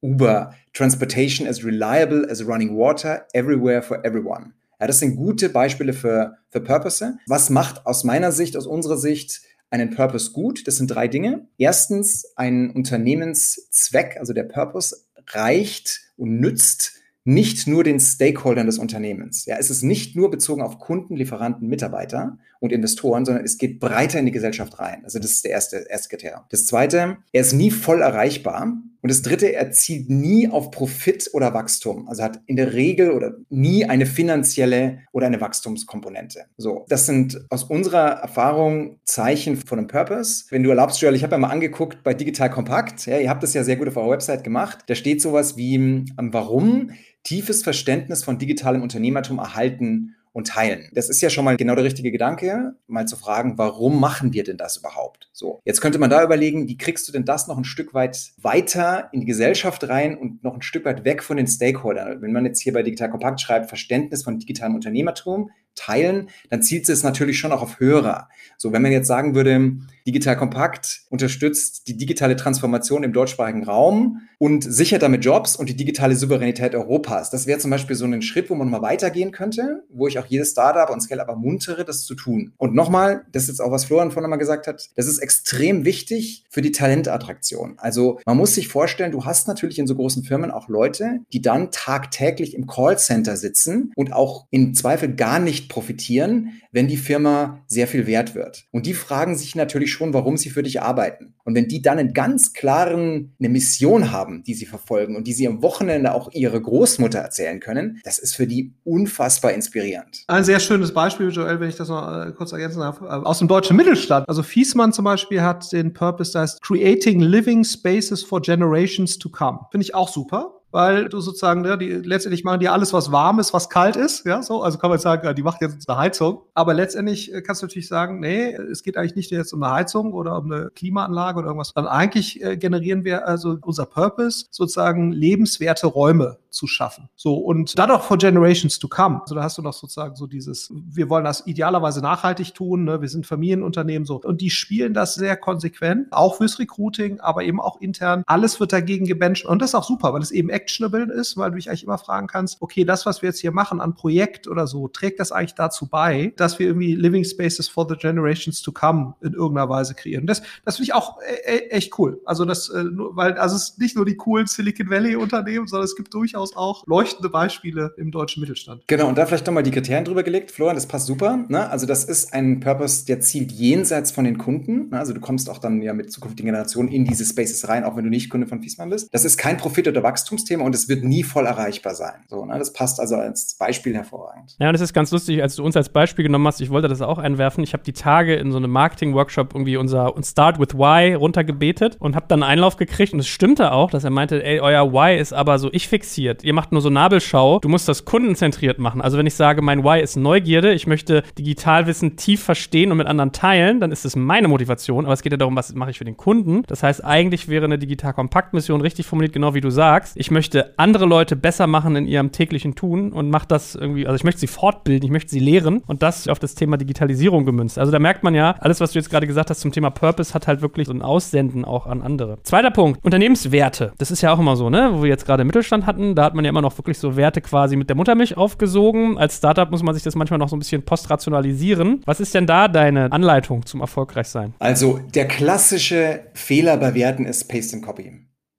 Uber, 0.01 0.55
Transportation 0.72 1.46
as 1.46 1.65
reliable 1.65 2.25
as 2.31 2.41
running 2.46 2.77
water 2.77 3.27
everywhere 3.34 3.81
for 3.81 4.05
everyone. 4.05 4.53
Ja, 4.79 4.88
das 4.88 5.00
sind 5.00 5.17
gute 5.17 5.50
Beispiele 5.50 5.91
für, 5.91 6.38
für 6.50 6.62
Purpose. 6.62 7.17
Was 7.27 7.50
macht 7.50 7.86
aus 7.86 8.05
meiner 8.05 8.31
Sicht, 8.31 8.55
aus 8.55 8.67
unserer 8.67 8.98
Sicht 8.98 9.41
einen 9.70 9.89
Purpose 9.89 10.31
gut? 10.31 10.65
Das 10.65 10.77
sind 10.77 10.88
drei 10.88 11.10
Dinge. 11.10 11.46
Erstens, 11.58 12.25
ein 12.38 12.72
Unternehmenszweck, 12.72 14.15
also 14.17 14.31
der 14.31 14.46
Purpose, 14.46 14.96
reicht 15.27 16.00
und 16.15 16.39
nützt 16.39 16.93
nicht 17.25 17.67
nur 17.67 17.84
den 17.84 18.00
Stakeholdern 18.00 18.65
des 18.65 18.79
Unternehmens. 18.79 19.46
Ja, 19.46 19.58
es 19.60 19.70
ist 19.70 19.84
nicht 19.84 20.15
nur 20.15 20.31
bezogen 20.31 20.62
auf 20.62 20.79
Kunden, 20.79 21.17
Lieferanten, 21.17 21.67
Mitarbeiter 21.67 22.39
und 22.62 22.72
Investoren, 22.72 23.25
sondern 23.25 23.44
es 23.44 23.58
geht 23.58 23.80
breiter 23.80 24.20
in 24.20 24.27
die 24.27 24.32
Gesellschaft 24.32 24.80
rein. 24.80 25.01
Also 25.03 25.18
das 25.18 25.32
ist 25.32 25.44
der 25.44 25.51
erste, 25.51 25.86
erste 25.89 26.10
Kriterium. 26.10 26.41
Das 26.50 26.68
zweite, 26.68 27.18
er 27.32 27.41
ist 27.41 27.53
nie 27.53 27.72
voll 27.72 28.01
erreichbar. 28.01 28.62
Und 29.01 29.10
das 29.10 29.24
dritte, 29.24 29.51
er 29.51 29.72
zielt 29.72 30.12
nie 30.12 30.48
auf 30.48 30.70
Profit 30.70 31.32
oder 31.34 31.56
Wachstum. 31.56 32.08
Also 32.08 32.22
hat 32.22 32.39
in 32.46 32.56
der 32.56 32.74
Regel 32.74 33.12
oder 33.12 33.34
nie 33.50 33.86
eine 33.86 34.06
finanzielle 34.06 35.00
oder 35.12 35.25
eine 35.25 35.41
Wachstumskomponente. 35.41 36.46
So, 36.56 36.86
das 36.88 37.08
sind 37.08 37.44
aus 37.50 37.63
unserer 37.63 38.20
Erfahrung 38.22 39.00
Zeichen 39.06 39.58
von 39.58 39.80
einem 39.80 39.88
Purpose. 39.88 40.46
Wenn 40.51 40.62
du 40.62 40.70
erlaubst, 40.70 41.01
Joel, 41.01 41.15
ich 41.15 41.24
habe 41.24 41.32
ja 41.32 41.39
mal 41.39 41.50
angeguckt 41.50 42.03
bei 42.03 42.13
Digital 42.13 42.51
Kompakt. 42.51 43.08
Ja, 43.08 43.18
ihr 43.18 43.32
habt 43.32 43.41
das 43.41 43.56
ja 43.56 43.63
sehr 43.63 43.77
gut 43.77 43.88
auf 43.88 43.98
eurer 43.98 44.12
Website 44.12 44.44
gemacht. 44.44 44.84
Da 44.86 44.94
steht 44.94 45.20
sowas 45.20 45.57
wie, 45.57 45.74
ähm, 45.74 46.05
warum 46.20 46.92
tiefes 47.24 47.64
Verständnis 47.64 48.24
von 48.24 48.38
digitalem 48.38 48.83
Unternehmertum 48.83 49.40
erhalten 49.40 50.16
und 50.33 50.48
teilen. 50.48 50.89
Das 50.94 51.09
ist 51.09 51.22
ja 51.22 51.29
schon 51.29 51.46
mal 51.46 51.57
genau 51.57 51.75
der 51.75 51.83
richtige 51.83 52.11
Gedanke, 52.11 52.75
mal 52.87 53.05
zu 53.05 53.17
fragen, 53.17 53.57
warum 53.57 54.00
machen 54.00 54.33
wir 54.33 54.44
denn 54.44 54.57
das 54.57 54.77
überhaupt? 54.77 55.29
So, 55.33 55.59
jetzt 55.65 55.81
könnte 55.81 56.00
man 56.00 56.09
da 56.09 56.24
überlegen, 56.24 56.67
wie 56.67 56.77
kriegst 56.77 57.07
du 57.07 57.11
denn 57.11 57.25
das 57.25 57.48
noch 57.48 57.57
ein 57.57 57.63
Stück 57.63 57.94
weit 57.94 58.31
weiter 58.37 59.09
in 59.11 59.22
die 59.22 59.25
Gesellschaft 59.25 59.87
rein 59.89 60.17
und 60.17 60.44
noch 60.44 60.55
ein 60.55 60.61
Stück 60.61 60.85
weit 60.85 61.03
weg 61.03 61.24
von 61.24 61.37
den 61.37 61.48
Stakeholdern? 61.48 62.22
Wenn 62.22 62.31
man 62.31 62.46
jetzt 62.46 62.61
hier 62.61 62.74
bei 62.74 62.83
Digital 62.83 63.09
Kompakt 63.09 63.41
schreibt, 63.41 63.70
Verständnis 63.70 64.24
von 64.24 64.39
digitalem 64.39 64.75
Unternehmertum, 64.75 65.50
teilen, 65.75 66.29
dann 66.50 66.62
zielt 66.62 66.88
es 66.90 67.03
natürlich 67.03 67.40
schon 67.40 67.51
auch 67.51 67.62
auf 67.62 67.79
Hörer. 67.79 68.29
So, 68.57 68.72
wenn 68.74 68.81
man 68.81 68.92
jetzt 68.92 69.07
sagen 69.07 69.36
würde, 69.36 69.77
Digital 70.05 70.38
Kompakt 70.38 71.01
unterstützt 71.10 71.88
die 71.88 71.98
digitale 71.98 72.36
Transformation 72.36 73.03
im 73.03 73.14
deutschsprachigen 73.14 73.64
Raum 73.64 74.22
und 74.38 74.64
sichert 74.64 75.03
damit 75.03 75.24
Jobs 75.24 75.55
und 75.55 75.70
die 75.70 75.75
digitale 75.75 76.16
Souveränität 76.16 76.74
Europas. 76.74 77.29
Das 77.29 77.46
wäre 77.46 77.60
zum 77.60 77.70
Beispiel 77.72 77.96
so 77.96 78.05
ein 78.05 78.22
Schritt, 78.22 78.50
wo 78.50 78.55
man 78.55 78.70
mal 78.70 78.81
weitergehen 78.81 79.31
könnte, 79.31 79.84
wo 79.90 80.07
ich 80.07 80.18
auch 80.18 80.25
jedes 80.25 80.51
Startup 80.51 80.90
und 80.90 81.01
Scale-Up 81.01 81.29
ermuntere, 81.29 81.86
das 81.86 82.03
zu 82.03 82.16
tun. 82.16 82.53
Und 82.57 82.74
nochmal, 82.74 83.25
das 83.31 83.44
ist 83.44 83.50
jetzt 83.50 83.62
auch, 83.62 83.72
was 83.72 83.86
Florian 83.86 84.12
vorhin 84.12 84.29
mal 84.29 84.38
gesagt 84.38 84.68
hat, 84.68 84.90
das 84.96 85.05
ist 85.05 85.20
extrem 85.20 85.86
wichtig 85.86 86.44
für 86.50 86.62
die 86.62 86.72
Talentattraktion. 86.72 87.75
Also 87.77 88.20
man 88.25 88.38
muss 88.38 88.55
sich 88.55 88.68
vorstellen, 88.68 89.12
du 89.12 89.25
hast 89.25 89.48
natürlich 89.48 89.77
in 89.77 89.88
so 89.88 89.96
großen 89.96 90.24
Firmen 90.24 90.50
auch 90.50 90.68
Leute, 90.68 91.20
die 91.31 91.42
dann 91.42 91.72
tagtäglich 91.72 92.55
im 92.55 92.66
Callcenter 92.66 93.38
sitzen 93.38 93.92
und 93.96 94.14
auch 94.14 94.48
im 94.50 94.74
Zweifel 94.74 95.14
gar 95.16 95.40
nicht 95.40 95.60
profitieren, 95.69 96.61
wenn 96.71 96.87
die 96.87 96.97
Firma 96.97 97.63
sehr 97.67 97.87
viel 97.87 98.07
wert 98.07 98.35
wird. 98.35 98.65
Und 98.71 98.85
die 98.85 98.93
fragen 98.93 99.37
sich 99.37 99.55
natürlich 99.55 99.91
schon, 99.91 100.13
warum 100.13 100.37
sie 100.37 100.50
für 100.50 100.63
dich 100.63 100.81
arbeiten. 100.81 101.33
Und 101.43 101.55
wenn 101.55 101.67
die 101.67 101.81
dann 101.81 101.97
einen 101.97 102.13
ganz 102.13 102.53
klaren, 102.53 103.33
eine 103.39 103.50
Mission 103.50 104.11
haben, 104.11 104.43
die 104.43 104.53
sie 104.53 104.65
verfolgen 104.65 105.15
und 105.15 105.27
die 105.27 105.33
sie 105.33 105.47
am 105.47 105.61
Wochenende 105.61 106.13
auch 106.13 106.31
ihre 106.31 106.61
Großmutter 106.61 107.19
erzählen 107.19 107.59
können, 107.59 108.00
das 108.03 108.19
ist 108.19 108.35
für 108.35 108.47
die 108.47 108.74
unfassbar 108.83 109.51
inspirierend. 109.51 110.24
Ein 110.27 110.43
sehr 110.43 110.59
schönes 110.59 110.93
Beispiel, 110.93 111.29
Joel, 111.29 111.59
wenn 111.59 111.69
ich 111.69 111.75
das 111.75 111.89
noch 111.89 112.27
äh, 112.27 112.31
kurz 112.31 112.51
ergänzen 112.51 112.79
darf, 112.79 113.01
äh, 113.01 113.05
aus 113.05 113.39
dem 113.39 113.47
deutschen 113.47 113.75
Mittelstand. 113.75 114.27
Also 114.29 114.43
Fiesmann 114.43 114.93
zum 114.93 115.05
Beispiel 115.05 115.41
hat 115.41 115.71
den 115.71 115.93
Purpose, 115.93 116.31
das 116.33 116.53
heißt 116.53 116.61
Creating 116.61 117.19
Living 117.19 117.63
Spaces 117.63 118.24
for 118.24 118.41
Generations 118.41 119.17
to 119.17 119.29
Come. 119.29 119.59
Finde 119.71 119.83
ich 119.83 119.95
auch 119.95 120.09
super 120.09 120.60
weil 120.72 121.10
du 121.10 121.20
sozusagen, 121.20 121.62
ne, 121.62 121.77
die, 121.77 121.90
letztendlich 121.90 122.44
machen 122.44 122.60
die 122.60 122.70
alles, 122.70 122.94
was 122.94 123.12
warm 123.12 123.40
ist, 123.40 123.53
was 123.53 123.70
kalt 123.70 123.96
ist, 123.96 124.25
ja, 124.25 124.42
so, 124.42 124.62
also 124.62 124.77
kann 124.77 124.90
man 124.90 125.00
sagen, 125.00 125.36
die 125.36 125.44
macht 125.44 125.62
jetzt 125.62 125.90
eine 125.90 125.98
Heizung, 125.98 126.42
aber 126.53 126.74
letztendlich 126.74 127.34
äh, 127.34 127.42
kannst 127.42 127.62
du 127.62 127.66
natürlich 127.66 127.88
sagen, 127.88 128.20
nee, 128.20 128.53
es 128.53 128.84
geht 128.84 128.98
eigentlich 128.98 129.16
nicht 129.16 129.31
jetzt 129.31 129.53
um 129.53 129.62
eine 129.64 129.74
Heizung 129.74 130.14
oder 130.14 130.38
um 130.38 130.51
eine 130.51 130.70
Klimaanlage 130.72 131.40
oder 131.40 131.48
irgendwas, 131.48 131.72
sondern 131.75 131.94
eigentlich 131.94 132.42
äh, 132.44 132.57
generieren 132.57 133.03
wir 133.03 133.27
also 133.27 133.57
unser 133.62 133.86
Purpose, 133.86 134.46
sozusagen 134.51 135.12
lebenswerte 135.12 135.88
Räume 135.88 136.38
zu 136.51 136.68
schaffen. 136.68 137.10
So, 137.16 137.36
und 137.36 137.77
dann 137.79 137.92
auch 137.92 138.03
for 138.03 138.18
generations 138.18 138.77
to 138.77 138.88
come. 138.88 139.22
Also 139.22 139.36
da 139.36 139.44
hast 139.44 139.57
du 139.57 139.62
noch 139.62 139.74
sozusagen 139.74 140.16
so 140.16 140.27
dieses, 140.27 140.72
wir 140.72 141.10
wollen 141.10 141.24
das 141.24 141.48
idealerweise 141.48 142.01
nachhaltig 142.01 142.53
tun, 142.53 142.84
ne? 142.84 143.01
wir 143.01 143.10
sind 143.10 143.25
Familienunternehmen 143.25 144.05
so. 144.05 144.22
Und 144.22 144.42
die 144.42 144.50
spielen 144.50 144.94
das 144.94 145.16
sehr 145.16 145.38
konsequent, 145.38 146.07
auch 146.12 146.36
fürs 146.36 146.60
Recruiting, 146.60 147.20
aber 147.20 147.44
eben 147.44 147.60
auch 147.60 147.79
intern. 147.81 148.24
Alles 148.27 148.60
wird 148.60 148.74
dagegen 148.74 149.05
gebencht 149.05 149.46
und 149.46 149.62
das 149.62 149.72
ist 149.72 149.75
auch 149.75 149.84
super, 149.84 150.14
weil 150.14 150.22
es 150.22 150.31
eben 150.31 150.50
actionable 150.61 151.11
ist, 151.13 151.37
weil 151.37 151.51
du 151.51 151.57
dich 151.57 151.69
eigentlich 151.69 151.83
immer 151.83 151.97
fragen 151.97 152.27
kannst, 152.27 152.61
okay, 152.61 152.85
das, 152.85 153.05
was 153.05 153.21
wir 153.21 153.29
jetzt 153.29 153.39
hier 153.39 153.51
machen 153.51 153.81
an 153.81 153.93
Projekt 153.93 154.47
oder 154.47 154.67
so, 154.67 154.87
trägt 154.87 155.19
das 155.19 155.31
eigentlich 155.31 155.55
dazu 155.55 155.87
bei, 155.87 156.33
dass 156.37 156.59
wir 156.59 156.67
irgendwie 156.67 156.95
Living 156.95 157.24
Spaces 157.24 157.67
for 157.67 157.87
the 157.89 157.95
Generations 157.95 158.61
to 158.61 158.71
come 158.71 159.15
in 159.21 159.33
irgendeiner 159.33 159.69
Weise 159.69 159.95
kreieren. 159.95 160.27
Das, 160.27 160.41
das 160.65 160.77
finde 160.77 160.85
ich 160.85 160.93
auch 160.93 161.19
e, 161.21 161.55
e 161.55 161.69
echt 161.69 161.97
cool. 161.97 162.21
Also 162.25 162.45
das, 162.45 162.69
äh, 162.69 162.83
weil, 162.91 163.33
also 163.33 163.55
es 163.55 163.69
ist 163.69 163.79
nicht 163.79 163.95
nur 163.95 164.05
die 164.05 164.15
coolen 164.15 164.47
Silicon 164.47 164.89
Valley 164.89 165.15
Unternehmen, 165.15 165.67
sondern 165.67 165.85
es 165.85 165.95
gibt 165.95 166.13
durchaus 166.13 166.55
auch 166.55 166.85
leuchtende 166.87 167.29
Beispiele 167.29 167.93
im 167.97 168.11
deutschen 168.11 168.41
Mittelstand. 168.41 168.83
Genau, 168.87 169.07
und 169.07 169.17
da 169.17 169.25
vielleicht 169.25 169.47
nochmal 169.47 169.63
die 169.63 169.71
Kriterien 169.71 170.05
drüber 170.05 170.24
gelegt. 170.24 170.51
Florian, 170.51 170.75
das 170.75 170.85
passt 170.85 171.07
super. 171.07 171.45
Ne? 171.47 171.69
Also 171.69 171.85
das 171.85 172.03
ist 172.03 172.33
ein 172.33 172.59
Purpose, 172.59 173.05
der 173.05 173.19
zielt 173.21 173.51
jenseits 173.51 174.11
von 174.11 174.25
den 174.25 174.37
Kunden. 174.37 174.89
Ne? 174.89 175.00
Also 175.00 175.13
du 175.13 175.19
kommst 175.19 175.50
auch 175.50 175.57
dann 175.57 175.81
ja 175.81 175.93
mit 175.93 176.11
zukünftigen 176.11 176.47
Generationen 176.47 176.89
in 176.89 177.05
diese 177.05 177.25
Spaces 177.25 177.67
rein, 177.67 177.83
auch 177.83 177.95
wenn 177.95 178.03
du 178.03 178.09
nicht 178.09 178.29
Kunde 178.29 178.47
von 178.47 178.61
Fiesmann 178.61 178.89
bist. 178.89 179.09
Das 179.13 179.25
ist 179.25 179.37
kein 179.37 179.57
Profit- 179.57 179.87
oder 179.87 180.03
Wachstumsthema 180.03 180.50
Thema 180.51 180.66
und 180.66 180.75
es 180.75 180.90
wird 180.90 181.03
nie 181.03 181.24
voll 181.24 181.46
erreichbar 181.46 181.96
sein. 181.96 182.14
So, 182.27 182.46
ne? 182.46 182.59
Das 182.59 182.74
passt 182.74 183.00
also 183.00 183.16
als 183.16 183.55
Beispiel 183.55 183.96
hervorragend. 183.96 184.55
Ja, 184.59 184.68
und 184.70 184.75
es 184.75 184.81
ist 184.81 184.94
ganz 184.94 185.11
lustig, 185.11 185.42
als 185.42 185.55
du 185.55 185.64
uns 185.64 185.77
als 185.77 185.90
Beispiel 185.90 186.24
genommen 186.24 186.46
hast, 186.46 186.59
ich 186.59 186.70
wollte 186.70 186.90
das 186.90 187.01
auch 187.01 187.18
einwerfen. 187.18 187.64
Ich 187.64 187.74
habe 187.74 187.83
die 187.83 187.94
Tage 187.94 188.35
in 188.35 188.51
so 188.51 188.57
einem 188.57 188.72
Marketing-Workshop 188.72 189.53
irgendwie 189.53 189.77
unser 189.77 190.14
Start 190.24 190.59
with 190.59 190.74
Why 190.74 191.14
runtergebetet 191.14 191.96
und 192.00 192.16
habe 192.16 192.25
dann 192.27 192.44
einen 192.44 192.51
Einlauf 192.51 192.75
gekriegt 192.75 193.14
und 193.14 193.20
es 193.20 193.27
stimmte 193.27 193.72
auch, 193.72 193.90
dass 193.92 194.03
er 194.03 194.09
meinte, 194.09 194.44
ey, 194.44 194.59
euer 194.59 194.92
Why 194.92 195.18
ist 195.18 195.33
aber 195.33 195.57
so 195.57 195.70
ich 195.72 195.87
fixiert. 195.87 196.44
Ihr 196.44 196.53
macht 196.53 196.74
nur 196.74 196.81
so 196.81 196.90
Nabelschau. 196.90 197.59
Du 197.59 197.70
musst 197.70 197.87
das 197.87 198.03
kundenzentriert 198.03 198.77
machen. 198.77 199.01
Also 199.01 199.18
wenn 199.18 199.25
ich 199.25 199.35
sage, 199.35 199.61
mein 199.61 199.85
Why 199.85 200.01
ist 200.01 200.18
Neugierde, 200.18 200.74
ich 200.74 200.85
möchte 200.85 201.24
Digitalwissen 201.37 202.18
tief 202.18 202.44
verstehen 202.44 202.92
und 202.92 202.98
mit 202.98 203.07
anderen 203.07 203.31
teilen, 203.31 203.79
dann 203.79 203.92
ist 203.92 204.03
es 204.03 204.18
meine 204.18 204.50
Motivation. 204.50 205.05
Aber 205.05 205.14
es 205.14 205.22
geht 205.22 205.31
ja 205.31 205.37
darum, 205.37 205.55
was 205.55 205.74
mache 205.75 205.92
ich 205.92 205.98
für 205.98 206.05
den 206.05 206.18
Kunden. 206.18 206.64
Das 206.68 206.83
heißt, 206.83 207.05
eigentlich 207.05 207.48
wäre 207.48 207.66
eine 207.66 207.77
Digital-Kompakt-Mission 207.77 208.81
richtig 208.81 209.05
formuliert, 209.05 209.33
genau 209.33 209.53
wie 209.53 209.61
du 209.61 209.70
sagst. 209.70 210.18
Ich 210.18 210.29
möchte 210.29 210.41
andere 210.77 211.06
Leute 211.06 211.36
besser 211.36 211.68
machen 211.68 211.96
in 211.96 212.08
ihrem 212.08 212.32
täglichen 212.32 212.75
Tun 212.75 213.12
und 213.12 213.30
mache 213.30 213.48
das 213.48 213.75
irgendwie, 213.75 214.06
also 214.06 214.16
ich 214.16 214.24
möchte 214.24 214.40
sie 214.40 214.48
fortbilden, 214.48 215.06
ich 215.06 215.12
möchte 215.12 215.32
sie 215.32 215.40
lehren 215.40 215.82
und 215.88 216.01
das 216.01 216.27
auf 216.27 216.40
das 216.40 216.56
Thema 216.56 216.77
Digitalisierung 216.77 217.46
gemünzt. 217.46 217.77
Also 217.77 217.92
da 217.92 218.00
merkt 218.00 218.24
man 218.24 218.36
ja, 218.36 218.56
alles, 218.60 218.80
was 218.80 218.92
du 218.92 219.00
jetzt 219.00 219.10
gerade 219.10 219.27
gesagt 219.27 219.50
hast 219.50 219.62
zum 219.62 219.72
Thema 219.72 219.90
Purpose, 219.90 220.34
hat 220.34 220.48
halt 220.48 220.62
wirklich 220.62 220.88
so 220.88 220.94
ein 220.94 221.01
Aussenden 221.01 221.66
auch 221.66 221.88
an 221.88 222.01
andere. 222.01 222.40
Zweiter 222.44 222.72
Punkt, 222.72 223.04
Unternehmenswerte. 223.04 223.94
Das 223.98 224.12
ist 224.12 224.22
ja 224.22 224.34
auch 224.34 224.40
immer 224.40 224.56
so, 224.56 224.70
ne? 224.70 224.90
Wo 224.94 225.04
wir 225.04 225.10
jetzt 225.10 225.25
gerade 225.25 225.44
Mittelstand 225.44 225.86
hatten, 225.86 226.16
da 226.16 226.24
hat 226.24 226.36
man 226.36 226.46
ja 226.46 226.50
immer 226.50 226.62
noch 226.62 226.77
wirklich 226.77 226.98
so 226.98 227.16
Werte 227.16 227.42
quasi 227.42 227.75
mit 227.75 227.90
der 227.90 227.96
Muttermilch 227.96 228.38
aufgesogen. 228.38 229.18
Als 229.18 229.38
Startup 229.38 229.70
muss 229.70 229.84
man 229.84 229.94
sich 229.94 230.04
das 230.04 230.16
manchmal 230.16 230.40
noch 230.40 230.50
so 230.50 230.56
ein 230.56 230.60
bisschen 230.60 230.84
postrationalisieren. 230.84 232.01
Was 232.06 232.20
ist 232.20 232.34
denn 232.34 232.48
da 232.48 232.68
deine 232.68 233.12
Anleitung 233.12 233.66
zum 233.66 233.82
Erfolgreichsein? 233.82 234.54
Also 234.60 235.00
der 235.14 235.27
klassische 235.27 236.22
Fehler 236.34 236.77
bei 236.77 236.94
Werten 236.94 237.25
ist 237.25 237.50
Paste 237.50 237.77
and 237.77 237.86
Copy. 237.86 238.12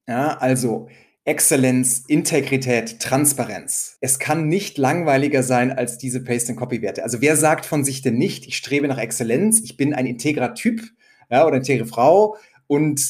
Ja, 0.09 0.37
also 0.39 0.89
Exzellenz, 1.25 2.05
Integrität, 2.09 2.99
Transparenz. 2.99 3.97
Es 4.01 4.19
kann 4.19 4.49
nicht 4.49 4.77
langweiliger 4.77 5.45
sein 5.45 5.71
als 5.71 5.97
diese 5.97 6.25
Paste-and-Copy-Werte. 6.25 7.05
Also 7.05 7.21
wer 7.21 7.37
sagt 7.37 7.65
von 7.65 7.85
sich 7.85 8.03
denn 8.03 8.17
nicht, 8.17 8.47
ich 8.47 8.57
strebe 8.57 8.89
nach 8.89 8.99
Exzellenz, 8.99 9.61
ich 9.61 9.77
bin 9.77 9.95
ein 9.95 10.07
integrer 10.07 10.55
Typ 10.55 10.83
ja, 11.31 11.47
oder 11.47 11.57
integre 11.59 11.87
Frau 11.87 12.37
und 12.67 13.01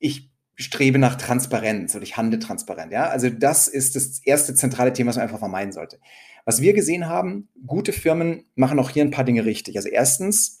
ich 0.00 0.30
strebe 0.56 0.98
nach 0.98 1.14
Transparenz 1.14 1.94
oder 1.94 2.02
ich 2.02 2.16
handle 2.16 2.40
transparent. 2.40 2.92
Ja? 2.92 3.08
Also 3.08 3.30
das 3.30 3.68
ist 3.68 3.94
das 3.94 4.18
erste 4.24 4.54
zentrale 4.54 4.92
Thema, 4.92 5.10
was 5.10 5.16
man 5.16 5.22
einfach 5.22 5.38
vermeiden 5.38 5.72
sollte. 5.72 6.00
Was 6.44 6.60
wir 6.60 6.72
gesehen 6.72 7.06
haben, 7.06 7.48
gute 7.66 7.92
Firmen 7.92 8.46
machen 8.56 8.80
auch 8.80 8.90
hier 8.90 9.04
ein 9.04 9.12
paar 9.12 9.24
Dinge 9.24 9.44
richtig. 9.44 9.76
Also 9.76 9.88
erstens, 9.88 10.57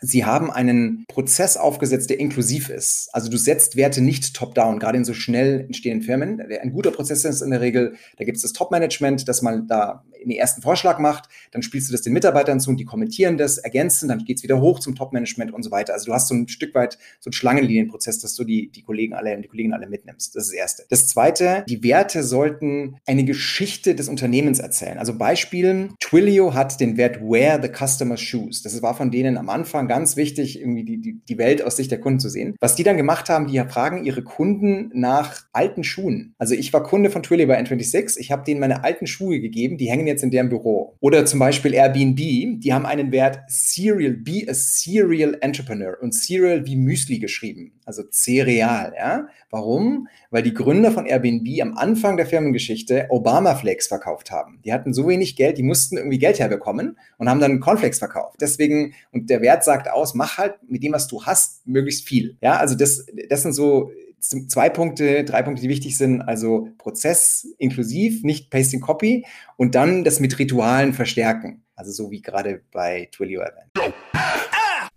Sie 0.00 0.24
haben 0.24 0.50
einen 0.50 1.04
Prozess 1.08 1.56
aufgesetzt, 1.56 2.10
der 2.10 2.18
inklusiv 2.20 2.70
ist. 2.70 3.08
Also 3.12 3.30
du 3.30 3.36
setzt 3.36 3.76
Werte 3.76 4.00
nicht 4.00 4.34
top-down, 4.34 4.78
gerade 4.78 4.98
in 4.98 5.04
so 5.04 5.12
schnell 5.12 5.60
entstehenden 5.60 6.04
Firmen. 6.06 6.40
Ein 6.40 6.72
guter 6.72 6.90
Prozess 6.90 7.24
ist 7.24 7.42
in 7.42 7.50
der 7.50 7.60
Regel, 7.60 7.96
da 8.16 8.24
gibt 8.24 8.36
es 8.36 8.42
das 8.42 8.52
Top-Management, 8.52 9.28
das 9.28 9.42
mal 9.42 9.62
da 9.66 10.04
den 10.28 10.38
ersten 10.38 10.62
Vorschlag 10.62 10.98
macht, 10.98 11.28
dann 11.52 11.62
spielst 11.62 11.88
du 11.88 11.92
das 11.92 12.02
den 12.02 12.12
Mitarbeitern 12.12 12.60
zu 12.60 12.70
und 12.70 12.78
die 12.78 12.84
kommentieren 12.84 13.38
das, 13.38 13.58
ergänzen, 13.58 14.08
dann 14.08 14.24
geht 14.24 14.38
es 14.38 14.42
wieder 14.42 14.60
hoch 14.60 14.78
zum 14.78 14.94
Top-Management 14.94 15.52
und 15.52 15.62
so 15.62 15.70
weiter. 15.70 15.92
Also 15.92 16.06
du 16.06 16.12
hast 16.12 16.28
so 16.28 16.34
ein 16.34 16.48
Stück 16.48 16.74
weit 16.74 16.98
so 17.20 17.28
einen 17.28 17.32
Schlangenlinienprozess, 17.32 18.18
dass 18.18 18.34
du 18.34 18.44
die, 18.44 18.70
die 18.70 18.82
Kollegen 18.82 19.14
alle 19.14 19.34
und 19.34 19.42
die 19.42 19.48
Kolleginnen 19.48 19.74
alle 19.74 19.88
mitnimmst. 19.88 20.34
Das 20.36 20.44
ist 20.44 20.52
das 20.52 20.58
Erste. 20.58 20.84
Das 20.90 21.06
Zweite, 21.08 21.64
die 21.68 21.82
Werte 21.82 22.22
sollten 22.22 22.96
eine 23.06 23.24
Geschichte 23.24 23.94
des 23.94 24.08
Unternehmens 24.08 24.58
erzählen. 24.58 24.98
Also 24.98 25.16
Beispiel, 25.16 25.90
Twilio 26.00 26.54
hat 26.54 26.80
den 26.80 26.96
Wert 26.96 27.20
Wear 27.20 27.60
the 27.62 27.68
Customer's 27.68 28.20
Shoes. 28.20 28.62
Das 28.62 28.80
war 28.82 28.94
von 28.94 29.10
denen 29.10 29.36
am 29.36 29.48
Anfang 29.48 29.88
ganz 29.88 30.16
wichtig, 30.16 30.60
irgendwie 30.60 30.84
die, 30.84 31.00
die, 31.00 31.20
die 31.28 31.38
Welt 31.38 31.62
aus 31.62 31.76
Sicht 31.76 31.90
der 31.90 32.00
Kunden 32.00 32.20
zu 32.20 32.28
sehen. 32.28 32.56
Was 32.60 32.74
die 32.74 32.82
dann 32.82 32.96
gemacht 32.96 33.28
haben, 33.28 33.46
die 33.46 33.58
fragen 33.60 34.04
ihre 34.04 34.22
Kunden 34.22 34.90
nach 34.94 35.44
alten 35.52 35.84
Schuhen. 35.84 36.34
Also 36.38 36.54
ich 36.54 36.72
war 36.72 36.82
Kunde 36.82 37.10
von 37.10 37.22
Twilio 37.22 37.46
bei 37.46 37.60
N26, 37.60 38.18
ich 38.18 38.30
habe 38.30 38.44
denen 38.44 38.60
meine 38.60 38.84
alten 38.84 39.06
Schuhe 39.06 39.40
gegeben, 39.40 39.76
die 39.76 39.90
hängen 39.90 40.06
jetzt 40.10 40.22
in 40.22 40.30
deren 40.30 40.48
Büro. 40.48 40.96
Oder 41.00 41.24
zum 41.24 41.40
Beispiel 41.40 41.74
Airbnb, 41.74 42.16
die 42.60 42.72
haben 42.72 42.86
einen 42.86 43.12
Wert 43.12 43.40
Serial, 43.48 44.12
be 44.12 44.44
a 44.48 44.54
Serial 44.54 45.36
Entrepreneur 45.40 45.96
und 46.00 46.14
Serial 46.14 46.66
wie 46.66 46.76
Müsli 46.76 47.18
geschrieben, 47.18 47.72
also 47.84 48.02
Cereal. 48.10 48.92
Ja? 48.96 49.28
Warum? 49.50 50.08
Weil 50.30 50.42
die 50.42 50.54
Gründer 50.54 50.92
von 50.92 51.06
Airbnb 51.06 51.46
am 51.62 51.76
Anfang 51.76 52.16
der 52.16 52.26
Firmengeschichte 52.26 53.06
Obama 53.10 53.54
Flakes 53.54 53.86
verkauft 53.86 54.30
haben. 54.30 54.60
Die 54.64 54.72
hatten 54.72 54.92
so 54.92 55.08
wenig 55.08 55.36
Geld, 55.36 55.58
die 55.58 55.62
mussten 55.62 55.96
irgendwie 55.96 56.18
Geld 56.18 56.38
herbekommen 56.38 56.98
und 57.18 57.28
haben 57.28 57.40
dann 57.40 57.60
Cornflakes 57.60 57.98
verkauft. 57.98 58.36
Deswegen, 58.40 58.94
und 59.12 59.30
der 59.30 59.40
Wert 59.40 59.64
sagt 59.64 59.90
aus, 59.90 60.14
mach 60.14 60.38
halt 60.38 60.54
mit 60.68 60.82
dem, 60.82 60.92
was 60.92 61.08
du 61.08 61.24
hast, 61.24 61.66
möglichst 61.66 62.06
viel. 62.06 62.36
Ja, 62.40 62.58
also 62.58 62.74
das, 62.74 63.06
das 63.28 63.42
sind 63.42 63.52
so 63.52 63.90
zwei 64.20 64.68
Punkte, 64.68 65.24
drei 65.24 65.42
Punkte, 65.42 65.62
die 65.62 65.68
wichtig 65.68 65.96
sind. 65.96 66.22
Also 66.22 66.68
Prozess 66.78 67.46
inklusiv, 67.58 68.22
nicht 68.22 68.50
Pasting 68.50 68.80
Copy 68.80 69.26
und 69.56 69.74
dann 69.74 70.04
das 70.04 70.20
mit 70.20 70.38
Ritualen 70.38 70.92
verstärken. 70.92 71.64
Also 71.74 71.92
so 71.92 72.10
wie 72.10 72.20
gerade 72.20 72.62
bei 72.72 73.08
Twilio 73.12 73.40
erwähnt. 73.40 73.94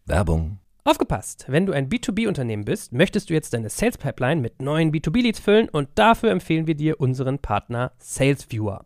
Werbung. 0.06 0.60
Aufgepasst! 0.86 1.46
Wenn 1.48 1.66
du 1.66 1.72
ein 1.72 1.88
B2B-Unternehmen 1.88 2.66
bist, 2.66 2.92
möchtest 2.92 3.30
du 3.30 3.34
jetzt 3.34 3.54
deine 3.54 3.70
Sales 3.70 3.98
Pipeline 3.98 4.42
mit 4.42 4.62
neuen 4.62 4.92
B2B-Leads 4.92 5.40
füllen 5.40 5.70
und 5.70 5.88
dafür 5.96 6.30
empfehlen 6.30 6.68
wir 6.68 6.76
dir 6.76 7.00
unseren 7.00 7.40
Partner 7.40 7.94
SalesViewer. 8.00 8.86